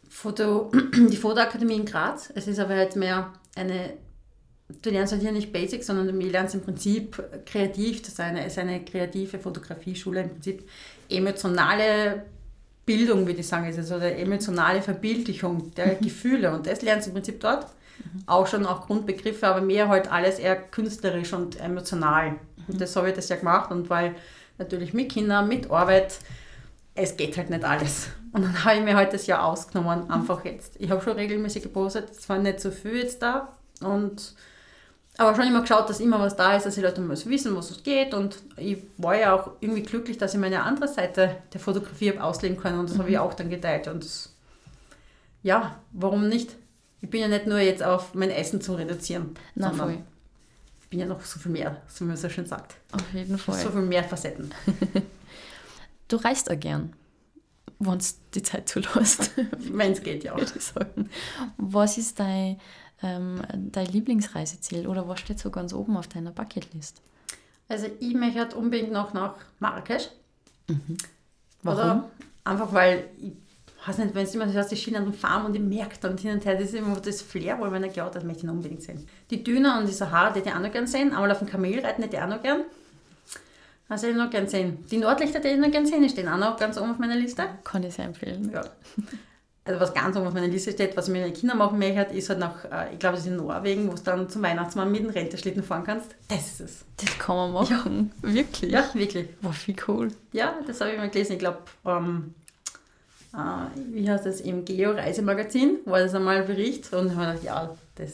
Foto, 0.08 0.70
die 0.94 1.16
Fotoakademie 1.16 1.76
in 1.76 1.84
Graz. 1.84 2.32
Es 2.34 2.48
ist 2.48 2.58
aber 2.58 2.76
jetzt 2.76 2.96
mehr 2.96 3.32
eine, 3.54 3.94
du 4.68 4.90
lernst 4.90 5.12
halt 5.12 5.22
hier 5.22 5.32
nicht 5.32 5.52
Basics, 5.52 5.86
sondern 5.86 6.06
du 6.08 6.26
lernst 6.26 6.54
im 6.54 6.60
Prinzip 6.60 7.22
kreativ 7.46 8.02
zu 8.02 8.10
sein. 8.10 8.36
Es 8.36 8.52
ist 8.52 8.58
eine 8.58 8.84
kreative 8.84 9.38
Fotografieschule, 9.38 10.22
im 10.22 10.30
Prinzip 10.30 10.68
emotionale 11.08 12.24
Bildung, 12.84 13.26
würde 13.26 13.40
ich 13.40 13.46
sagen, 13.46 13.68
ist 13.68 13.78
es, 13.78 13.92
oder 13.92 14.16
emotionale 14.16 14.82
Verbildlichung 14.82 15.74
der 15.74 15.94
Gefühle. 15.96 16.52
Und 16.54 16.66
das 16.66 16.82
lernst 16.82 17.06
du 17.06 17.10
im 17.10 17.14
Prinzip 17.14 17.40
dort. 17.40 17.66
Auch 18.26 18.46
schon 18.46 18.64
auch 18.64 18.86
Grundbegriffe, 18.86 19.46
aber 19.46 19.60
mehr 19.60 19.88
halt 19.88 20.10
alles 20.10 20.38
eher 20.38 20.56
künstlerisch 20.56 21.32
und 21.32 21.60
emotional. 21.60 22.36
Und 22.68 22.80
das 22.80 22.94
habe 22.96 23.08
ich 23.08 23.14
das 23.14 23.28
ja 23.28 23.36
gemacht 23.36 23.70
und 23.70 23.90
weil 23.90 24.14
natürlich 24.58 24.92
mit 24.92 25.10
Kindern, 25.10 25.48
mit 25.48 25.70
Arbeit, 25.70 26.18
es 26.94 27.16
geht 27.16 27.36
halt 27.36 27.50
nicht 27.50 27.64
alles. 27.64 28.08
Und 28.32 28.42
dann 28.42 28.64
habe 28.64 28.76
ich 28.76 28.84
mir 28.84 28.94
halt 28.94 29.12
das 29.12 29.26
Jahr 29.26 29.44
ausgenommen, 29.44 30.10
einfach 30.10 30.44
jetzt. 30.44 30.76
Ich 30.78 30.90
habe 30.90 31.02
schon 31.02 31.14
regelmäßig 31.14 31.62
gepostet, 31.62 32.10
es 32.10 32.28
war 32.28 32.38
nicht 32.38 32.60
so 32.60 32.70
viel 32.70 32.96
jetzt 32.96 33.22
da. 33.22 33.56
Und, 33.80 34.34
aber 35.18 35.34
schon 35.34 35.46
immer 35.46 35.60
geschaut, 35.60 35.90
dass 35.90 36.00
immer 36.00 36.18
was 36.20 36.36
da 36.36 36.56
ist, 36.56 36.64
dass 36.64 36.76
die 36.76 36.80
Leute 36.80 37.00
mal 37.00 37.16
so 37.16 37.28
wissen, 37.28 37.54
was 37.54 37.70
es 37.70 37.82
geht. 37.82 38.14
Und 38.14 38.38
ich 38.56 38.78
war 38.96 39.16
ja 39.16 39.34
auch 39.34 39.50
irgendwie 39.60 39.82
glücklich, 39.82 40.16
dass 40.16 40.32
ich 40.32 40.40
meine 40.40 40.62
andere 40.62 40.88
Seite 40.88 41.36
der 41.52 41.60
Fotografie 41.60 42.10
habe 42.10 42.22
ausleben 42.22 42.56
können. 42.56 42.78
Und 42.78 42.88
das 42.88 42.98
habe 42.98 43.10
ich 43.10 43.18
auch 43.18 43.34
dann 43.34 43.50
geteilt. 43.50 43.88
Und 43.88 44.04
das, 44.04 44.32
ja, 45.42 45.78
warum 45.92 46.28
nicht? 46.28 46.56
Ich 47.00 47.10
bin 47.10 47.20
ja 47.20 47.28
nicht 47.28 47.46
nur 47.46 47.58
jetzt 47.58 47.82
auf 47.82 48.14
mein 48.14 48.30
Essen 48.30 48.60
zu 48.60 48.74
reduzieren, 48.74 49.34
Na 49.54 49.70
voll. 49.72 49.98
ich 50.80 50.88
bin 50.88 51.00
ja 51.00 51.06
noch 51.06 51.20
so 51.20 51.38
viel 51.38 51.52
mehr, 51.52 51.82
so 51.88 52.04
wie 52.04 52.08
man 52.08 52.16
so 52.16 52.28
schön 52.28 52.46
sagt. 52.46 52.76
Auf 52.92 53.12
jeden 53.12 53.38
Fall. 53.38 53.58
So 53.58 53.70
viel 53.70 53.82
mehr 53.82 54.04
Facetten. 54.04 54.52
Du 56.08 56.16
reist 56.16 56.50
auch 56.50 56.58
gern, 56.58 56.94
wenn 57.78 57.98
du 57.98 58.04
die 58.34 58.42
Zeit 58.42 58.68
zulässt, 58.68 59.30
Wenn 59.58 59.92
es 59.92 60.02
geht, 60.02 60.24
ja. 60.24 60.34
würde 60.36 60.50
ich 60.56 60.64
sagen. 60.64 61.10
Was 61.58 61.98
ist 61.98 62.18
dein, 62.18 62.58
ähm, 63.02 63.40
dein 63.52 63.86
Lieblingsreiseziel 63.86 64.86
oder 64.86 65.08
was 65.08 65.20
steht 65.20 65.38
so 65.38 65.50
ganz 65.50 65.72
oben 65.72 65.96
auf 65.96 66.08
deiner 66.08 66.30
Bucketlist? 66.30 67.00
Also 67.68 67.86
ich 68.00 68.14
möchte 68.14 68.40
halt 68.40 68.54
unbedingt 68.54 68.92
noch 68.92 69.12
nach 69.12 69.34
Marrakesch. 69.58 70.08
Warum? 71.62 71.78
Oder 71.78 72.10
einfach 72.44 72.72
weil, 72.72 73.04
ich 73.18 73.32
weiß 73.86 73.98
nicht, 73.98 74.14
wenn 74.14 74.24
es 74.24 74.34
immer 74.34 74.48
so 74.48 74.58
aus 74.58 74.68
die 74.68 74.76
Schienen 74.76 75.12
fahren 75.12 75.46
und 75.46 75.54
ich 75.54 75.62
merke 75.62 75.96
dann 76.00 76.16
hin 76.16 76.32
und 76.32 76.44
her, 76.44 76.54
das 76.54 76.68
ist 76.68 76.74
immer 76.74 76.98
das 76.98 77.22
Flair, 77.22 77.58
wo 77.58 77.66
ich 77.66 77.70
mir 77.70 77.80
denke, 77.80 77.96
ja, 77.96 78.08
das 78.08 78.24
möchte 78.24 78.46
ich 78.46 78.50
unbedingt 78.50 78.82
sehen. 78.82 79.06
Die 79.30 79.44
Düne 79.44 79.78
und 79.78 79.86
die 79.86 79.92
Sahara, 79.92 80.30
die 80.30 80.40
hätte 80.40 80.50
ich 80.50 80.54
auch 80.54 80.60
noch 80.60 80.72
gern 80.72 80.86
sehen. 80.86 81.12
Einmal 81.12 81.30
auf 81.30 81.38
dem 81.38 81.48
Kamel 81.48 81.78
reiten 81.80 82.02
hätte 82.02 82.16
ich 82.16 82.22
auch 82.22 82.28
noch 82.28 82.42
gern. 82.42 82.64
Also 83.88 84.06
hätte 84.06 84.18
ich 84.18 84.24
noch 84.24 84.30
gern 84.30 84.48
sehen. 84.48 84.84
Die 84.90 84.98
Nordlichter 84.98 85.38
hätte 85.38 85.48
ich 85.48 85.58
noch 85.58 85.70
gern 85.70 85.86
sehen, 85.86 86.02
die 86.02 86.08
stehen 86.08 86.28
auch 86.28 86.38
noch 86.38 86.58
ganz 86.58 86.78
oben 86.78 86.90
auf 86.90 86.98
meiner 86.98 87.16
Liste. 87.16 87.44
Kann 87.64 87.82
ich 87.82 87.94
sehr 87.94 88.06
empfehlen. 88.06 88.50
Ja. 88.52 88.62
Also 89.68 89.80
was 89.80 89.92
ganz 89.92 90.16
oben 90.16 90.26
auf 90.26 90.32
meiner 90.32 90.46
Liste 90.46 90.72
steht, 90.72 90.96
was 90.96 91.08
ich 91.08 91.12
mit 91.12 91.20
meinen 91.20 91.34
Kindern 91.34 91.58
machen 91.58 91.78
möchte, 91.78 92.14
ist 92.14 92.30
halt 92.30 92.38
nach, 92.38 92.64
äh, 92.64 92.94
ich 92.94 92.98
glaube, 92.98 93.16
das 93.16 93.26
ist 93.26 93.30
in 93.30 93.36
Norwegen, 93.36 93.86
wo 93.86 93.94
du 93.94 94.02
dann 94.02 94.26
zum 94.26 94.42
Weihnachtsmann 94.42 94.90
mit 94.90 95.02
dem 95.02 95.10
Renteschlitten 95.10 95.62
fahren 95.62 95.84
kannst. 95.84 96.14
Das 96.28 96.46
ist 96.46 96.60
es. 96.60 96.84
Das 96.96 97.18
kann 97.18 97.36
man 97.36 97.52
machen. 97.52 98.10
Wirklich? 98.22 98.72
Ja, 98.72 98.88
wirklich. 98.94 99.28
War 99.42 99.52
viel 99.52 99.76
cool. 99.86 100.08
Ja, 100.32 100.54
das 100.66 100.80
habe 100.80 100.92
ich 100.92 100.96
mal 100.96 101.10
gelesen. 101.10 101.34
Ich 101.34 101.38
glaube, 101.38 101.58
ähm, 101.84 102.32
äh, 103.34 103.38
wie 103.92 104.10
heißt 104.10 104.24
das, 104.24 104.40
im 104.40 104.64
Geo-Reisemagazin 104.64 105.80
war 105.84 105.98
das 105.98 106.14
einmal 106.14 106.38
ein 106.38 106.46
Bericht 106.46 106.90
und 106.94 107.08
ich 107.08 107.12
habe 107.14 107.26
mir 107.26 107.32
gedacht, 107.32 107.44
ja, 107.44 107.70
das, 107.96 108.12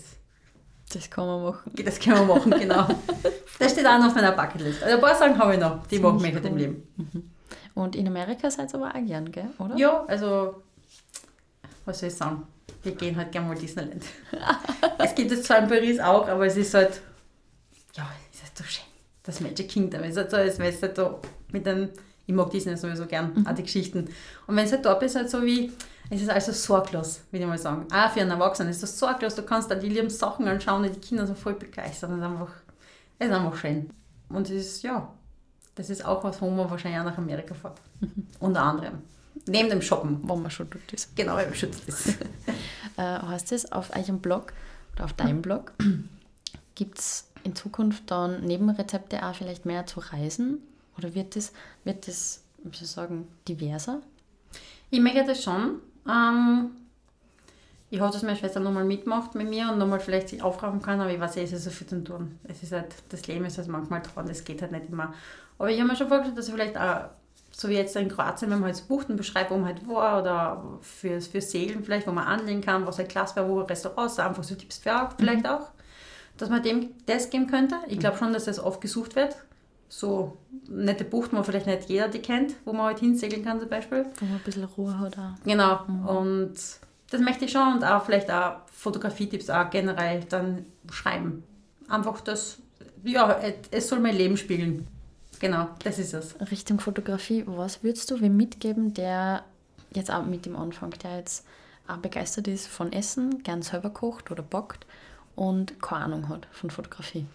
Das 0.93 1.09
kann 1.09 1.27
man 1.27 1.40
machen. 1.45 1.71
das 1.85 2.01
können 2.01 2.17
wir 2.27 2.35
machen, 2.35 2.51
genau. 2.51 2.88
das 3.61 3.71
steht 3.71 3.87
auch 3.87 3.99
noch 4.01 4.09
auf 4.09 4.14
meiner 4.17 4.33
Bucketlist. 4.33 4.83
Also 4.83 4.97
ein 4.97 5.01
paar 5.01 5.14
Sachen 5.14 5.38
habe 5.38 5.55
ich 5.55 5.61
noch, 5.61 5.87
die 5.87 6.01
machen 6.01 6.21
mich 6.21 6.35
halt 6.35 6.47
im. 6.47 6.57
Leben. 6.57 6.83
Und 7.75 7.95
in 7.95 8.09
Amerika 8.09 8.51
seid 8.51 8.75
ihr 8.75 8.81
aber 8.81 8.88
auch 8.88 9.07
gern, 9.07 9.31
gell? 9.31 9.51
oder? 9.61 9.77
Ja, 9.77 10.05
also, 10.09 10.63
was 11.85 12.01
soll 12.01 12.09
ich 12.09 12.14
sagen? 12.14 12.47
Wir 12.83 12.92
gehen 12.92 13.16
halt 13.16 13.33
gerne 13.33 13.49
mal 13.49 13.57
Disneyland. 13.57 14.05
es 14.99 15.14
gibt 15.14 15.33
es 15.33 15.42
zwar 15.42 15.59
in 15.59 15.68
Paris 15.68 15.99
auch, 16.01 16.29
aber 16.29 16.47
es 16.47 16.57
ist 16.57 16.75
halt, 16.75 17.01
ja, 17.94 18.09
es 18.31 18.38
ist 18.38 18.44
halt 18.44 18.59
so 18.59 18.64
schön. 18.64 18.85
Das 19.23 19.40
Magic 19.40 19.68
Kingdom 19.68 20.03
es 20.03 20.11
ist 20.11 20.16
halt 20.16 20.31
so, 20.31 20.37
als 20.37 20.59
wäre 20.59 20.70
es 20.70 20.83
halt 20.83 20.99
da 20.99 21.18
mit 21.51 21.66
den, 21.66 21.90
ich 22.27 22.35
mag 22.35 22.51
Disney 22.51 22.77
sowieso 22.77 23.07
gern, 23.07 23.47
auch 23.47 23.55
die 23.55 23.62
Geschichten. 23.62 24.09
Und 24.47 24.57
wenn 24.57 24.64
es 24.64 24.73
halt 24.73 24.85
dort 24.85 25.03
ist, 25.03 25.16
halt 25.16 25.31
so 25.31 25.42
wie, 25.44 25.73
es 26.11 26.20
ist 26.20 26.31
also 26.31 26.53
sorglos, 26.53 27.23
würde 27.31 27.44
ich 27.44 27.49
mal 27.49 27.59
sagen. 27.59 27.87
Auch 27.92 28.11
für 28.11 28.20
einen 28.20 28.31
Erwachsenen 28.31 28.70
ist 28.70 28.83
das 28.83 28.99
sorglos, 28.99 29.35
du 29.35 29.42
kannst 29.42 29.70
da 29.70 29.75
die 29.75 29.88
lieben 29.88 30.11
Sachen 30.11 30.47
anschauen 30.49 30.85
und 30.85 30.94
die 30.94 31.01
Kinder 31.01 31.27
sind 31.27 31.38
voll 31.38 31.55
begeistert 31.55 32.11
und 32.11 32.23
einfach, 32.23 32.51
es 33.18 33.29
ist 33.29 33.33
einfach 33.33 33.57
schön. 33.57 33.90
Und 34.29 34.51
es 34.51 34.66
ist, 34.66 34.83
ja, 34.83 35.12
das 35.75 35.90
ist 35.90 36.05
auch 36.05 36.23
was, 36.25 36.40
wo 36.40 36.51
man 36.51 36.70
wahrscheinlich 36.70 37.01
auch 37.01 37.05
nach 37.05 37.18
Amerika 37.18 37.55
fährt. 37.55 37.81
Unter 38.40 38.62
anderem. 38.62 39.03
Neben 39.47 39.68
dem 39.68 39.83
Shoppen. 39.83 40.20
Wenn 40.23 40.42
man 40.42 40.51
schon 40.51 40.68
dort 40.70 40.92
ist. 40.92 41.14
Genau, 41.16 41.35
weil 41.35 41.47
beschützt 41.47 41.87
ist. 41.88 42.18
Äh, 42.97 43.03
heißt 43.03 43.51
es 43.51 43.73
auf 43.73 43.90
eurem 43.97 44.20
Blog 44.20 44.53
oder 44.94 45.07
auf 45.07 45.14
deinem 45.14 45.42
Blog, 45.42 45.73
gibt 46.77 47.01
es 47.01 47.29
in 47.42 47.57
Zukunft 47.57 48.09
dann 48.09 48.42
neben 48.44 48.70
Rezepte 48.70 49.27
auch 49.27 49.35
vielleicht 49.35 49.66
mehr 49.66 49.85
zu 49.85 49.99
reisen? 49.99 50.59
Oder 50.97 51.12
wird 51.12 51.35
das, 51.35 51.53
wird 51.83 52.07
das 52.07 52.44
wie 52.64 52.77
soll 52.77 52.85
ich 52.85 52.90
sagen, 52.90 53.29
diverser? 53.49 54.01
Ich 54.90 55.01
möchte 55.01 55.25
das 55.25 55.42
schon. 55.42 55.81
Ähm, 56.09 56.70
ich 57.90 58.01
hoffe, 58.01 58.12
dass 58.12 58.23
meine 58.23 58.37
Schwester 58.37 58.61
nochmal 58.61 58.85
mitmacht 58.85 59.35
mit 59.35 59.49
mir 59.49 59.70
und 59.70 59.79
nochmal 59.79 60.01
vielleicht 60.01 60.29
sich 60.29 60.42
aufraffen 60.42 60.83
kann, 60.83 61.01
aber 61.01 61.12
ich 61.12 61.20
weiß, 61.20 61.37
es 61.37 61.53
ist 61.53 61.64
so 61.64 61.70
viel 61.70 61.87
zu 61.87 62.03
tun. 62.03 62.38
Es 62.44 62.62
ist 62.62 62.73
halt, 62.73 62.94
das 63.11 63.27
Leben 63.27 63.44
ist 63.44 63.59
halt 63.59 63.68
manchmal 63.68 64.03
dran, 64.03 64.27
das 64.27 64.44
geht 64.44 64.62
halt 64.62 64.73
nicht 64.73 64.88
immer. 64.88 65.14
Aber 65.59 65.70
ich 65.70 65.79
habe 65.79 65.88
mir 65.88 65.97
schon 65.97 66.09
vorgestellt, 66.09 66.38
dass 66.38 66.49
ich 66.49 66.55
vielleicht 66.55 66.77
auch, 66.77 67.11
so 67.57 67.69
wie 67.69 67.75
jetzt 67.75 67.95
in 67.97 68.09
Kroatien, 68.09 68.51
wenn 68.51 68.59
man 68.59 68.67
halt 68.67 68.77
so 68.77 68.85
bucht 68.87 69.09
und 69.11 69.17
beschreibt, 69.17 69.51
wo 69.51 69.57
man 69.57 69.67
halt 69.67 69.87
war 69.88 70.21
oder 70.21 70.79
für, 70.81 71.21
für 71.21 71.40
Segeln 71.40 71.85
vielleicht, 71.85 72.07
wo 72.07 72.12
man 72.12 72.27
anlegen 72.27 72.61
kann, 72.61 72.87
was 72.87 72.99
halt 72.99 73.09
klasse 73.09 73.37
wäre, 73.37 73.49
wo 73.49 73.61
Restaurants, 73.61 74.19
einfach 74.19 74.43
so 74.45 74.55
Tipps 74.55 74.79
für 74.79 75.01
auch, 75.03 75.11
vielleicht 75.19 75.47
auch, 75.49 75.71
dass 76.37 76.49
man 76.51 76.62
dem 76.62 76.90
das 77.07 77.31
geben 77.31 77.47
könnte. 77.47 77.77
Ich 77.87 77.99
glaube 78.01 78.17
schon, 78.19 78.33
dass 78.33 78.45
das 78.47 78.59
oft 78.59 78.81
gesucht 78.81 79.14
wird. 79.14 79.37
So 79.88 80.37
nette 80.69 81.05
Buchten, 81.05 81.37
wo 81.37 81.43
vielleicht 81.45 81.67
nicht 81.67 81.88
jeder 81.88 82.09
die 82.09 82.19
kennt, 82.19 82.55
wo 82.64 82.73
man 82.73 82.87
halt 82.87 82.99
hinsegeln 82.99 83.45
kann 83.45 83.61
zum 83.61 83.69
Beispiel. 83.69 84.07
Wo 84.19 84.25
man 84.25 84.37
ein 84.37 84.43
bisschen 84.43 84.64
Ruhe 84.64 84.99
hat 84.99 85.17
auch. 85.17 85.45
Genau. 85.45 85.85
Und 86.09 86.55
das 87.11 87.21
möchte 87.21 87.45
ich 87.45 87.53
schon 87.53 87.75
und 87.75 87.85
auch 87.85 88.05
vielleicht 88.05 88.29
auch 88.33 88.57
Fotografietipps 88.73 89.49
auch 89.51 89.71
generell 89.71 90.25
dann 90.29 90.67
schreiben. 90.90 91.45
Einfach 91.88 92.21
das, 92.23 92.59
ja, 93.05 93.38
es- 93.40 93.69
es 93.71 93.88
soll 93.88 94.01
mein 94.01 94.17
Leben 94.17 94.37
spiegeln. 94.37 94.88
Genau, 95.44 95.68
das 95.80 95.98
ist 95.98 96.14
es. 96.14 96.35
Richtung 96.50 96.80
Fotografie, 96.80 97.44
was 97.46 97.83
würdest 97.83 98.11
du 98.11 98.18
wem 98.22 98.35
mitgeben, 98.35 98.94
der 98.94 99.44
jetzt 99.92 100.11
auch 100.11 100.24
mit 100.24 100.46
dem 100.46 100.57
anfängt, 100.57 101.04
der 101.04 101.18
jetzt 101.18 101.44
auch 101.87 101.98
begeistert 101.98 102.48
ist 102.48 102.66
von 102.66 102.94
Essen, 102.94 103.42
gern 103.42 103.61
selber 103.61 103.90
kocht 103.90 104.30
oder 104.30 104.42
backt 104.42 104.87
und 105.37 105.83
keine 105.83 106.07
Ahnung 106.07 106.30
hat 106.30 106.48
von 106.50 106.70
Fotografie? 106.70 107.26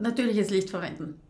Natürliches 0.00 0.50
Licht 0.50 0.70
verwenden. 0.70 1.20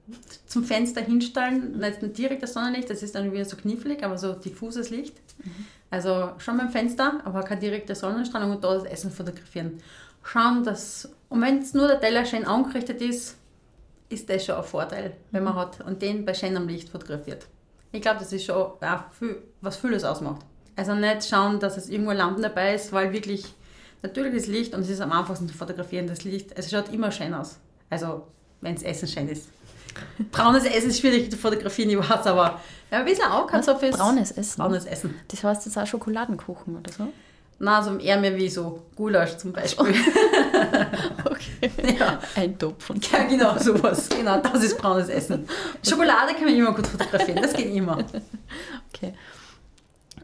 zum 0.46 0.64
Fenster 0.64 1.02
hinstellen, 1.02 1.78
nicht 1.78 2.16
direkt 2.16 2.42
das 2.42 2.54
Sonnenlicht, 2.54 2.88
das 2.88 3.02
ist 3.02 3.14
dann 3.14 3.30
wieder 3.30 3.44
so 3.44 3.58
knifflig, 3.58 4.02
aber 4.02 4.16
so 4.16 4.32
diffuses 4.32 4.88
Licht. 4.88 5.20
Mhm. 5.44 5.66
Also 5.90 6.30
schon 6.38 6.56
beim 6.56 6.70
Fenster, 6.70 7.20
aber 7.26 7.42
keine 7.42 7.60
direkte 7.60 7.94
Sonnenstrahlung 7.94 8.52
und 8.52 8.64
da 8.64 8.72
das 8.72 8.84
Essen 8.84 9.10
fotografieren. 9.10 9.82
Schauen, 10.22 10.64
dass, 10.64 11.10
und 11.28 11.42
wenn 11.42 11.58
es 11.58 11.74
nur 11.74 11.88
der 11.88 12.00
Teller 12.00 12.24
schön 12.24 12.46
angerichtet 12.46 13.02
ist, 13.02 13.36
ist 14.10 14.28
das 14.28 14.44
schon 14.44 14.56
ein 14.56 14.64
Vorteil, 14.64 15.16
wenn 15.30 15.44
man 15.44 15.54
mhm. 15.54 15.58
hat 15.58 15.80
und 15.80 16.02
den 16.02 16.24
bei 16.24 16.34
schönem 16.34 16.68
Licht 16.68 16.90
fotografiert. 16.90 17.46
Ich 17.92 18.02
glaube, 18.02 18.18
das 18.18 18.32
ist 18.32 18.44
schon 18.44 18.56
auch 18.56 19.10
viel, 19.18 19.42
was 19.62 19.76
vieles 19.76 20.04
ausmacht. 20.04 20.42
Also 20.76 20.94
nicht 20.94 21.28
schauen, 21.28 21.58
dass 21.58 21.76
es 21.76 21.88
irgendwo 21.88 22.12
Lampen 22.12 22.42
dabei 22.42 22.74
ist, 22.74 22.92
weil 22.92 23.12
wirklich 23.12 23.44
natürliches 24.02 24.46
Licht 24.46 24.74
und 24.74 24.82
es 24.82 24.90
ist 24.90 25.00
am 25.00 25.12
einfachsten 25.12 25.48
zu 25.48 25.54
fotografieren, 25.54 26.06
das 26.06 26.24
Licht, 26.24 26.52
es 26.54 26.70
schaut 26.70 26.92
immer 26.92 27.10
schön 27.10 27.34
aus. 27.34 27.58
Also, 27.88 28.26
wenn 28.60 28.74
das 28.74 28.84
Essen 28.84 29.08
schön 29.08 29.28
ist. 29.28 29.48
Braunes 30.32 30.64
Essen 30.64 30.90
ist 30.90 31.00
schwierig 31.00 31.30
zu 31.30 31.36
fotografieren, 31.36 31.90
ich 31.90 31.98
weiß, 31.98 32.26
aber 32.26 32.60
ja, 32.90 32.98
ein 32.98 33.04
bisschen 33.04 33.26
auch 33.26 33.46
kann 33.46 33.62
so 33.62 33.76
fürs 33.76 33.96
Braunes 33.96 34.30
Essen. 34.32 34.60
Braunes 34.60 34.84
Essen. 34.84 35.14
Das 35.28 35.42
heißt 35.42 35.66
jetzt 35.66 35.76
auch 35.76 35.86
Schokoladenkuchen 35.86 36.78
oder 36.78 36.92
so? 36.92 37.08
Nein, 37.62 37.74
also 37.74 37.98
eher 37.98 38.18
mehr 38.18 38.34
wie 38.38 38.48
so 38.48 38.86
Gulasch 38.96 39.36
zum 39.36 39.52
Beispiel. 39.52 39.88
okay. 41.26 41.70
Ja. 41.98 42.18
Ein 42.34 42.58
Topf. 42.58 42.88
Und 42.88 43.12
ja, 43.12 43.24
genau, 43.24 43.58
sowas. 43.58 44.08
Genau, 44.08 44.40
das 44.40 44.64
ist 44.64 44.78
braunes 44.78 45.10
Essen. 45.10 45.46
Schokolade 45.86 46.32
kann 46.32 46.44
man 46.44 46.54
immer 46.56 46.72
gut 46.72 46.86
fotografieren, 46.86 47.42
das 47.42 47.52
geht 47.52 47.74
immer. 47.74 47.98
Okay. 48.88 49.12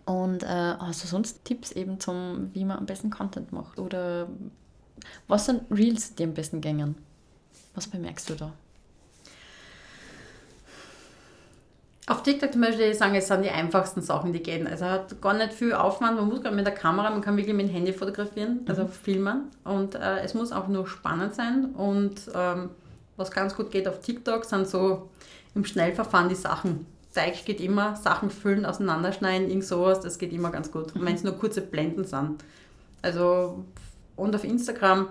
Und 0.06 0.44
äh, 0.44 0.46
hast 0.46 1.04
du 1.04 1.08
sonst 1.08 1.44
Tipps 1.44 1.72
eben 1.72 2.00
zum, 2.00 2.54
wie 2.54 2.64
man 2.64 2.78
am 2.78 2.86
besten 2.86 3.10
Content 3.10 3.52
macht? 3.52 3.78
Oder 3.78 4.28
was 5.28 5.44
sind 5.44 5.62
Reels, 5.70 6.14
die 6.14 6.24
am 6.24 6.32
besten 6.32 6.62
gängen? 6.62 6.94
Was 7.74 7.86
bemerkst 7.86 8.30
du 8.30 8.34
da? 8.34 8.52
Auf 12.08 12.22
TikTok 12.22 12.52
zum 12.52 12.60
Beispiel 12.60 12.94
sagen, 12.94 13.16
es 13.16 13.26
sind 13.26 13.42
die 13.42 13.50
einfachsten 13.50 14.00
Sachen, 14.00 14.32
die 14.32 14.40
gehen. 14.40 14.68
Also 14.68 14.84
hat 14.84 15.20
gar 15.20 15.34
nicht 15.34 15.52
viel 15.52 15.72
Aufwand, 15.72 16.16
man 16.16 16.28
muss 16.28 16.40
gerade 16.40 16.54
mit 16.54 16.64
der 16.64 16.74
Kamera, 16.74 17.10
man 17.10 17.20
kann 17.20 17.36
wirklich 17.36 17.56
mit 17.56 17.66
dem 17.66 17.72
Handy 17.72 17.92
fotografieren, 17.92 18.60
also 18.68 18.84
mhm. 18.84 18.88
filmen. 18.88 19.50
Und 19.64 19.96
äh, 19.96 20.20
es 20.20 20.32
muss 20.34 20.52
auch 20.52 20.68
nur 20.68 20.86
spannend 20.86 21.34
sein. 21.34 21.72
Und 21.74 22.30
ähm, 22.32 22.70
was 23.16 23.32
ganz 23.32 23.56
gut 23.56 23.72
geht 23.72 23.88
auf 23.88 23.98
TikTok, 24.00 24.44
sind 24.44 24.68
so 24.68 25.10
im 25.56 25.64
Schnellverfahren 25.64 26.28
die 26.28 26.36
Sachen. 26.36 26.86
Teig 27.12 27.44
geht 27.44 27.60
immer, 27.60 27.96
Sachen 27.96 28.30
füllen, 28.30 28.66
auseinanderschneiden, 28.66 29.48
irgend 29.48 29.64
sowas, 29.64 30.00
das 30.00 30.18
geht 30.18 30.32
immer 30.32 30.50
ganz 30.50 30.70
gut. 30.70 30.94
Und 30.94 31.04
wenn 31.04 31.14
es 31.14 31.24
nur 31.24 31.32
kurze 31.32 31.62
Blenden 31.62 32.04
sind. 32.04 32.44
Also, 33.02 33.64
und 34.14 34.34
auf 34.34 34.44
Instagram, 34.44 35.08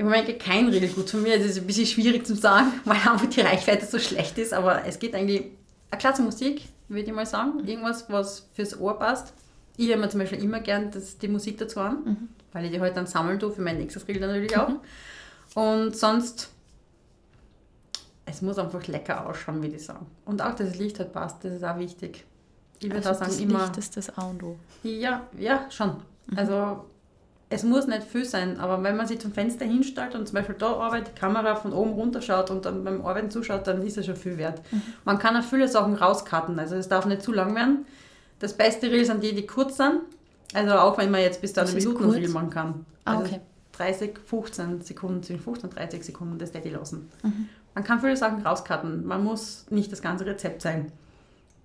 im 0.00 0.06
Moment 0.06 0.26
geht 0.26 0.40
kein 0.40 0.66
Reel 0.70 0.88
gut 0.88 1.10
von 1.10 1.22
mir. 1.22 1.36
Das 1.36 1.48
ist 1.48 1.58
ein 1.58 1.66
bisschen 1.66 1.84
schwierig 1.84 2.26
zu 2.26 2.34
sagen, 2.34 2.72
weil 2.86 2.96
einfach 2.96 3.26
die 3.26 3.42
Reichweite 3.42 3.84
so 3.84 3.98
schlecht 3.98 4.38
ist. 4.38 4.54
Aber 4.54 4.86
es 4.86 4.98
geht 4.98 5.14
eigentlich 5.14 5.50
eine 5.90 5.98
klasse 5.98 6.22
Musik, 6.22 6.62
würde 6.88 7.04
ich 7.04 7.12
mal 7.12 7.26
sagen. 7.26 7.66
Irgendwas, 7.66 8.08
was 8.08 8.48
fürs 8.54 8.80
Ohr 8.80 8.98
passt. 8.98 9.34
Ich 9.76 9.88
höre 9.88 9.98
mir 9.98 10.08
zum 10.08 10.20
Beispiel 10.20 10.42
immer 10.42 10.60
gern 10.60 10.90
das, 10.90 11.18
die 11.18 11.28
Musik 11.28 11.58
dazu 11.58 11.80
an, 11.80 12.04
mhm. 12.04 12.28
weil 12.52 12.64
ich 12.64 12.70
die 12.70 12.80
halt 12.80 12.96
dann 12.96 13.06
sammeln 13.06 13.38
tue 13.38 13.52
für 13.52 13.60
mein 13.60 13.76
nächstes 13.76 14.08
Reel 14.08 14.20
natürlich 14.20 14.56
auch. 14.56 14.70
Mhm. 14.70 14.80
Und 15.54 15.96
sonst, 15.96 16.48
es 18.24 18.40
muss 18.40 18.58
einfach 18.58 18.86
lecker 18.86 19.28
ausschauen, 19.28 19.62
würde 19.62 19.76
ich 19.76 19.84
sagen. 19.84 20.06
Und 20.24 20.40
auch, 20.40 20.54
dass 20.54 20.70
das 20.70 20.78
Licht 20.78 20.98
halt 20.98 21.12
passt, 21.12 21.44
das 21.44 21.52
ist 21.52 21.64
auch 21.64 21.78
wichtig. 21.78 22.24
Ich 22.78 22.90
würde 22.90 23.06
also 23.06 23.18
sagen, 23.18 23.30
das 23.32 23.40
immer. 23.40 23.64
Licht 23.64 23.76
ist 23.76 23.98
das 23.98 24.16
A 24.16 24.30
und 24.30 24.42
O. 24.42 24.56
Ja, 24.82 25.26
ja, 25.38 25.70
schon. 25.70 25.96
Mhm. 26.26 26.38
Also 26.38 26.86
es 27.52 27.64
muss 27.64 27.88
nicht 27.88 28.04
viel 28.04 28.24
sein, 28.24 28.60
aber 28.60 28.80
wenn 28.84 28.96
man 28.96 29.08
sich 29.08 29.18
zum 29.18 29.32
Fenster 29.32 29.64
hinstellt 29.64 30.14
und 30.14 30.26
zum 30.26 30.36
Beispiel 30.36 30.54
da 30.56 30.72
arbeitet, 30.72 31.16
die 31.16 31.20
Kamera 31.20 31.56
von 31.56 31.72
oben 31.72 31.92
runter 31.92 32.22
schaut 32.22 32.48
und 32.48 32.64
dann 32.64 32.84
beim 32.84 33.04
Arbeiten 33.04 33.28
zuschaut, 33.28 33.66
dann 33.66 33.82
ist 33.82 33.98
es 33.98 34.06
schon 34.06 34.14
viel 34.14 34.38
wert. 34.38 34.62
Mhm. 34.70 34.82
Man 35.04 35.18
kann 35.18 35.36
auch 35.36 35.42
viele 35.42 35.66
Sachen 35.66 35.96
rauscutten, 35.96 36.58
also 36.60 36.76
es 36.76 36.88
darf 36.88 37.06
nicht 37.06 37.22
zu 37.22 37.32
lang 37.32 37.56
werden. 37.56 37.86
Das 38.38 38.56
beste 38.56 38.90
Reel 38.90 39.04
sind 39.04 39.24
die, 39.24 39.34
die 39.34 39.46
kurz 39.46 39.76
sind, 39.76 40.00
also 40.54 40.74
auch 40.74 40.96
wenn 40.96 41.10
man 41.10 41.22
jetzt 41.22 41.40
bis 41.40 41.52
zu 41.52 41.60
einer 41.60 41.72
Minute 41.72 42.12
Reel 42.12 42.28
machen 42.28 42.50
kann. 42.50 42.86
Ah, 43.04 43.16
also 43.16 43.24
okay. 43.24 43.40
30, 43.72 44.18
15 44.24 44.82
Sekunden, 44.82 45.22
zwischen 45.24 45.42
15 45.42 45.70
und 45.70 45.76
30 45.76 46.04
Sekunden 46.04 46.38
das 46.38 46.52
Daddy 46.52 46.70
lassen. 46.70 47.10
Mhm. 47.24 47.48
Man 47.74 47.82
kann 47.82 48.00
viele 48.00 48.16
Sachen 48.16 48.46
rauscutten, 48.46 49.04
man 49.04 49.24
muss 49.24 49.66
nicht 49.70 49.90
das 49.90 50.00
ganze 50.00 50.24
Rezept 50.24 50.62
sein. 50.62 50.92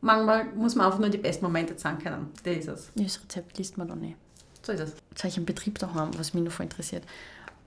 Manchmal 0.01 0.45
muss 0.55 0.73
man 0.73 0.87
einfach 0.87 0.99
nur 0.99 1.09
die 1.09 1.17
besten 1.19 1.45
Momente 1.45 1.75
zeigen 1.75 1.99
können. 1.99 2.31
Das 2.43 2.57
ist 2.57 2.67
es. 2.67 2.91
Das 2.95 3.21
Rezept 3.21 3.57
liest 3.59 3.77
man 3.77 3.87
doch 3.87 3.95
nicht. 3.95 4.17
So 4.63 4.71
ist 4.71 4.79
es. 4.79 5.04
Ich 5.23 5.37
einen 5.37 5.45
Betrieb 5.45 5.79
daheim, 5.79 6.11
was 6.17 6.33
mich 6.33 6.43
noch 6.43 6.51
voll 6.51 6.65
interessiert. 6.65 7.03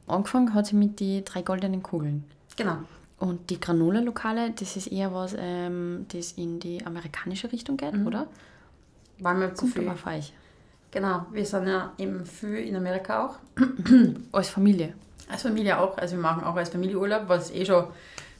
Angefangen 0.06 0.54
hat 0.54 0.66
sie 0.66 0.76
mit 0.76 1.00
den 1.00 1.24
drei 1.24 1.42
goldenen 1.42 1.82
Kugeln. 1.82 2.24
Genau. 2.56 2.78
Und 3.18 3.50
die 3.50 3.60
Granola-Lokale, 3.60 4.52
das 4.52 4.76
ist 4.76 4.88
eher 4.88 5.12
was, 5.12 5.34
ähm, 5.36 6.06
das 6.12 6.32
in 6.32 6.60
die 6.60 6.84
amerikanische 6.86 7.50
Richtung 7.50 7.76
geht, 7.76 7.94
mhm. 7.94 8.06
oder? 8.06 8.26
Waren 9.18 9.40
wir 9.40 9.54
zu 9.54 9.66
viel. 9.66 9.88
euch. 9.88 10.32
Genau, 10.90 11.26
wir 11.32 11.44
sind 11.44 11.66
ja 11.66 11.92
eben 11.98 12.24
viel 12.24 12.58
in 12.58 12.76
Amerika 12.76 13.26
auch. 13.26 13.38
als 14.32 14.48
Familie. 14.48 14.94
Als 15.28 15.42
Familie 15.42 15.78
auch. 15.78 15.98
Also 15.98 16.16
wir 16.16 16.22
machen 16.22 16.44
auch 16.44 16.56
als 16.56 16.70
Familie 16.70 16.98
Urlaub, 16.98 17.24
was 17.26 17.50
eh 17.50 17.64
schon, 17.64 17.84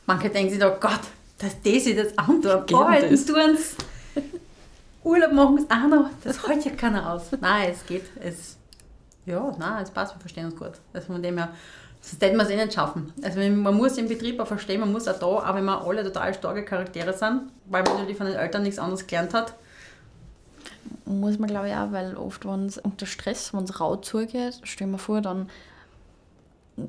manche 0.06 0.30
denken 0.30 0.50
sich 0.50 0.58
da, 0.58 0.68
Gott, 0.68 1.00
dass 1.38 1.60
die 1.60 1.80
sich 1.80 1.96
das 1.96 2.16
antun. 2.16 2.50
Arbeiten 2.50 3.26
tun. 3.26 3.58
Urlaub 5.04 5.32
machen 5.32 5.58
ist 5.58 5.70
auch 5.70 5.88
noch, 5.88 6.10
das 6.22 6.46
hält 6.46 6.64
ja 6.64 6.72
keiner 6.72 7.12
aus. 7.12 7.30
Nein, 7.40 7.70
es 7.72 7.84
geht. 7.84 8.04
Es, 8.20 8.57
ja, 9.28 9.54
nein, 9.58 9.82
es 9.82 9.90
passt, 9.90 10.14
wir 10.14 10.20
verstehen 10.20 10.46
uns 10.46 10.56
gut. 10.56 10.72
Also 10.92 11.06
von 11.08 11.22
dem 11.22 11.36
her, 11.38 11.50
sonst 12.00 12.22
hätten 12.22 12.36
wir 12.36 12.44
es 12.44 12.50
eh 12.50 12.56
nicht 12.56 12.74
schaffen. 12.74 13.12
Also 13.22 13.40
man 13.40 13.76
muss 13.76 13.96
im 13.98 14.08
Betrieb 14.08 14.40
auch 14.40 14.46
verstehen, 14.46 14.80
man 14.80 14.92
muss 14.92 15.06
auch 15.08 15.18
da, 15.18 15.26
auch 15.26 15.54
wenn 15.54 15.64
wir 15.64 15.86
alle 15.86 16.02
total 16.04 16.34
starke 16.34 16.64
Charaktere 16.64 17.12
sind, 17.12 17.42
weil 17.66 17.82
man 17.82 17.94
natürlich 17.94 18.16
von 18.16 18.26
den 18.26 18.36
Eltern 18.36 18.62
nichts 18.62 18.78
anderes 18.78 19.06
gelernt 19.06 19.34
hat. 19.34 19.54
Muss 21.04 21.38
man 21.38 21.48
glaube 21.48 21.68
ich 21.68 21.74
auch, 21.74 21.92
weil 21.92 22.16
oft, 22.16 22.44
wenn 22.46 22.66
es 22.66 22.78
unter 22.78 23.06
Stress, 23.06 23.52
wenn 23.54 23.64
es 23.64 23.80
rau 23.80 23.96
zugeht, 23.96 24.60
stellen 24.64 24.90
wir 24.90 24.98
vor, 24.98 25.20
dann 25.20 25.48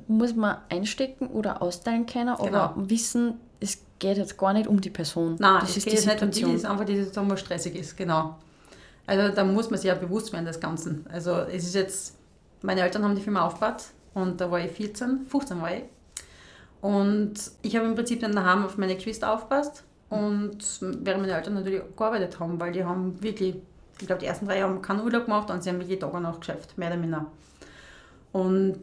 muss 0.06 0.34
man 0.34 0.56
einstecken 0.68 1.28
oder 1.28 1.62
austeilen 1.62 2.06
können 2.06 2.36
genau. 2.36 2.48
oder 2.48 2.74
wissen, 2.76 3.34
es 3.60 3.78
geht 3.98 4.16
jetzt 4.16 4.38
gar 4.38 4.52
nicht 4.52 4.66
um 4.66 4.80
die 4.80 4.90
Person. 4.90 5.36
Nein, 5.38 5.60
das 5.60 5.76
es 5.76 5.84
geht 5.84 5.94
jetzt 5.94 6.06
nicht 6.06 6.22
um 6.22 6.30
die, 6.30 6.42
es 6.42 6.54
ist 6.54 6.64
einfach 6.64 6.84
die 6.84 6.96
Situation, 6.96 7.30
was 7.30 7.40
stressig 7.40 7.74
ist, 7.76 7.96
genau. 7.96 8.36
Also 9.06 9.34
da 9.34 9.44
muss 9.44 9.70
man 9.70 9.78
sich 9.78 9.88
ja 9.88 9.94
bewusst 9.94 10.32
werden 10.32 10.46
des 10.46 10.60
Ganzen. 10.60 11.04
Also 11.10 11.32
es 11.32 11.64
ist 11.64 11.74
jetzt, 11.74 12.14
meine 12.62 12.82
Eltern 12.82 13.04
haben 13.04 13.14
die 13.14 13.22
Firma 13.22 13.46
aufgebaut 13.46 13.84
und 14.14 14.40
da 14.40 14.50
war 14.50 14.60
ich 14.60 14.70
14, 14.72 15.26
15 15.26 15.60
war 15.60 15.74
ich. 15.74 15.82
Und 16.80 17.34
ich 17.62 17.76
habe 17.76 17.86
im 17.86 17.94
Prinzip 17.94 18.20
dann 18.20 18.32
daheim 18.32 18.64
auf 18.64 18.78
meine 18.78 18.94
Geschwister 18.94 19.32
aufgepasst 19.32 19.84
und 20.08 20.58
während 20.80 21.22
meine 21.22 21.34
Eltern 21.34 21.54
natürlich 21.54 21.82
gearbeitet 21.96 22.40
haben, 22.40 22.58
weil 22.58 22.72
die 22.72 22.84
haben 22.84 23.22
wirklich, 23.22 23.56
ich 24.00 24.06
glaube 24.06 24.20
die 24.20 24.26
ersten 24.26 24.46
drei 24.46 24.58
Jahre 24.58 24.80
keinen 24.80 25.00
Urlaub 25.00 25.26
gemacht 25.26 25.50
und 25.50 25.62
sie 25.62 25.70
haben 25.70 25.78
wirklich 25.78 25.98
Tag 25.98 26.12
und 26.14 26.22
Nacht 26.22 26.40
geschäft, 26.40 26.76
mehr 26.78 26.88
oder 26.88 26.96
minder. 26.96 27.26
Und 28.32 28.82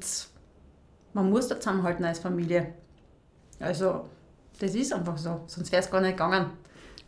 man 1.14 1.30
muss 1.30 1.48
da 1.48 1.60
zusammenhalten 1.60 2.06
als 2.06 2.20
Familie. 2.20 2.74
Also 3.60 4.06
das 4.60 4.76
ist 4.76 4.94
einfach 4.94 5.18
so, 5.18 5.42
sonst 5.48 5.72
wäre 5.72 5.82
es 5.82 5.90
gar 5.90 6.02
nicht 6.02 6.18
gegangen. 6.18 6.52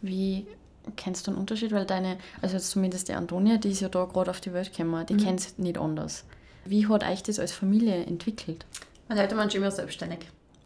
Wie 0.01 0.47
kennst 0.95 1.27
du 1.27 1.31
einen 1.31 1.39
Unterschied? 1.39 1.71
Weil 1.71 1.85
deine, 1.85 2.17
also 2.41 2.55
jetzt 2.55 2.71
zumindest 2.71 3.07
die 3.09 3.13
Antonia, 3.13 3.57
die 3.57 3.71
ist 3.71 3.81
ja 3.81 3.89
da 3.89 4.05
gerade 4.05 4.31
auf 4.31 4.41
die 4.41 4.53
Welt 4.53 4.71
gekommen, 4.75 5.05
die 5.05 5.13
mhm. 5.13 5.19
kennt 5.19 5.39
es 5.39 5.57
nicht 5.57 5.77
anders. 5.77 6.25
Wie 6.65 6.87
hat 6.87 7.03
euch 7.03 7.23
das 7.23 7.39
als 7.39 7.51
Familie 7.51 8.05
entwickelt? 8.05 8.65
Meine 9.07 9.21
Eltern 9.21 9.37
waren 9.37 9.49
schon 9.49 9.61
immer 9.61 9.71
selbstständig. 9.71 10.19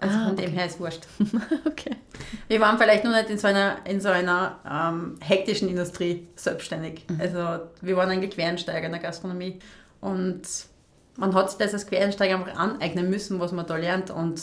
Also 0.03 0.17
ah, 0.17 0.23
von 0.25 0.33
okay. 0.33 0.45
dem 0.45 0.53
her 0.53 0.65
ist 0.65 0.73
es 0.73 0.79
wurscht. 0.79 1.07
okay. 1.65 1.95
Wir 2.49 2.59
waren 2.59 2.77
vielleicht 2.77 3.05
noch 3.05 3.13
nicht 3.13 3.29
in 3.29 3.37
so 3.37 3.47
einer, 3.47 3.77
in 3.85 4.01
so 4.01 4.09
einer 4.09 4.59
ähm, 4.69 5.15
hektischen 5.21 5.69
Industrie 5.69 6.27
selbstständig. 6.35 7.05
Mhm. 7.07 7.21
Also 7.21 7.67
wir 7.81 7.95
waren 7.95 8.09
eigentlich 8.09 8.31
Quereinsteiger 8.31 8.85
in 8.85 8.91
der 8.91 9.01
Gastronomie. 9.01 9.59
Und 10.01 10.41
man 11.15 11.33
hat 11.33 11.49
sich 11.49 11.59
das 11.59 11.73
als 11.73 11.87
Quereinsteiger 11.87 12.35
einfach 12.35 12.57
aneignen 12.57 13.09
müssen, 13.09 13.39
was 13.39 13.53
man 13.53 13.65
da 13.65 13.77
lernt. 13.77 14.11
Und 14.11 14.41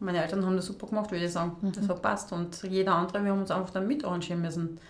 meine 0.00 0.20
Eltern 0.22 0.44
haben 0.44 0.56
das 0.56 0.66
super 0.66 0.88
gemacht, 0.88 1.12
würde 1.12 1.24
ich 1.24 1.32
sagen. 1.32 1.56
Mhm. 1.60 1.72
Das 1.72 1.88
hat 1.88 2.02
passt. 2.02 2.32
Und 2.32 2.60
jeder 2.64 2.94
andere, 2.94 3.22
wir 3.22 3.30
haben 3.30 3.40
uns 3.40 3.52
einfach 3.52 3.70
damit 3.70 4.04
arrangieren 4.04 4.42
müssen. 4.42 4.80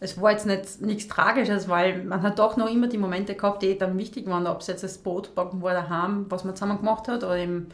Es 0.00 0.20
war 0.20 0.30
jetzt 0.30 0.46
nicht 0.46 0.80
nichts 0.80 1.08
Tragisches, 1.08 1.68
weil 1.68 2.04
man 2.04 2.22
hat 2.22 2.38
doch 2.38 2.56
noch 2.56 2.70
immer 2.70 2.86
die 2.86 2.98
Momente 2.98 3.34
gehabt, 3.34 3.62
die 3.62 3.76
dann 3.76 3.98
wichtig 3.98 4.26
waren, 4.26 4.46
ob 4.46 4.60
es 4.60 4.68
jetzt 4.68 4.84
das 4.84 4.98
Boot 4.98 5.34
backen 5.34 5.60
war 5.60 5.74
daheim, 5.74 6.26
was 6.28 6.44
man 6.44 6.54
zusammen 6.54 6.78
gemacht 6.78 7.08
hat, 7.08 7.24
oder 7.24 7.36
im 7.36 7.66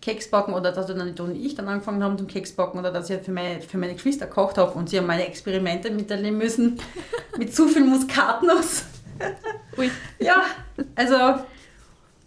Keks 0.00 0.30
backen, 0.30 0.54
oder 0.54 0.70
dass 0.70 0.86
dann 0.86 1.04
nicht 1.04 1.18
und 1.18 1.34
ich 1.34 1.54
dann 1.54 1.68
angefangen 1.68 2.02
haben 2.04 2.18
zum 2.18 2.28
Keks 2.28 2.52
backen, 2.52 2.78
oder 2.78 2.92
dass 2.92 3.10
ich 3.10 3.20
für 3.22 3.32
meine, 3.32 3.60
für 3.60 3.78
meine 3.78 3.94
Geschwister 3.94 4.26
gekocht 4.26 4.58
habe 4.58 4.72
und 4.72 4.90
sie 4.90 4.98
haben 4.98 5.06
meine 5.06 5.26
Experimente 5.26 5.90
miterleben 5.90 6.38
müssen 6.38 6.78
mit 7.38 7.54
zu 7.54 7.66
viel 7.66 7.84
Muskatnuss. 7.84 8.84
Ui. 9.76 9.90
Ja, 10.20 10.42
also 10.94 11.42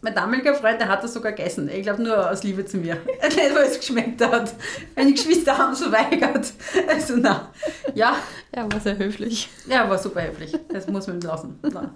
mein 0.05 0.13
damaliger 0.13 0.53
Freund, 0.53 0.79
der 0.79 0.87
hat 0.87 1.03
das 1.03 1.13
sogar 1.13 1.31
gegessen. 1.31 1.67
Ich 1.67 1.81
glaube 1.81 2.03
nur 2.03 2.29
aus 2.29 2.43
Liebe 2.43 2.63
zu 2.63 2.77
mir. 2.77 2.95
Nicht, 3.23 3.55
weil 3.55 3.65
es 3.65 3.79
geschmeckt 3.79 4.23
hat. 4.23 4.53
Meine 4.95 5.11
Geschwister 5.11 5.57
haben 5.57 5.73
es 5.73 5.81
verweigert. 5.81 6.53
Also 6.87 7.15
na, 7.17 7.51
ja. 7.95 8.15
Ja, 8.55 8.71
war 8.71 8.79
sehr 8.79 8.97
höflich. 8.99 9.49
Ja, 9.67 9.89
war 9.89 9.97
super 9.97 10.21
höflich. 10.27 10.53
Das 10.69 10.87
muss 10.87 11.07
man 11.07 11.17
ihm 11.17 11.21
lassen. 11.21 11.59
Na. 11.63 11.91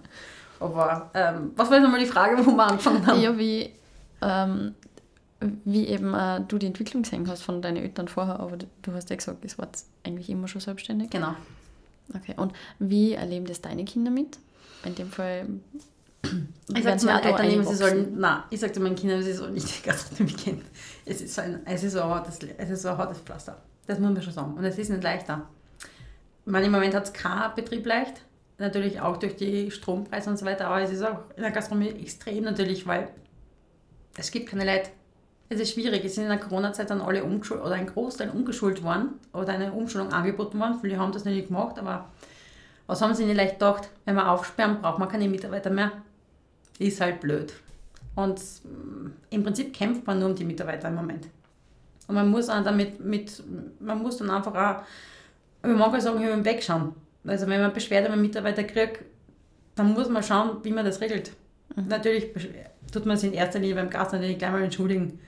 Aber 0.60 1.12
ähm, 1.14 1.52
was 1.56 1.70
war 1.70 1.78
jetzt 1.78 1.84
nochmal 1.84 2.00
die 2.00 2.08
Frage, 2.08 2.44
wo 2.44 2.52
wir 2.52 2.64
angefangen 2.66 3.06
haben? 3.06 3.22
Ja, 3.22 3.38
wie, 3.38 3.72
ähm, 4.24 4.74
wie 5.64 5.88
eben 5.88 6.14
äh, 6.16 6.42
du 6.48 6.58
die 6.58 6.66
Entwicklung 6.66 7.04
gesehen 7.04 7.30
hast 7.30 7.44
von 7.44 7.62
deinen 7.62 7.78
Eltern 7.78 8.08
vorher, 8.08 8.40
aber 8.40 8.58
du 8.58 8.94
hast 8.94 9.12
ja 9.12 9.16
gesagt, 9.18 9.46
es 9.46 9.60
war 9.60 9.68
eigentlich 10.04 10.32
immer 10.32 10.48
schon 10.48 10.62
selbstständig. 10.62 11.12
Genau. 11.12 11.36
Okay, 12.16 12.34
und 12.38 12.54
wie 12.80 13.14
erleben 13.14 13.46
das 13.46 13.62
deine 13.62 13.86
Kinder 13.86 14.10
mit? 14.10 14.40
In 14.84 14.96
dem 14.96 15.12
Fall 15.12 15.46
ich 16.22 16.84
sage 16.84 16.98
zu 16.98 17.06
meinen 17.08 17.24
Eltern 17.24 17.50
immer, 17.50 17.64
sie 17.64 17.76
sollen, 17.76 18.20
nein, 18.20 18.44
ich 18.50 18.60
sage 18.60 18.74
zu 18.74 18.80
meinen 18.80 18.96
Kindern, 18.96 19.24
sie 19.24 19.34
sollen 19.34 19.54
nicht 19.54 19.84
die 19.84 19.88
Gastronomie 19.88 20.34
kennen. 20.34 20.66
Es 21.06 21.22
ist, 21.22 21.34
so 21.34 21.42
ein, 21.42 21.62
es, 21.66 21.84
ist 21.84 21.94
so 21.94 22.02
ein 22.02 22.10
hartes, 22.10 22.40
es 22.58 22.70
ist 22.70 22.82
so 22.82 22.90
ein 22.90 22.98
hartes 22.98 23.20
Pflaster. 23.20 23.58
Das 23.88 24.00
muss 24.00 24.14
man 24.14 24.22
schon 24.22 24.34
sagen. 24.34 24.54
Und 24.54 24.64
es 24.64 24.78
ist 24.78 24.90
nicht 24.90 25.04
leichter. 25.04 25.48
Ich 26.46 26.52
meine, 26.52 26.66
im 26.68 26.72
Moment 26.72 26.94
hat 26.94 27.06
es 27.06 27.14
kein 27.14 27.56
Betrieb 27.56 27.86
leicht. 27.86 28.22
Natürlich 28.58 29.00
auch 29.00 29.18
durch 29.18 29.36
die 29.36 29.72
Strompreise 29.72 30.30
und 30.30 30.38
so 30.38 30.46
weiter. 30.46 30.68
Aber 30.68 30.82
es 30.82 30.92
ist 30.92 31.02
auch 31.02 31.20
in 31.36 31.44
der 31.44 31.52
Gastronomie 31.52 31.90
extrem 32.02 32.44
natürlich, 32.44 32.86
weil 32.86 33.10
es 34.18 34.30
gibt 34.30 34.50
keine 34.50 34.66
Leute. 34.66 34.90
Es 35.48 35.60
ist 35.60 35.74
schwierig. 35.74 36.06
Es 36.06 36.16
sind 36.16 36.26
in 36.26 36.30
der 36.30 36.40
Corona-Zeit 36.40 36.90
dann 36.90 37.02
alle 37.02 37.24
umgeschult 37.24 37.62
oder 37.62 37.76
ein 37.76 37.88
Großteil 37.88 38.30
umgeschult 38.30 38.84
worden 38.84 39.14
oder 39.34 39.54
eine 39.54 39.72
Umschulung 39.72 40.12
angeboten 40.12 40.60
worden. 40.60 40.78
Viele 40.82 40.98
haben 40.98 41.12
das 41.12 41.26
nicht 41.26 41.48
gemacht, 41.48 41.80
aber 41.80 42.10
was 42.86 43.02
haben 43.02 43.16
sie 43.16 43.26
nicht 43.26 43.38
leicht 43.38 43.54
gedacht? 43.54 43.90
Wenn 44.06 44.16
wir 44.16 44.30
aufsperren, 44.30 44.82
braucht 44.82 45.00
man 45.00 45.10
keine 45.10 45.28
Mitarbeiter 45.28 45.70
mehr 45.70 45.92
ist 46.80 47.02
halt 47.02 47.20
blöd. 47.20 47.54
Und 48.16 48.40
mm, 48.40 49.12
im 49.30 49.44
Prinzip 49.44 49.74
kämpft 49.74 50.08
man 50.08 50.20
nur 50.20 50.30
um 50.30 50.36
die 50.36 50.46
Mitarbeiter 50.46 50.88
im 50.88 50.96
Moment. 50.96 51.28
Und 52.08 52.16
man 52.16 52.30
muss 52.30 52.48
dann 52.48 52.64
damit 52.64 53.00
mit, 53.00 53.44
man 53.80 54.02
muss 54.02 54.18
dann 54.18 54.32
einfach 54.32 54.56
auch, 54.56 54.84
man 55.62 55.78
mag 55.78 56.02
sagen, 56.02 56.24
über 56.24 56.32
den 56.34 56.46
Weg 56.46 56.64
schauen. 56.64 56.96
Also 57.26 57.48
wenn 57.48 57.62
man 57.62 57.74
Beschwerde 57.74 58.08
über 58.08 58.18
Mitarbeiter 58.18 58.64
kriegt, 58.64 59.04
dann 59.76 59.94
muss 59.94 60.10
man 60.10 60.24
schauen, 60.24 60.58
wie 60.64 60.72
man 60.72 60.86
das 60.86 61.02
regelt. 61.02 61.32
Mhm. 61.76 61.88
Natürlich 61.88 62.28
tut 62.92 63.06
man 63.06 63.18
sich 63.18 63.30
in 63.30 63.36
erster 63.36 63.60
Linie 63.60 63.76
beim 63.76 63.90
Gast 63.90 64.14
natürlich 64.14 64.40
gleich 64.40 64.52
mal 64.52 64.64
entschuldigen. 64.64 65.20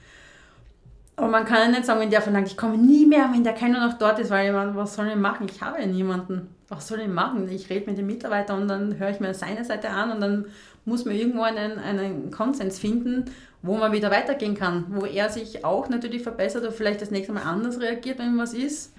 Aber 1.15 1.27
man 1.27 1.45
kann 1.45 1.59
ja 1.59 1.67
nicht 1.67 1.85
sagen, 1.85 1.99
wenn 1.99 2.09
der 2.09 2.21
verlangt, 2.21 2.47
ich 2.47 2.57
komme 2.57 2.77
nie 2.77 3.05
mehr, 3.05 3.29
wenn 3.31 3.43
der 3.43 3.53
keiner 3.53 3.85
noch 3.85 3.97
dort 3.99 4.17
ist, 4.17 4.31
weil 4.31 4.47
ich 4.47 4.53
meine, 4.53 4.75
was 4.75 4.95
soll 4.95 5.07
ich 5.07 5.15
machen? 5.15 5.47
Ich 5.51 5.61
habe 5.61 5.79
ja 5.79 5.85
niemanden. 5.85 6.47
Was 6.72 6.88
soll 6.88 7.01
ich 7.01 7.09
machen? 7.09 7.49
Ich 7.49 7.69
rede 7.69 7.89
mit 7.89 7.97
dem 7.97 8.07
Mitarbeiter 8.07 8.55
und 8.55 8.69
dann 8.69 8.97
höre 8.97 9.09
ich 9.09 9.19
mir 9.19 9.34
seine 9.34 9.65
Seite 9.65 9.89
an 9.89 10.09
und 10.09 10.22
dann 10.22 10.45
muss 10.86 11.03
man 11.03 11.13
irgendwo 11.13 11.41
einen, 11.41 11.78
einen 11.78 12.32
Konsens 12.32 12.80
finden, 12.80 13.26
wo 13.61 13.76
man 13.76 13.91
wieder 13.91 14.09
weitergehen 14.09 14.55
kann, 14.55 14.86
wo 14.88 15.05
er 15.05 15.30
sich 15.30 15.65
auch 15.65 15.89
natürlich 15.89 16.24
verbessert 16.24 16.63
oder 16.63 16.72
vielleicht 16.72 17.01
das 17.01 17.11
nächste 17.11 17.34
Mal 17.34 17.43
anders 17.43 17.82
reagiert, 17.82 18.19
wenn 18.19 18.38
was 18.38 18.53
ist. 18.53 18.93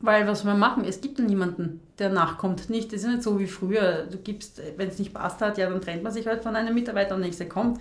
Weil 0.00 0.26
was 0.26 0.44
wir 0.44 0.54
machen, 0.54 0.84
es 0.84 1.00
gibt 1.00 1.20
niemanden, 1.20 1.80
der 2.00 2.08
nachkommt. 2.08 2.70
Nicht, 2.70 2.92
das 2.92 3.02
ist 3.02 3.08
nicht 3.08 3.22
so 3.22 3.38
wie 3.38 3.46
früher. 3.46 4.08
Du 4.10 4.18
gibst, 4.18 4.60
wenn 4.76 4.88
es 4.88 4.98
nicht 4.98 5.14
passt 5.14 5.40
hat, 5.40 5.58
ja, 5.58 5.70
dann 5.70 5.80
trennt 5.80 6.02
man 6.02 6.12
sich 6.12 6.26
halt 6.26 6.42
von 6.42 6.56
einem 6.56 6.74
Mitarbeiter 6.74 7.14
und 7.14 7.20
der 7.20 7.28
nächste 7.28 7.46
kommt. 7.46 7.80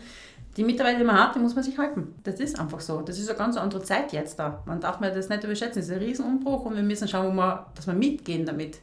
Die 0.57 0.63
Mitarbeiter, 0.63 0.97
die 0.97 1.03
man 1.03 1.17
hat, 1.17 1.35
die 1.35 1.39
muss 1.39 1.53
man 1.53 1.63
sich 1.63 1.77
halten. 1.77 2.15
Das 2.23 2.39
ist 2.39 2.59
einfach 2.59 2.79
so. 2.79 3.01
Das 3.01 3.19
ist 3.19 3.29
eine 3.29 3.37
ganz 3.37 3.57
andere 3.57 3.83
Zeit 3.83 4.11
jetzt 4.11 4.39
da. 4.39 4.63
Man 4.65 4.81
darf 4.81 4.99
mir 4.99 5.11
das 5.11 5.29
nicht 5.29 5.43
überschätzen. 5.43 5.79
Es 5.79 5.87
ist 5.87 5.93
ein 5.93 5.99
Riesenumbruch 5.99 6.65
und 6.65 6.75
wir 6.75 6.83
müssen 6.83 7.07
schauen, 7.07 7.35
wir, 7.35 7.67
dass 7.75 7.85
wir 7.85 7.93
mitgehen 7.93 8.45
damit. 8.45 8.79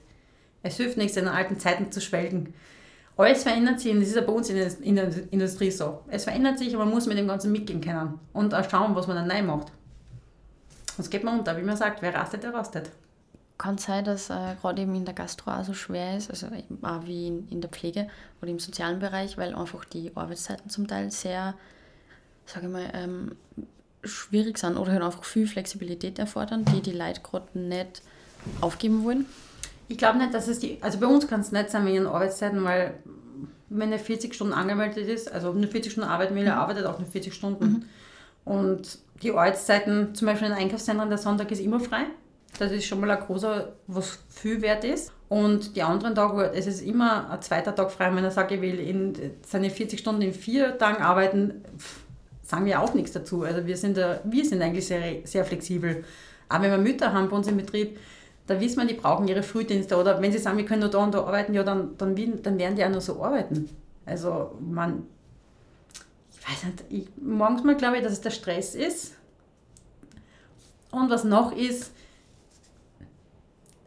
Es 0.63 0.77
hilft 0.77 0.97
nichts, 0.97 1.17
in 1.17 1.25
den 1.25 1.35
alten 1.35 1.59
Zeiten 1.59 1.91
zu 1.91 2.01
schwelgen. 2.01 2.55
Alles 3.17 3.43
verändert 3.43 3.81
sich 3.81 3.93
und 3.93 4.01
das 4.01 4.09
ist 4.09 4.17
ja 4.17 4.23
bei 4.23 4.33
uns 4.33 4.49
in 4.49 4.97
der 4.97 5.33
Industrie 5.33 5.71
so. 5.71 6.01
Es 6.09 6.25
verändert 6.25 6.59
sich, 6.59 6.75
aber 6.75 6.85
man 6.85 6.95
muss 6.95 7.07
mit 7.07 7.19
dem 7.19 7.29
Ganzen 7.29 7.53
mitgehen 7.53 7.81
können 7.81 8.19
und 8.33 8.55
auch 8.55 8.69
schauen, 8.69 8.95
was 8.95 9.07
man 9.07 9.17
dann 9.17 9.29
neu 9.29 9.43
macht. 9.43 9.73
Sonst 10.97 11.11
geht 11.11 11.25
man 11.25 11.39
unter. 11.39 11.57
Wie 11.57 11.63
man 11.63 11.77
sagt, 11.77 12.03
wer 12.03 12.15
rastet, 12.15 12.45
der 12.45 12.55
rastet. 12.55 12.91
Kann 13.65 13.79
sein, 13.79 14.05
dass 14.05 14.29
äh, 14.29 14.57
gerade 14.61 14.83
eben 14.83 14.95
in 14.95 15.07
der 15.07 15.15
Gastro 15.15 15.51
auch 15.51 15.65
so 15.65 15.73
schwer 15.73 16.19
ist, 16.19 16.29
also 16.29 16.49
auch 16.83 17.07
wie 17.07 17.29
in, 17.29 17.49
in 17.49 17.63
der 17.63 17.71
Pflege 17.71 18.09
oder 18.43 18.51
im 18.51 18.59
sozialen 18.59 18.99
Bereich, 18.99 19.39
weil 19.39 19.55
einfach 19.55 19.87
die 19.87 20.13
Arbeitszeiten 20.15 20.69
zum 20.69 20.87
Teil 20.87 21.11
sehr, 21.11 21.55
sage 22.45 22.67
ich 22.67 22.73
mal, 22.75 22.91
ähm, 22.93 23.37
schwierig 24.03 24.59
sind 24.59 24.77
oder 24.77 24.93
halt 24.93 25.03
einfach 25.03 25.25
viel 25.25 25.47
Flexibilität 25.47 26.19
erfordern, 26.19 26.67
die 26.67 26.83
die 26.83 26.93
Leute 26.93 27.23
gerade 27.23 27.59
nicht 27.59 28.03
aufgeben 28.61 29.03
wollen. 29.03 29.25
Ich 29.89 29.97
glaube 29.97 30.19
nicht, 30.19 30.35
dass 30.35 30.47
es 30.47 30.59
die, 30.59 30.77
also 30.83 30.99
bei 30.99 31.07
uns 31.07 31.27
kann 31.27 31.41
es 31.41 31.51
nicht 31.51 31.71
sein 31.71 31.87
wegen 31.87 32.07
Arbeitszeiten, 32.07 32.63
weil 32.65 32.99
wenn 33.71 33.93
er 33.93 33.99
40 33.99 34.35
Stunden 34.35 34.53
angemeldet 34.53 35.09
ist, 35.09 35.33
also 35.33 35.55
nur 35.55 35.71
40 35.71 35.91
Stunden 35.91 36.11
arbeiten 36.11 36.35
will, 36.35 36.45
er 36.45 36.57
mhm. 36.57 36.61
arbeitet 36.61 36.85
auch 36.85 36.99
nur 36.99 37.09
40 37.09 37.33
Stunden. 37.33 37.65
Mhm. 37.65 37.85
Und 38.45 38.99
die 39.23 39.31
Arbeitszeiten, 39.31 40.15
zum 40.15 40.27
Beispiel 40.27 40.49
in 40.49 40.53
Einkaufszentren, 40.53 41.09
der 41.09 41.17
Sonntag 41.17 41.51
ist 41.51 41.61
immer 41.61 41.81
frei. 41.81 42.05
Das 42.59 42.71
ist 42.71 42.87
schon 42.87 43.01
mal 43.01 43.11
ein 43.11 43.21
großer, 43.21 43.73
was 43.87 44.19
viel 44.29 44.63
wert 44.63 44.85
ist. 44.85 45.13
Und 45.29 45.75
die 45.75 45.83
anderen 45.83 46.15
Tage, 46.15 46.53
es 46.55 46.67
ist 46.67 46.83
immer 46.83 47.31
ein 47.31 47.43
zweiter 47.43 47.75
Tag 47.75 47.91
frei. 47.91 48.15
Wenn 48.15 48.23
er 48.23 48.31
sagt, 48.31 48.53
er 48.53 48.61
will 48.61 48.79
in 48.79 49.13
seine 49.45 49.71
40 49.71 49.99
Stunden 49.99 50.23
in 50.23 50.33
vier 50.33 50.79
Tagen 50.79 51.03
arbeiten, 51.03 51.65
sagen 52.43 52.67
wir 52.67 52.81
auch 52.81 52.95
nichts 52.95 53.13
dazu. 53.13 53.43
Also 53.43 53.67
wir 53.67 53.77
sind, 53.77 53.97
da, 53.97 54.21
wir 54.25 54.45
sind 54.45 54.63
eigentlich 54.63 54.87
sehr, 54.87 55.03
sehr 55.25 55.45
flexibel. 55.45 56.05
Aber 56.49 56.65
wenn 56.65 56.71
wir 56.73 56.79
Mütter 56.79 57.13
haben 57.13 57.29
bei 57.29 57.37
uns 57.37 57.49
im 57.49 57.57
Betrieb, 57.57 57.99
da 58.47 58.61
wissen 58.61 58.79
wir, 58.79 58.87
die 58.87 58.95
brauchen 58.95 59.27
ihre 59.27 59.43
Frühdienste. 59.43 59.97
Oder 59.97 60.21
wenn 60.21 60.31
sie 60.31 60.39
sagen, 60.39 60.59
wir 60.59 60.67
können 60.67 60.83
nur 60.83 60.91
da 60.91 60.99
und 60.99 61.15
da 61.15 61.25
arbeiten, 61.25 61.55
ja, 61.55 61.63
dann, 61.63 61.97
dann, 61.97 62.15
dann 62.43 62.59
werden 62.59 62.77
die 62.77 62.85
auch 62.85 62.91
nur 62.91 63.01
so 63.01 63.23
arbeiten. 63.23 63.71
Also 64.07 64.53
man, 64.61 65.07
ich 66.33 66.49
weiß 66.49 66.65
nicht, 66.65 66.85
ich, 66.91 67.09
manchmal 67.17 67.77
glaube 67.77 67.97
ich, 67.97 68.03
dass 68.03 68.13
es 68.13 68.21
der 68.21 68.31
Stress 68.31 68.75
ist. 68.75 69.15
Und 70.91 71.11
was 71.11 71.25
noch 71.25 71.57
ist, 71.57 71.93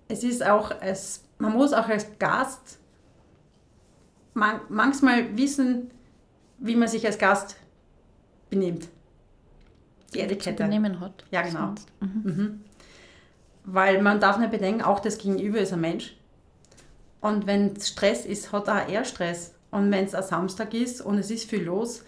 es 0.08 0.24
ist 0.24 0.46
auch, 0.46 0.72
als, 0.82 1.24
man 1.38 1.54
muss 1.54 1.74
auch 1.74 1.88
als 1.88 2.08
Gast 2.20 2.80
man, 4.34 4.62
manchmal 4.70 5.36
wissen, 5.38 5.92
wie 6.60 6.76
man 6.76 6.88
sich 6.88 7.06
als 7.06 7.18
Gast 7.18 7.56
benimmt. 8.50 8.88
Die 10.14 10.20
Etikette. 10.22 10.64
Benehmen 10.64 11.00
hat. 11.00 11.26
Ja, 11.32 11.42
genau. 11.42 11.74
Mhm. 12.00 12.22
Mhm. 12.24 12.62
Weil 13.66 14.02
man 14.02 14.20
darf 14.20 14.38
nicht 14.38 14.52
bedenken, 14.52 14.82
auch 14.82 15.00
das 15.00 15.18
Gegenüber 15.18 15.60
ist 15.60 15.74
ein 15.74 15.82
Mensch. 15.82 16.16
Und 17.20 17.48
wenn 17.48 17.76
es 17.76 17.90
Stress 17.90 18.26
ist, 18.26 18.52
hat 18.54 18.70
auch 18.70 18.88
er 18.88 19.04
Stress. 19.04 19.54
Und 19.72 19.92
wenn 19.92 20.06
es 20.06 20.16
ein 20.16 20.24
Samstag 20.24 20.74
ist 20.74 21.02
und 21.02 21.18
es 21.18 21.30
ist 21.30 21.50
viel 21.50 21.64
los, 21.64 22.04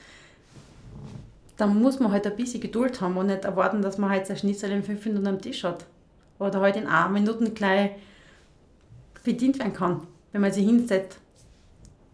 dann 1.58 1.82
muss 1.82 2.00
man 2.00 2.12
halt 2.12 2.26
ein 2.26 2.36
bisschen 2.38 2.62
Geduld 2.62 3.02
haben 3.02 3.18
und 3.18 3.28
nicht 3.28 3.44
erwarten, 3.44 3.82
dass 3.82 3.98
man 3.98 4.10
halt 4.10 4.28
sein 4.28 4.38
Schnitzel 4.38 4.72
in 4.72 4.84
fünf 4.84 5.04
Minuten 5.06 5.28
am 5.28 5.42
Tisch 5.42 5.64
hat. 5.66 5.86
Oder 6.40 6.62
halt 6.62 6.76
in 6.76 6.88
ein 6.88 7.14
Minuten 7.14 7.54
gleich 7.54 7.92
bedient 9.24 9.60
werden 9.60 9.74
kann, 9.74 10.08
wenn 10.32 10.42
man 10.42 10.52
sich 10.52 10.66
hinsetzt. 10.66 11.20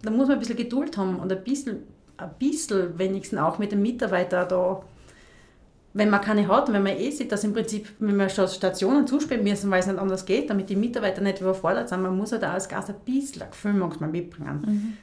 Da 0.02 0.12
muss 0.12 0.28
man 0.28 0.38
ein 0.38 0.40
bisschen 0.40 0.58
Geduld 0.58 0.98
haben 0.98 1.20
und 1.20 1.32
ein 1.32 1.44
bisschen, 1.44 1.84
ein 2.18 2.32
bisschen 2.38 2.98
wenigstens 2.98 3.40
auch 3.40 3.60
mit 3.60 3.72
dem 3.72 3.82
Mitarbeiter 3.82 4.46
da 4.46 4.82
wenn 5.96 6.10
man 6.10 6.20
keine 6.20 6.46
hat, 6.50 6.72
wenn 6.74 6.84
man 6.84 6.98
eh 6.98 7.10
sieht, 7.10 7.32
dass 7.32 7.46
im 7.46 7.54
Prinzip, 7.54 7.88
wenn 8.00 8.18
wir 8.18 8.28
Stationen 8.28 9.08
zuspielen 9.08 9.46
müssen, 9.46 9.72
weil 9.72 9.80
es 9.80 9.88
nicht 9.88 9.98
anders 9.98 10.26
geht, 10.26 10.50
damit 10.50 10.70
die 10.70 10.76
Mitarbeiter 10.76 11.22
nicht 11.22 11.40
überfordert 11.40 11.88
sind, 11.88 12.02
man 12.02 12.18
muss 12.18 12.34
halt 12.34 12.44
auch 12.44 12.50
als 12.50 12.68
Gast 12.68 12.90
ein 12.90 12.98
bisschen 13.06 13.50
Gefühl 13.50 13.74
manchmal 13.76 14.10
mitbringen. 14.10 14.62
Mhm. 14.66 14.98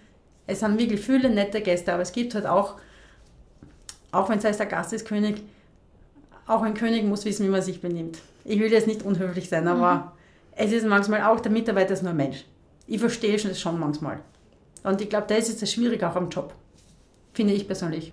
Es 0.47 0.61
sind 0.61 0.79
wirklich 0.79 1.01
viele 1.01 1.31
nette 1.31 1.63
Gäste, 1.63 1.95
aber 1.95 2.03
es 2.03 2.13
gibt 2.13 2.35
halt 2.35 2.45
auch, 2.45 2.77
auch 4.11 4.29
wenn 4.29 4.37
es 4.37 4.45
heißt, 4.45 4.61
der 4.61 4.67
Gast 4.67 4.93
ist 4.93 5.09
König, 5.09 5.43
auch 6.47 6.61
ein 6.61 6.75
König 6.75 7.05
muss 7.05 7.25
wissen, 7.25 7.47
wie 7.47 7.51
man 7.51 7.63
sich 7.63 7.81
benimmt. 7.81 8.19
Ich 8.45 8.59
will 8.59 8.71
jetzt 8.73 8.87
nicht 8.87 9.03
unhöflich 9.03 9.49
sein, 9.49 9.69
aber 9.69 9.95
mhm. 9.95 10.03
es 10.57 10.73
ist 10.73 10.87
manchmal 10.87 11.23
auch, 11.23 11.41
der 11.41 11.53
Mitarbeiter 11.53 11.95
ist 11.95 12.03
nur 12.03 12.11
ein 12.11 12.17
Mensch. 12.17 12.45
Ich 12.87 13.01
verstehe 13.01 13.35
es 13.35 13.61
schon 13.61 13.79
manchmal. 13.79 14.21
Und 14.83 15.01
ich 15.01 15.09
glaube, 15.09 15.27
das 15.29 15.49
ist 15.49 15.63
das 15.63 15.73
Schwierige 15.73 16.09
auch 16.09 16.17
am 16.17 16.29
Job. 16.29 16.55
Finde 17.33 17.55
ich 17.55 17.67
persönlich. 17.67 18.13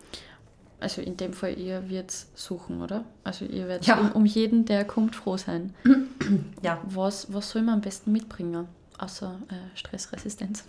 Also 0.80 1.02
in 1.02 1.18
dem 1.18 1.34
Fall, 1.34 1.58
ihr 1.58 1.90
wird 1.90 2.12
suchen, 2.36 2.82
oder? 2.82 3.04
Also 3.24 3.44
ihr 3.46 3.68
werdet 3.68 3.86
ja. 3.86 4.00
um, 4.00 4.12
um, 4.14 4.26
jeden, 4.26 4.66
der 4.66 4.86
kommt, 4.86 5.16
froh 5.16 5.36
sein. 5.36 5.74
ja. 6.62 6.80
Was, 6.86 7.34
was 7.34 7.50
soll 7.50 7.64
man 7.64 7.76
am 7.76 7.82
besten 7.82 8.12
mitbringen, 8.12 8.68
außer 8.98 9.40
äh, 9.50 9.78
Stressresistenz? 9.78 10.64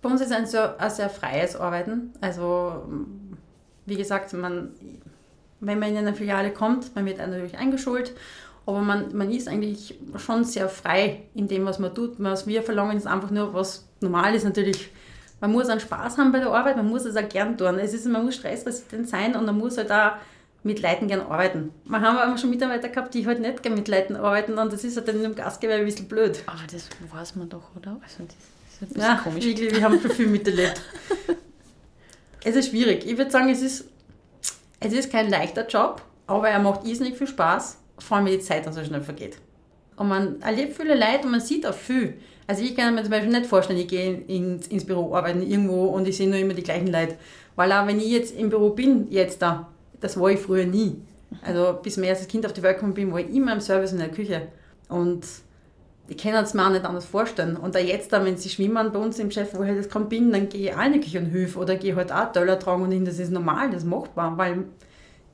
Bei 0.00 0.08
uns 0.08 0.20
ist 0.22 0.32
ein 0.32 0.46
sehr, 0.46 0.80
ein 0.80 0.90
sehr 0.90 1.10
freies 1.10 1.56
Arbeiten. 1.56 2.12
Also 2.20 2.86
wie 3.84 3.96
gesagt, 3.96 4.32
man, 4.32 4.70
wenn 5.60 5.78
man 5.78 5.90
in 5.90 5.98
eine 5.98 6.14
Filiale 6.14 6.50
kommt, 6.50 6.94
man 6.94 7.06
wird 7.06 7.18
natürlich 7.18 7.56
eingeschult, 7.56 8.12
aber 8.66 8.80
man, 8.80 9.16
man 9.16 9.30
ist 9.30 9.48
eigentlich 9.48 9.98
schon 10.16 10.44
sehr 10.44 10.68
frei 10.68 11.22
in 11.34 11.48
dem, 11.48 11.64
was 11.64 11.78
man 11.78 11.94
tut. 11.94 12.14
Was 12.18 12.46
wir 12.46 12.62
verlangen, 12.62 12.96
ist 12.96 13.06
einfach 13.06 13.30
nur, 13.30 13.54
was 13.54 13.86
normal 14.00 14.34
ist 14.34 14.44
natürlich 14.44 14.90
man 15.40 15.52
muss 15.52 15.68
einen 15.68 15.80
Spaß 15.80 16.18
haben 16.18 16.32
bei 16.32 16.38
der 16.38 16.48
Arbeit, 16.48 16.76
man 16.76 16.88
muss 16.88 17.04
es 17.04 17.16
auch 17.16 17.28
gern 17.28 17.58
tun. 17.58 17.78
Es 17.78 17.92
ist, 17.92 18.06
man 18.06 18.24
muss 18.24 18.36
stressresistent 18.36 19.08
sein 19.08 19.36
und 19.36 19.44
man 19.44 19.58
muss 19.58 19.76
halt 19.76 19.92
auch 19.92 20.12
mit 20.62 20.80
Leuten 20.80 21.06
gern 21.08 21.20
arbeiten. 21.20 21.72
Wir 21.84 22.00
haben 22.00 22.16
aber 22.16 22.36
schon 22.38 22.50
Mitarbeiter 22.50 22.88
gehabt, 22.88 23.14
die 23.14 23.26
halt 23.26 23.40
nicht 23.40 23.62
gern 23.62 23.74
mit 23.74 23.86
Leuten 23.86 24.16
arbeiten 24.16 24.58
und 24.58 24.72
das 24.72 24.82
ist 24.82 24.96
halt 24.96 25.08
dann 25.08 25.22
im 25.22 25.34
Gastgewerbe 25.34 25.82
ein 25.82 25.86
bisschen 25.86 26.08
blöd. 26.08 26.42
Aber 26.46 26.62
das 26.70 26.88
weiß 27.12 27.36
man 27.36 27.48
doch, 27.48 27.76
oder? 27.76 28.00
Also 28.02 28.24
das 28.24 28.34
ist 28.72 28.82
ein 28.82 28.88
bisschen 28.88 29.02
ja, 29.02 29.20
komisch. 29.22 29.44
Wirklich, 29.44 29.74
wir 29.74 29.82
haben 29.82 30.00
schon 30.00 30.10
viel 30.10 30.26
miterlebt. 30.26 30.80
es 32.44 32.56
ist 32.56 32.70
schwierig. 32.70 33.06
Ich 33.06 33.16
würde 33.16 33.30
sagen, 33.30 33.48
es 33.50 33.62
ist, 33.62 33.84
es 34.86 34.92
ist 34.92 35.12
kein 35.12 35.28
leichter 35.28 35.66
Job, 35.66 36.02
aber 36.26 36.48
er 36.48 36.58
macht 36.58 36.86
irrsinnig 36.86 37.16
viel 37.16 37.26
Spaß, 37.26 37.78
vor 37.98 38.16
allem 38.16 38.26
die 38.26 38.38
Zeit, 38.38 38.66
dass 38.66 38.76
er 38.76 38.84
schnell 38.84 39.02
vergeht. 39.02 39.38
Und 39.96 40.08
man 40.08 40.40
erlebt 40.42 40.76
viele 40.76 40.94
Leute 40.94 41.24
und 41.24 41.32
man 41.32 41.40
sieht 41.40 41.66
auch 41.66 41.74
viel. 41.74 42.14
Also 42.46 42.62
ich 42.62 42.76
kann 42.76 42.94
mir 42.94 43.02
zum 43.02 43.10
Beispiel 43.10 43.30
nicht 43.30 43.46
vorstellen, 43.46 43.78
ich 43.78 43.88
gehe 43.88 44.20
ins, 44.28 44.68
ins 44.68 44.84
Büro 44.84 45.14
arbeiten 45.14 45.42
irgendwo 45.42 45.86
und 45.86 46.06
ich 46.06 46.16
sehe 46.16 46.28
nur 46.28 46.38
immer 46.38 46.54
die 46.54 46.62
gleichen 46.62 46.88
Leute. 46.88 47.16
Weil 47.56 47.72
auch 47.72 47.86
wenn 47.86 47.98
ich 47.98 48.10
jetzt 48.10 48.36
im 48.36 48.50
Büro 48.50 48.70
bin, 48.70 49.10
jetzt 49.10 49.42
da, 49.42 49.68
das 50.00 50.20
war 50.20 50.30
ich 50.30 50.38
früher 50.38 50.66
nie. 50.66 51.00
Also 51.42 51.78
bis 51.82 51.96
mir 51.96 52.10
als 52.10 52.28
Kind 52.28 52.46
auf 52.46 52.52
die 52.52 52.62
Welt 52.62 52.76
gekommen 52.76 52.94
bin, 52.94 53.10
war 53.12 53.20
ich 53.20 53.34
immer 53.34 53.52
im 53.52 53.60
Service 53.60 53.92
in 53.92 53.98
der 53.98 54.10
Küche. 54.10 54.42
Und 54.88 55.24
ich 56.08 56.16
kann 56.16 56.34
es 56.34 56.54
mir 56.54 56.64
auch 56.64 56.70
nicht 56.70 56.84
anders 56.84 57.04
vorstellen. 57.04 57.56
Und 57.56 57.76
auch 57.76 57.80
jetzt, 57.80 58.12
wenn 58.12 58.36
sie 58.36 58.48
schwimmen 58.48 58.92
bei 58.92 58.98
uns 58.98 59.18
im 59.18 59.30
Chef, 59.30 59.54
wo 59.54 59.62
ich 59.62 59.76
das 59.76 59.88
kaum 59.88 60.08
bin, 60.08 60.30
dann 60.30 60.48
gehe 60.48 60.70
ich 60.70 60.76
auch 60.76 60.84
in 60.84 60.92
die 60.92 61.00
Küche 61.00 61.18
und 61.18 61.26
hilf 61.26 61.56
oder 61.56 61.76
gehe 61.76 61.96
halt 61.96 62.12
auch 62.12 62.32
Teller 62.32 62.58
tragen 62.58 62.82
und 62.82 62.92
hin. 62.92 63.04
Das 63.04 63.18
ist 63.18 63.32
normal, 63.32 63.70
das 63.70 63.82
ist 63.82 63.88
machbar, 63.88 64.36
weil 64.36 64.64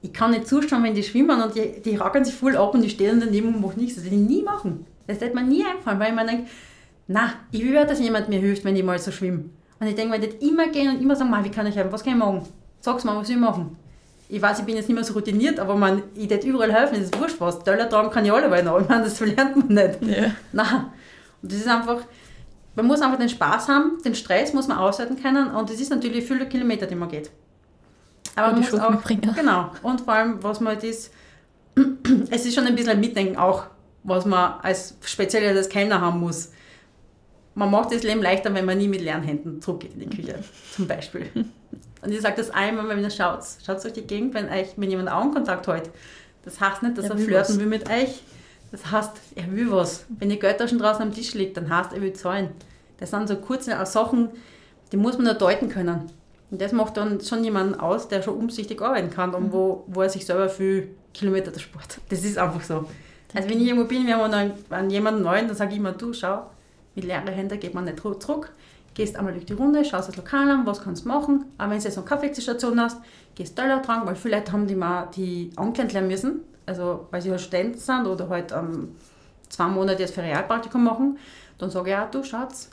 ich 0.01 0.13
kann 0.13 0.31
nicht 0.31 0.49
zuschauen, 0.49 0.83
wenn 0.83 0.95
die 0.95 1.03
schwimmen 1.03 1.41
und 1.43 1.55
die, 1.55 1.81
die 1.81 1.97
rackern 1.97 2.25
sich 2.25 2.35
voll 2.35 2.57
ab 2.57 2.75
und 2.75 2.83
die 2.83 2.91
stehen 2.91 3.21
daneben 3.21 3.55
und 3.55 3.61
machen 3.61 3.81
nichts. 3.81 3.97
Das 3.97 4.05
würde 4.05 4.17
ich 4.17 4.23
nie 4.23 4.43
machen. 4.43 4.87
Das 5.07 5.21
hätte 5.21 5.35
mir 5.35 5.45
nie 5.45 5.65
einfallen, 5.65 6.01
weil 6.01 6.09
ich 6.09 6.15
mir 6.15 6.27
denke, 6.27 6.51
na, 7.07 7.33
ich 7.51 7.63
will, 7.63 7.75
dass 7.75 8.01
jemand 8.01 8.29
mir 8.29 8.41
hilft, 8.41 8.65
wenn 8.65 8.77
ich 8.77 8.85
mal 8.85 8.99
so 8.99 9.11
schwimme. 9.11 9.45
Und 9.79 9.87
ich 9.87 9.95
denke, 9.95 10.17
ich 10.17 10.49
immer 10.49 10.69
gehen 10.69 10.95
und 10.95 11.03
immer 11.03 11.17
sagen, 11.17 11.33
wie 11.45 11.51
kann 11.51 11.67
ich 11.67 11.77
helfen, 11.77 11.93
was 11.93 12.03
kann 12.03 12.15
ich 12.15 12.19
machen? 12.19 12.43
Sag's 12.81 13.05
mir, 13.05 13.15
was 13.15 13.27
soll 13.27 13.37
ich 13.37 13.43
machen? 13.43 13.77
Ich 14.29 14.41
weiß, 14.41 14.61
ich 14.61 14.65
bin 14.65 14.77
jetzt 14.77 14.89
nicht 14.89 14.95
mehr 14.95 15.05
so 15.05 15.13
routiniert, 15.13 15.61
aber 15.61 15.75
man, 15.75 16.03
ich 16.15 16.31
hätte 16.31 16.47
überall 16.47 16.73
helfen, 16.73 16.95
das 16.95 17.05
ist 17.05 17.19
wurscht 17.21 17.37
was. 17.39 17.63
Teller 17.63 17.89
tragen 17.89 18.11
kann 18.11 18.25
ich 18.25 18.33
alle 18.33 18.63
noch. 18.63 18.81
Ich 18.81 18.89
meine, 18.89 19.05
das 19.05 19.21
lernt 19.21 19.57
man 19.57 19.69
nicht. 19.69 20.03
Ja. 20.03 20.31
Nein. 20.53 20.87
Und 21.43 21.53
das 21.53 21.59
ist 21.59 21.69
einfach, 21.69 21.99
man 22.75 22.87
muss 22.87 23.03
einfach 23.03 23.19
den 23.19 23.29
Spaß 23.29 23.69
haben, 23.69 24.03
den 24.05 24.15
Stress 24.15 24.53
muss 24.55 24.69
man 24.69 24.79
aushalten 24.79 25.21
können 25.21 25.51
und 25.51 25.69
das 25.69 25.81
ist 25.81 25.91
natürlich 25.91 26.25
viele 26.25 26.47
Kilometer, 26.49 26.87
die 26.87 26.95
man 26.95 27.09
geht. 27.09 27.31
Aber 28.35 28.53
man 28.53 28.61
muss 28.61 28.75
auch, 28.75 28.91
mitbringen. 28.91 29.35
genau. 29.35 29.71
Und 29.83 30.01
vor 30.01 30.15
allem, 30.15 30.43
was 30.43 30.61
man 30.61 30.75
halt 30.75 30.85
ist, 30.85 31.13
es 32.31 32.47
ist 32.47 32.55
schon 32.55 32.67
ein 32.67 32.75
bisschen 32.75 32.93
ein 32.93 33.01
Mitdenken 33.01 33.37
auch, 33.37 33.65
was 34.05 34.25
man 34.25 34.55
als 34.63 34.97
speziell 35.05 35.57
als 35.57 35.69
Kellner 35.69 36.01
haben 36.01 36.21
muss 36.21 36.51
man 37.55 37.71
macht 37.71 37.93
das 37.93 38.03
Leben 38.03 38.23
leichter, 38.23 38.53
wenn 38.55 38.65
man 38.65 38.79
nie 38.79 38.89
mit 38.89 39.01
leeren 39.01 39.23
Händen 39.23 39.61
zurückgeht 39.61 39.95
in 39.95 40.01
die 40.01 40.17
Küche, 40.17 40.39
zum 40.75 40.87
Beispiel. 40.87 41.29
Und 42.03 42.11
ich 42.11 42.21
sage 42.21 42.37
das 42.37 42.51
einmal, 42.51 42.89
wenn 42.89 43.03
ihr 43.03 43.11
schaut, 43.11 43.43
schaut 43.65 43.85
euch 43.85 43.93
die 43.93 44.07
Gegend, 44.07 44.35
wenn, 44.35 44.49
euch, 44.49 44.69
wenn 44.77 44.91
jemand 44.91 45.11
Augenkontakt 45.11 45.69
hat. 45.69 45.91
Das 46.45 46.61
heißt 46.61 46.83
nicht, 46.83 46.99
dass 46.99 47.07
er, 47.07 47.13
er 47.13 47.19
flirten 47.19 47.55
was. 47.55 47.59
will 47.59 47.67
mit 47.67 47.89
euch. 47.89 48.23
Das 48.73 48.91
heißt, 48.91 49.13
er 49.37 49.53
will 49.53 49.71
was. 49.71 50.07
Wenn 50.09 50.31
die 50.31 50.39
Geldtaschen 50.39 50.79
draußen 50.79 51.03
am 51.03 51.13
Tisch 51.13 51.35
liegt, 51.35 51.57
dann 51.57 51.69
heißt 51.69 51.93
er 51.93 52.01
will 52.01 52.15
zahlen. 52.15 52.51
Das 52.99 53.11
sind 53.11 53.29
so 53.29 53.37
kurze 53.37 53.85
Sachen, 53.85 54.31
die 54.91 54.97
muss 54.97 55.17
man 55.17 55.25
nur 55.25 55.35
deuten 55.35 55.69
können. 55.69 56.11
Und 56.51 56.61
das 56.61 56.73
macht 56.73 56.97
dann 56.97 57.21
schon 57.21 57.45
jemanden 57.45 57.75
aus, 57.75 58.09
der 58.09 58.23
schon 58.23 58.37
umsichtig 58.37 58.81
arbeiten 58.83 59.11
kann 59.11 59.35
und 59.35 59.49
mhm. 59.49 59.53
wo, 59.53 59.85
wo 59.87 60.03
er 60.03 60.09
sich 60.09 60.27
selber 60.27 60.49
viel 60.49 60.95
Kilometer 61.15 61.59
spart. 61.59 62.01
Das 62.09 62.25
ist 62.25 62.39
einfach 62.39 62.63
so. 62.63 62.87
Also 63.35 63.49
wenn 63.49 63.61
ich 63.61 63.69
irgendwo 63.69 63.87
bin, 63.87 64.07
wir 64.07 64.19
haben 64.19 64.55
einen, 64.71 64.91
jemanden 64.91 65.23
neuen, 65.23 65.47
dann 65.47 65.57
sage 65.57 65.73
ich 65.73 65.79
immer, 65.79 65.93
du, 65.93 66.13
schau, 66.13 66.51
mit 66.95 67.05
leeren 67.05 67.27
Händen 67.29 67.59
geht 67.59 67.75
man 67.75 67.85
nicht 67.85 68.01
zurück. 68.01 68.53
Gehst 68.95 69.17
einmal 69.17 69.33
durch 69.33 69.47
die 69.47 69.55
Runde, 69.55 69.85
schaust 69.85 70.09
das 70.09 70.17
Lokal 70.17 70.51
an, 70.51 70.67
was 70.67 70.83
kannst 70.83 71.05
du 71.05 71.09
machen. 71.09 71.47
Auch 71.57 71.71
wenn 71.71 71.79
du 71.79 71.85
jetzt 71.85 71.97
eine 71.97 72.07
Kaffeestation 72.07 72.79
hast, 72.79 72.99
gehst 73.35 73.57
Teller 73.57 73.81
tragen, 73.81 74.07
weil 74.07 74.17
viele 74.17 74.37
Leute 74.37 74.53
haben 74.53 74.67
die 74.67 74.75
mal 74.75 75.09
die 75.17 75.51
ankennenlernen 75.57 76.11
müssen, 76.11 76.41
also 76.67 77.07
weil 77.11 77.23
sie 77.23 77.31
halt 77.31 77.41
Studenten 77.41 77.79
sind 77.79 78.07
oder 78.07 78.29
halt 78.29 78.53
um, 78.53 78.95
zwei 79.49 79.67
Monate 79.69 80.03
jetzt 80.03 80.15
für 80.15 80.23
Realpraktikum 80.23 80.85
machen. 80.85 81.19
Dann 81.57 81.71
sage 81.71 81.91
ich 81.91 81.97
auch, 81.97 82.11
du 82.11 82.23
Schatz, 82.23 82.69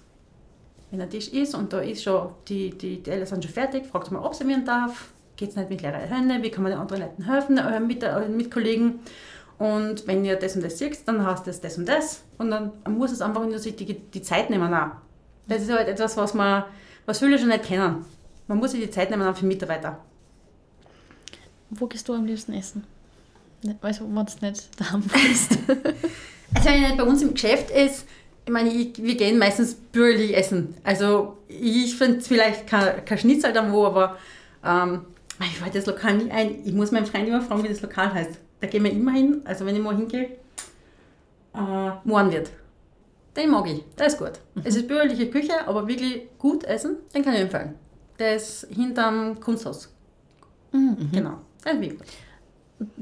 wenn 0.91 1.01
ein 1.01 1.09
Tisch 1.09 1.30
ist 1.30 1.55
und 1.55 1.72
da 1.72 1.80
ist 1.80 2.03
schon, 2.03 2.30
die, 2.47 2.72
die, 2.72 3.01
die 3.01 3.09
Eltern 3.09 3.28
sind 3.28 3.45
schon 3.45 3.53
fertig, 3.53 3.86
fragt 3.86 4.11
mal, 4.11 4.20
ob 4.20 4.36
sie 4.36 4.43
mir 4.43 4.59
darf, 4.59 5.13
geht 5.38 5.51
es 5.51 5.55
nicht 5.55 5.70
mit 5.70 5.82
leeren 5.82 6.01
Händen, 6.01 6.43
wie 6.43 6.51
kann 6.51 6.63
man 6.63 6.74
den 6.74 6.82
anderen 6.82 7.01
Leuten 7.03 7.24
helfen, 7.24 7.59
euren 7.59 7.88
mit, 7.88 8.03
euren 8.03 8.36
Mitkollegen. 8.36 8.99
Und 9.60 10.07
wenn 10.07 10.24
ihr 10.24 10.38
das 10.38 10.55
und 10.55 10.64
das 10.64 10.78
seht, 10.78 11.05
dann 11.05 11.26
heißt 11.26 11.45
das 11.45 11.60
das 11.60 11.78
und 11.78 11.88
das. 11.88 12.24
Und 12.38 12.49
dann 12.49 12.72
muss 12.88 13.12
es 13.12 13.22
einfach 13.22 13.45
nur 13.45 13.60
sich 13.60 13.76
die, 13.76 13.93
die 13.93 14.22
Zeit 14.22 14.49
nehmen 14.49 14.74
auch. 14.74 14.91
Das 15.47 15.62
ist 15.62 15.70
halt 15.70 15.89
etwas, 15.89 16.16
was 16.16 16.34
man, 16.34 16.64
was 17.05 17.20
viele 17.20 17.38
schon 17.38 17.49
nicht 17.49 17.64
kennen. 17.64 18.05
Man 18.47 18.57
muss 18.57 18.72
sich 18.72 18.82
die 18.82 18.89
Zeit 18.89 19.10
nehmen 19.12 19.36
für 19.36 19.45
Mitarbeiter. 19.45 19.99
Wo 21.72 21.88
gehst 21.88 22.07
du 22.07 22.14
am 22.14 22.26
liebsten 22.26 22.53
essen? 22.53 22.86
Also, 23.82 24.05
wenn 24.05 24.26
du 24.26 24.45
nicht 24.45 24.70
daheim 24.80 25.01
bist. 25.28 25.57
also, 26.55 26.70
wenn 26.70 26.76
ich 26.76 26.88
nicht 26.88 26.97
bei 26.97 27.03
uns 27.03 27.22
im 27.22 27.34
Geschäft 27.34 27.70
ist, 27.70 28.05
ich 28.45 28.51
meine, 28.53 28.70
ich, 28.70 28.97
wir 29.03 29.16
gehen 29.18 29.38
meistens 29.38 29.76
bürgerlich 29.76 30.38
essen. 30.38 30.74
Also, 30.86 31.38
ich 31.49 31.97
finde 31.97 32.22
vielleicht 32.22 32.66
kein, 32.66 33.03
kein 33.03 33.18
Schnitzel 33.18 33.51
dann 33.51 33.74
wo, 33.74 33.86
aber 33.86 34.18
ähm, 34.64 35.01
ich 35.41 35.62
weiß 35.62 35.74
das 35.74 35.86
Lokal 35.86 36.16
nie 36.16 36.32
ein. 36.32 36.66
Ich 36.66 36.74
muss 36.74 36.91
meinen 36.91 37.05
Freund 37.05 37.28
immer 37.28 37.41
fragen, 37.41 37.64
wie 37.66 37.68
das 37.68 37.82
Lokal 37.82 38.14
heißt 38.14 38.39
da 38.60 38.68
gehen 38.68 38.84
wir 38.84 38.91
immer 38.91 39.12
hin, 39.12 39.41
also 39.45 39.66
wenn 39.66 39.76
ich 39.76 39.82
mal 39.82 39.95
hingehe, 39.95 40.38
äh, 41.53 41.91
Mohrenwirt. 42.03 42.51
Den 43.36 43.51
mag 43.51 43.68
ich, 43.68 43.84
der 43.97 44.07
ist 44.07 44.18
gut. 44.18 44.34
Mhm. 44.55 44.62
Es 44.66 44.76
ist 44.76 44.88
bürgerliche 44.88 45.30
Küche, 45.30 45.68
aber 45.68 45.88
wirklich 45.88 46.28
gut 46.38 46.64
essen, 46.64 46.97
den 47.14 47.24
kann 47.24 47.34
ich 47.34 47.41
empfehlen. 47.41 47.76
Der 48.18 48.36
ist 48.36 48.68
hinterm 48.70 49.39
Kunsthaus. 49.39 49.93
Mhm. 50.72 51.10
Genau, 51.12 51.38
der 51.64 51.74
ist 51.74 51.82
wirklich 51.82 51.99
gut. 51.99 52.07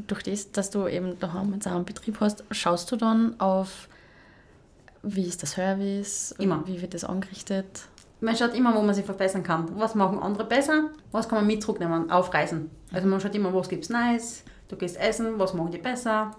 Durch 0.08 0.24
das, 0.24 0.52
dass 0.52 0.70
du 0.70 0.88
eben 0.88 1.20
daheim 1.20 1.60
auch 1.64 1.72
einen 1.72 1.86
Betrieb 1.86 2.20
hast, 2.20 2.44
schaust 2.52 2.92
du 2.92 2.96
dann 2.96 3.40
auf, 3.40 3.88
wie 5.04 5.28
ist 5.28 5.42
der 5.42 5.48
Service, 5.48 6.36
immer. 6.40 6.64
wie 6.66 6.82
wird 6.82 6.94
das 6.94 7.04
angerichtet? 7.04 7.88
Man 8.20 8.36
schaut 8.36 8.56
immer, 8.56 8.76
wo 8.76 8.82
man 8.82 8.96
sich 8.96 9.06
verbessern 9.06 9.44
kann. 9.44 9.80
Was 9.80 9.94
machen 9.94 10.18
andere 10.20 10.46
besser? 10.46 10.90
Was 11.12 11.30
kann 11.30 11.38
man 11.38 11.48
mit 11.48 11.62
zurücknehmen 11.62 12.10
auf 12.10 12.34
Reisen? 12.34 12.72
Also 12.92 13.08
man 13.08 13.22
schaut 13.22 13.36
immer, 13.36 13.54
was 13.54 13.70
gibt 13.70 13.84
es 13.84 13.90
Neues, 13.92 14.44
Du 14.68 14.76
gehst 14.76 14.98
essen, 14.98 15.40
was 15.40 15.54
machen 15.54 15.72
die 15.72 15.78
besser? 15.78 16.36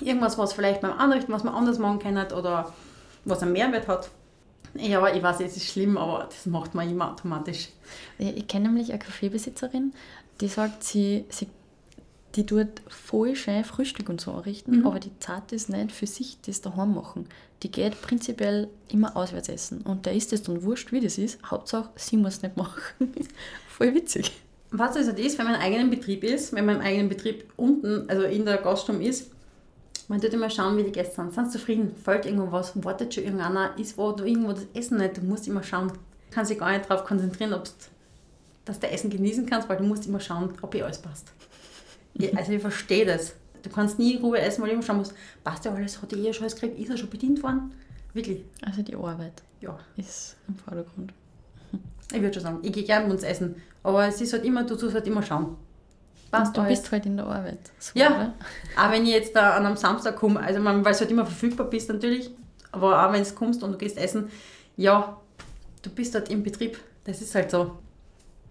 Irgendwas, 0.00 0.38
was 0.38 0.52
vielleicht 0.52 0.80
beim 0.80 0.92
Anrichten, 0.92 1.32
was 1.32 1.44
man 1.44 1.54
anders 1.54 1.78
machen 1.78 1.98
kann 1.98 2.16
oder 2.32 2.72
was 3.24 3.42
einen 3.42 3.52
Mehrwert 3.52 3.86
hat. 3.88 4.10
Ja, 4.74 5.06
ich 5.14 5.22
weiß, 5.22 5.40
es 5.40 5.56
ist 5.56 5.70
schlimm, 5.70 5.96
aber 5.96 6.24
das 6.24 6.46
macht 6.46 6.74
man 6.74 6.90
immer 6.90 7.12
automatisch. 7.12 7.68
Ich 8.18 8.46
kenne 8.48 8.68
nämlich 8.68 8.90
eine 8.90 8.98
Kaffeebesitzerin, 8.98 9.92
die 10.40 10.48
sagt, 10.48 10.82
sie, 10.82 11.24
sie 11.28 11.48
die 12.34 12.44
tut 12.44 12.66
voll 12.88 13.36
schön 13.36 13.62
Frühstück 13.62 14.08
und 14.08 14.20
so 14.20 14.32
anrichten, 14.32 14.80
mhm. 14.80 14.86
aber 14.88 14.98
die 14.98 15.16
Zeit 15.20 15.52
ist 15.52 15.68
nicht 15.68 15.92
für 15.92 16.08
sich 16.08 16.38
das 16.44 16.60
daheim 16.60 16.94
machen. 16.94 17.28
Die 17.62 17.70
geht 17.70 18.02
prinzipiell 18.02 18.68
immer 18.88 19.16
auswärts 19.16 19.48
essen 19.48 19.82
und 19.82 20.06
da 20.06 20.10
ist 20.10 20.32
es 20.32 20.42
dann 20.42 20.64
wurscht, 20.64 20.90
wie 20.90 21.00
das 21.00 21.18
ist. 21.18 21.38
Hauptsache, 21.48 21.90
sie 21.94 22.16
muss 22.16 22.34
es 22.34 22.42
nicht 22.42 22.56
machen. 22.56 22.82
voll 23.68 23.94
witzig 23.94 24.32
was 24.78 24.96
also 24.96 25.12
das, 25.12 25.38
wenn 25.38 25.46
man 25.46 25.54
einen 25.54 25.62
eigenen 25.62 25.90
Betrieb 25.90 26.24
ist, 26.24 26.52
wenn 26.52 26.66
man 26.66 26.76
im 26.76 26.82
eigenen 26.82 27.08
Betrieb 27.08 27.44
unten, 27.56 28.08
also 28.08 28.24
in 28.24 28.44
der 28.44 28.58
Gaststube 28.58 29.02
ist, 29.02 29.30
man 30.08 30.20
tut 30.20 30.34
immer 30.34 30.50
schauen, 30.50 30.76
wie 30.76 30.82
die 30.82 30.92
Gäste 30.92 31.14
sind. 31.14 31.32
Sind 31.32 31.50
sie 31.50 31.58
zufrieden? 31.58 31.94
Fällt 31.96 32.26
irgendwo 32.26 32.52
was? 32.52 32.72
Wartet 32.84 33.14
schon 33.14 33.24
irgendeiner? 33.24 33.78
Ist 33.78 33.96
wo 33.96 34.12
du 34.12 34.24
irgendwo 34.24 34.52
das 34.52 34.66
Essen 34.74 34.98
nicht? 34.98 35.16
Du 35.16 35.22
musst 35.22 35.48
immer 35.48 35.62
schauen. 35.62 35.88
Du 35.88 35.94
kannst 36.30 36.50
dich 36.50 36.58
gar 36.58 36.72
nicht 36.72 36.90
darauf 36.90 37.06
konzentrieren, 37.06 37.54
ob 37.54 37.64
dass 38.64 38.80
du 38.80 38.90
Essen 38.90 39.10
genießen 39.10 39.46
kannst, 39.46 39.68
weil 39.68 39.76
du 39.76 39.84
musst 39.84 40.06
immer 40.06 40.20
schauen, 40.20 40.54
ob 40.62 40.74
ihr 40.74 40.84
alles 40.84 40.98
passt. 40.98 41.32
Also 42.34 42.52
ich 42.52 42.60
verstehe 42.60 43.04
das. 43.04 43.34
Du 43.62 43.70
kannst 43.70 43.98
nie 43.98 44.14
in 44.14 44.22
Ruhe 44.22 44.40
essen, 44.40 44.62
weil 44.62 44.70
du 44.70 44.74
immer 44.74 44.82
schauen 44.82 44.98
musst, 44.98 45.14
passt 45.42 45.64
ja 45.64 45.72
alles, 45.72 46.00
hat 46.00 46.12
die 46.12 46.16
eh 46.16 46.32
schon 46.32 46.44
alles 46.44 46.54
gekriegt, 46.54 46.78
ist 46.78 46.90
er 46.90 46.96
schon 46.96 47.10
bedient 47.10 47.42
worden? 47.42 47.72
Wirklich. 48.12 48.42
Also 48.62 48.82
die 48.82 48.94
Arbeit 48.94 49.42
ja. 49.60 49.78
ist 49.96 50.36
im 50.48 50.56
Vordergrund. 50.56 51.12
Ich 52.12 52.20
würde 52.20 52.34
schon 52.34 52.42
sagen, 52.42 52.58
ich 52.62 52.72
gehe 52.72 52.84
gerne 52.84 53.04
mit 53.06 53.14
uns 53.14 53.22
essen. 53.24 53.56
Aber 53.84 54.08
es 54.08 54.20
ist 54.20 54.32
halt 54.32 54.44
immer, 54.44 54.64
du 54.64 54.74
tust 54.74 54.94
halt 54.94 55.06
immer 55.06 55.22
schauen. 55.22 55.56
Passt 56.30 56.56
du 56.56 56.62
alles. 56.62 56.80
bist 56.80 56.90
halt 56.90 57.06
in 57.06 57.16
der 57.16 57.26
Arbeit. 57.26 57.58
Super, 57.78 57.98
ja, 58.00 58.08
oder? 58.08 58.34
auch 58.76 58.90
wenn 58.90 59.04
ich 59.04 59.12
jetzt 59.12 59.36
da 59.36 59.54
an 59.54 59.66
einem 59.66 59.76
Samstag 59.76 60.16
komme, 60.16 60.40
also 60.40 60.58
man, 60.58 60.84
weil 60.84 60.92
du 60.92 60.98
halt 60.98 61.10
immer 61.10 61.24
verfügbar 61.24 61.68
bist 61.68 61.88
natürlich, 61.88 62.30
aber 62.72 63.06
auch 63.06 63.12
wenn 63.12 63.22
du 63.22 63.30
kommst 63.30 63.62
und 63.62 63.70
du 63.70 63.78
gehst 63.78 63.96
essen, 63.98 64.30
ja, 64.76 65.16
du 65.82 65.90
bist 65.90 66.14
halt 66.14 66.30
im 66.30 66.42
Betrieb. 66.42 66.78
Das 67.04 67.20
ist 67.20 67.34
halt 67.36 67.50
so. 67.50 67.76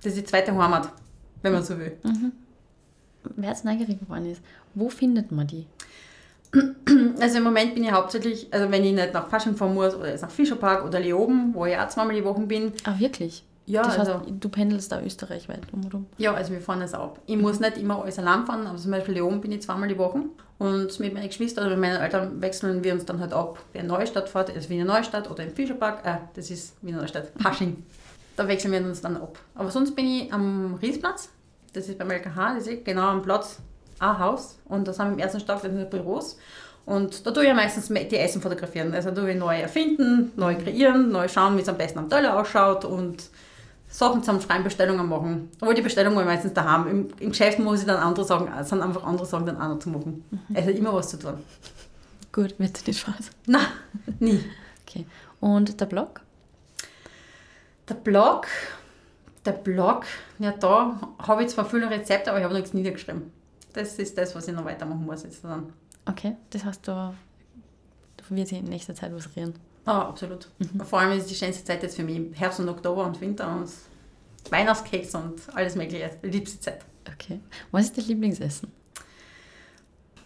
Das 0.02 0.14
ist 0.14 0.22
die 0.22 0.24
zweite 0.24 0.56
Heimat, 0.56 0.90
wenn 1.42 1.52
man 1.52 1.64
so 1.64 1.78
will. 1.78 1.98
Mhm. 2.04 2.32
Wer 3.36 3.50
jetzt 3.50 3.66
neugierig 3.66 4.00
geworden 4.00 4.30
ist, 4.30 4.42
wo 4.76 4.90
findet 4.90 5.32
man 5.32 5.48
die? 5.48 5.66
Also 7.20 7.38
im 7.38 7.44
Moment 7.44 7.74
bin 7.74 7.84
ich 7.84 7.92
hauptsächlich, 7.92 8.48
also 8.54 8.70
wenn 8.70 8.84
ich 8.84 8.94
nicht 8.94 9.14
nach 9.14 9.28
Fasching 9.28 9.56
fahren 9.56 9.74
muss 9.74 9.96
oder 9.96 10.10
jetzt 10.10 10.22
nach 10.22 10.30
Fischerpark 10.30 10.86
oder 10.86 11.00
Leoben, 11.00 11.54
wo 11.56 11.66
ich 11.66 11.76
auch 11.76 11.88
zweimal 11.88 12.16
die 12.16 12.24
Woche 12.24 12.42
bin. 12.42 12.74
Ah, 12.84 13.00
wirklich? 13.00 13.44
Ja, 13.66 13.84
das 13.84 13.98
also, 13.98 14.16
heißt, 14.16 14.26
du 14.40 14.50
pendelst 14.50 14.92
da 14.92 15.02
österreichweit 15.02 15.62
um 15.72 15.86
und 15.86 15.94
um? 15.94 16.06
Ja, 16.18 16.34
also 16.34 16.52
wir 16.52 16.60
fahren 16.60 16.82
es 16.82 16.94
ab. 16.94 17.20
Ich 17.26 17.38
muss 17.38 17.60
nicht 17.60 17.78
immer 17.78 18.02
alles 18.02 18.20
allein 18.20 18.46
fahren, 18.46 18.68
aber 18.68 18.78
zum 18.78 18.92
Beispiel 18.92 19.16
Leoben 19.16 19.40
bin 19.40 19.52
ich 19.54 19.62
zweimal 19.62 19.88
die 19.88 19.98
Woche. 19.98 20.24
Und 20.60 21.00
mit 21.00 21.14
meinen 21.14 21.28
Geschwistern 21.28 21.68
oder 21.68 21.78
meinen 21.78 22.02
Eltern 22.02 22.42
wechseln 22.42 22.84
wir 22.84 22.94
uns 22.94 23.06
dann 23.06 23.20
halt 23.20 23.34
ab. 23.34 23.60
Wer 23.72 23.82
in 23.82 23.88
Neustadt 23.88 24.30
fährt, 24.30 24.50
ist 24.50 24.70
Wiener 24.70 24.86
Neustadt 24.86 25.30
oder 25.30 25.44
im 25.44 25.52
Fischerpark, 25.52 26.06
äh, 26.06 26.18
das 26.36 26.52
ist 26.52 26.76
Wiener 26.82 27.00
Neustadt, 27.00 27.34
Pasching. 27.38 27.84
Da 28.36 28.48
wechseln 28.48 28.72
wir 28.72 28.82
uns 28.82 29.02
dann 29.02 29.16
ab. 29.18 29.40
Aber 29.56 29.72
sonst 29.72 29.96
bin 29.96 30.08
ich 30.08 30.34
am 30.34 30.76
Riesplatz, 30.82 31.30
das 31.72 31.88
ist 31.88 31.98
beim 31.98 32.12
LKH, 32.12 32.56
das 32.56 32.68
ist 32.68 32.84
genau 32.84 33.08
am 33.08 33.22
Platz, 33.22 33.60
ein 34.00 34.20
Haus. 34.20 34.58
Und 34.66 34.88
da 34.88 34.94
sind 34.94 35.06
wir 35.06 35.14
im 35.14 35.20
ersten 35.20 35.40
Stock, 35.40 35.62
das 35.62 35.72
sind 35.72 35.90
Büros. 35.90 36.38
Und 36.86 37.26
da 37.26 37.32
tue 37.32 37.44
ich 37.44 37.50
ja 37.50 37.56
meistens 37.56 37.88
die 37.88 38.18
Essen 38.18 38.42
fotografieren. 38.42 38.94
Also 38.94 39.12
da 39.12 39.22
tue 39.22 39.32
ich 39.32 39.38
neu 39.38 39.58
erfinden, 39.58 40.34
neu 40.36 40.56
kreieren, 40.56 41.12
neu 41.12 41.28
schauen, 41.30 41.56
wie 41.56 41.62
es 41.62 41.70
am 41.70 41.78
besten 41.78 42.00
am 42.00 42.10
Teller 42.10 42.38
ausschaut 42.38 42.84
und 42.84 43.24
Sachen 43.94 44.24
zum 44.24 44.42
Schreiben, 44.42 44.64
Bestellungen 44.64 45.08
machen. 45.08 45.52
Aber 45.62 45.74
die 45.76 45.84
Bestellungen 45.84 46.26
meistens 46.26 46.54
daheim. 46.54 46.88
Im, 46.88 47.08
Im 47.20 47.30
Geschäft 47.30 47.60
muss 47.60 47.82
ich 47.82 47.86
dann 47.86 47.98
andere 47.98 48.26
Sachen, 48.26 48.48
sind 48.66 48.82
einfach 48.82 49.04
andere 49.04 49.26
Sachen 49.28 49.46
dann 49.46 49.62
auch 49.62 49.70
noch 49.70 49.80
zu 49.80 49.90
machen. 49.90 50.26
Mhm. 50.32 50.56
Es 50.56 50.66
hat 50.66 50.74
immer 50.74 50.94
was 50.94 51.10
zu 51.10 51.20
tun. 51.20 51.36
Gut, 52.32 52.56
wird 52.58 52.82
dir 52.82 52.90
nicht 52.90 53.00
Spaß. 53.00 53.30
Nein, 53.46 53.68
nie. 54.20 54.44
Okay. 54.88 55.06
Und 55.40 55.80
der 55.80 55.86
Blog? 55.86 56.22
Der 57.88 57.94
Blog, 57.94 58.48
der 59.46 59.52
Blog, 59.52 60.06
ja 60.40 60.54
da 60.54 61.00
habe 61.20 61.44
ich 61.44 61.50
zwar 61.50 61.66
viele 61.66 61.88
Rezepte, 61.88 62.32
aber 62.32 62.40
ich 62.40 62.46
habe 62.46 62.54
noch 62.56 62.62
nichts 62.62 62.74
niedergeschrieben. 62.74 63.32
Das 63.74 64.00
ist 64.00 64.18
das, 64.18 64.34
was 64.34 64.48
ich 64.48 64.56
noch 64.56 64.66
weitermachen 64.66 65.06
muss 65.06 65.22
jetzt 65.22 65.44
dann. 65.44 65.72
Okay, 66.08 66.36
das 66.50 66.66
heißt, 66.66 66.88
da, 66.88 67.14
da 68.18 68.36
wird 68.36 68.48
sich 68.48 68.58
in 68.58 68.66
nächster 68.66 68.96
Zeit 68.96 69.14
was 69.14 69.30
rühren. 69.36 69.54
Ah, 69.86 70.04
absolut. 70.04 70.50
Vor 70.86 71.00
allem 71.00 71.18
ist 71.18 71.30
die 71.30 71.36
schönste 71.36 71.64
Zeit 71.64 71.84
jetzt 71.84 71.96
für 71.96 72.04
mich 72.04 72.22
Herbst 72.34 72.60
und 72.60 72.70
Oktober 72.70 73.06
und 73.06 73.20
Winter 73.20 73.54
und 73.56 73.70
Weihnachtskeks 74.50 75.14
und 75.16 75.42
alles 75.54 75.76
mögliche. 75.76 76.12
Liebste 76.22 76.60
Zeit. 76.60 76.86
Okay. 77.14 77.40
Was 77.72 77.86
ist 77.86 77.98
dein 77.98 78.06
Lieblingsessen? 78.06 78.72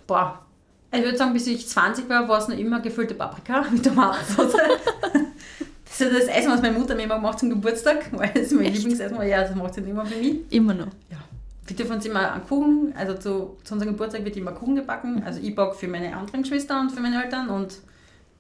Boah, 0.06 0.46
ich 0.92 1.04
würde 1.04 1.18
sagen, 1.18 1.34
bis 1.34 1.48
ich 1.48 1.68
20 1.68 2.08
war, 2.08 2.28
war 2.30 2.40
es 2.40 2.48
noch 2.48 2.58
immer 2.58 2.80
gefüllte 2.80 3.14
Paprika 3.14 3.66
mit 3.72 3.84
Tomatensauce. 3.84 4.54
das 4.54 6.02
ist 6.02 6.14
das 6.14 6.28
Essen, 6.28 6.52
was 6.52 6.62
meine 6.62 6.78
Mutter 6.78 6.96
mir 6.96 7.04
immer 7.04 7.20
macht 7.20 7.40
zum 7.40 7.50
Geburtstag, 7.50 8.10
weil 8.14 8.30
das 8.30 8.44
ist 8.44 8.54
mein 8.54 8.72
Lieblingsessen, 8.74 9.18
weil 9.18 9.30
ja, 9.30 9.42
das 9.42 9.56
macht 9.56 9.74
sie 9.74 9.82
nicht 9.82 9.90
immer 9.90 10.06
für 10.06 10.18
mich. 10.18 10.40
Immer 10.50 10.74
noch. 10.74 10.88
Ja. 11.10 11.18
Wir 11.66 11.76
dürfen 11.76 11.96
uns 11.96 12.06
immer 12.06 12.32
einen 12.32 12.46
Kuchen, 12.46 12.94
also 12.96 13.16
zu, 13.16 13.58
zu 13.64 13.74
unserem 13.74 13.92
Geburtstag 13.92 14.24
wird 14.24 14.38
immer 14.38 14.54
Kuchen 14.54 14.76
gebacken. 14.76 15.24
Also 15.26 15.42
ich 15.42 15.54
backe 15.54 15.76
für 15.76 15.90
meine 15.90 16.16
anderen 16.16 16.44
Geschwister 16.44 16.80
und 16.80 16.92
für 16.92 17.02
meine 17.02 17.22
Eltern 17.22 17.50
und 17.50 17.80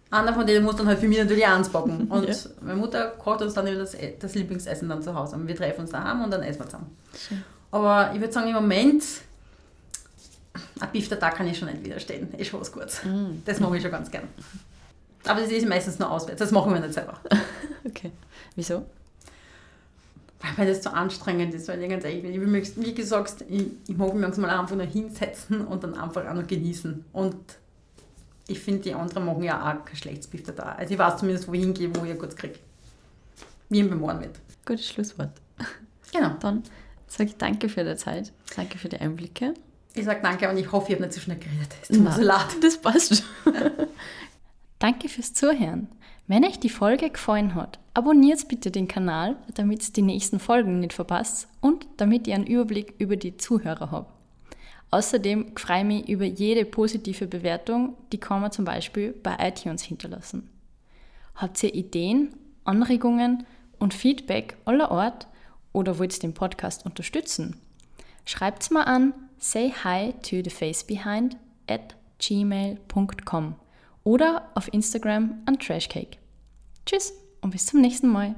einer 0.09 0.33
von 0.33 0.45
denen 0.47 0.63
muss 0.65 0.75
dann 0.77 0.87
halt 0.87 0.99
für 0.99 1.07
mich 1.07 1.17
natürlich 1.17 1.45
eins 1.45 1.69
backen. 1.69 2.07
Und 2.09 2.27
Ja. 2.27 2.35
meine 2.61 2.75
Mutter 2.79 3.07
kocht 3.17 3.41
uns 3.41 3.53
dann 3.53 3.65
das, 3.65 3.95
das 4.19 4.35
Lieblingsessen 4.35 4.87
dann 4.89 5.01
zu 5.01 5.13
Hause. 5.13 5.35
Und 5.35 5.47
wir 5.47 5.55
treffen 5.55 5.81
uns 5.81 5.91
daheim 5.91 6.23
und 6.23 6.31
dann 6.31 6.43
essen 6.43 6.59
wir 6.61 6.65
zusammen. 6.65 6.97
Schön. 7.27 7.43
Aber 7.71 8.11
ich 8.13 8.19
würde 8.21 8.31
sagen, 8.33 8.47
im 8.47 8.53
Moment, 8.55 9.03
ein 10.79 10.89
Beef 10.91 11.09
der 11.09 11.19
Tag 11.19 11.35
kann 11.35 11.47
ich 11.47 11.57
schon 11.57 11.67
nicht 11.69 11.83
widerstehen. 11.83 12.33
Ist 12.37 12.47
schon 12.47 12.61
was 12.61 12.71
Gutes. 12.71 13.03
Mm. 13.03 13.41
Das 13.45 13.59
mache 13.59 13.75
ich 13.77 13.81
schon 13.83 13.91
ganz 13.91 14.09
gern. 14.09 14.23
Aber 15.25 15.41
das 15.41 15.51
ist 15.51 15.67
meistens 15.67 15.99
nur 15.99 16.09
auswärts. 16.09 16.39
Das 16.39 16.51
machen 16.51 16.73
wir 16.73 16.79
nicht 16.79 16.93
selber. 16.93 17.19
Okay. 17.85 18.11
Wieso? 18.55 18.85
Weil 20.41 20.65
mir 20.65 20.71
das 20.71 20.81
zu 20.81 20.91
anstrengend 20.93 21.53
ist. 21.53 21.69
Weil 21.69 21.81
ich 21.81 21.89
ganz 21.89 22.03
ehrlich 22.03 22.21
bin, 22.21 22.33
ich 22.33 22.39
will 22.41 22.85
wie 22.85 22.93
gesagt, 22.93 23.45
ich, 23.47 23.65
ich 23.87 23.95
mag 23.95 24.13
mich 24.13 24.21
manchmal 24.21 24.49
einfach 24.49 24.75
nur 24.75 24.85
hinsetzen 24.85 25.65
und 25.65 25.83
dann 25.83 25.93
einfach 25.95 26.27
auch 26.27 26.33
noch 26.33 26.45
genießen. 26.45 27.05
Und 27.13 27.35
ich 28.47 28.59
finde, 28.59 28.81
die 28.81 28.93
anderen 28.93 29.25
machen 29.25 29.43
ja 29.43 29.59
auch 29.59 29.85
kein 29.85 29.95
schlechtes 29.95 30.27
Beef 30.27 30.43
Tag. 30.43 30.79
Also 30.79 30.93
ich 30.93 30.99
weiß 30.99 31.17
zumindest, 31.17 31.47
wo 31.47 31.53
ich 31.53 31.61
hingehe, 31.61 31.93
wo 31.95 32.05
ich 32.05 32.11
ein 32.11 32.17
gutes 32.17 32.35
kriege. 32.35 32.59
Wie 33.69 33.79
im 33.79 33.89
Bemoren 33.89 34.21
wird. 34.21 34.39
Gutes 34.65 34.87
Schlusswort. 34.89 35.31
Genau. 36.13 36.35
Dann 36.39 36.63
sage 37.07 37.31
ich 37.31 37.37
danke 37.37 37.67
für 37.69 37.83
die 37.83 37.95
Zeit, 37.95 38.31
danke 38.55 38.77
für 38.77 38.89
die 38.89 38.97
Einblicke. 38.97 39.53
Ich 39.93 40.05
sage 40.05 40.19
danke 40.21 40.49
und 40.49 40.57
ich 40.57 40.71
hoffe, 40.71 40.89
ich 40.89 40.95
habe 40.95 41.03
nicht 41.03 41.13
zu 41.13 41.19
schnell 41.19 41.37
geredet. 41.37 41.75
Es 41.81 41.89
tut 41.89 41.99
mir 41.99 42.11
so 42.11 42.21
leid. 42.21 42.45
das 42.61 42.77
passt 42.77 43.15
schon. 43.15 43.53
danke 44.79 45.09
fürs 45.09 45.33
Zuhören. 45.33 45.87
Wenn 46.27 46.45
euch 46.45 46.59
die 46.59 46.69
Folge 46.69 47.09
gefallen 47.09 47.55
hat, 47.55 47.79
abonniert 47.93 48.47
bitte 48.47 48.69
den 48.69 48.87
Kanal, 48.87 49.37
damit 49.55 49.87
ihr 49.87 49.93
die 49.93 50.01
nächsten 50.01 50.39
Folgen 50.39 50.79
nicht 50.79 50.93
verpasst 50.93 51.47
und 51.61 51.87
damit 51.97 52.27
ihr 52.27 52.35
einen 52.35 52.45
Überblick 52.45 52.93
über 52.99 53.15
die 53.15 53.37
Zuhörer 53.37 53.91
habt. 53.91 54.16
Außerdem 54.89 55.55
freue 55.57 55.79
ich 55.79 55.85
mich 55.85 56.09
über 56.09 56.25
jede 56.25 56.65
positive 56.65 57.27
Bewertung, 57.27 57.97
die 58.11 58.19
kann 58.19 58.41
man 58.41 58.51
zum 58.51 58.65
Beispiel 58.65 59.11
bei 59.11 59.35
iTunes 59.39 59.83
hinterlassen. 59.83 60.49
Habt 61.35 61.61
ihr 61.63 61.73
Ideen, 61.73 62.33
Anregungen 62.63 63.45
und 63.79 63.93
Feedback 63.93 64.57
aller 64.65 64.91
Art 64.91 65.27
oder 65.73 65.99
wollt 65.99 66.13
ihr 66.15 66.21
den 66.21 66.33
Podcast 66.33 66.85
unterstützen? 66.85 67.57
Schreibt's 68.25 68.71
mal 68.71 68.83
an 68.83 69.13
say 69.37 69.71
hi 69.83 70.13
to 70.23 70.41
the 70.43 70.49
face 70.49 70.83
behind 70.83 71.37
at 71.67 71.95
gmail.com 72.19 73.55
oder 74.03 74.49
auf 74.55 74.73
Instagram 74.73 75.41
an 75.45 75.59
Trashcake. 75.59 76.17
Tschüss 76.85 77.13
und 77.41 77.51
bis 77.51 77.65
zum 77.65 77.81
nächsten 77.81 78.07
Mal. 78.07 78.35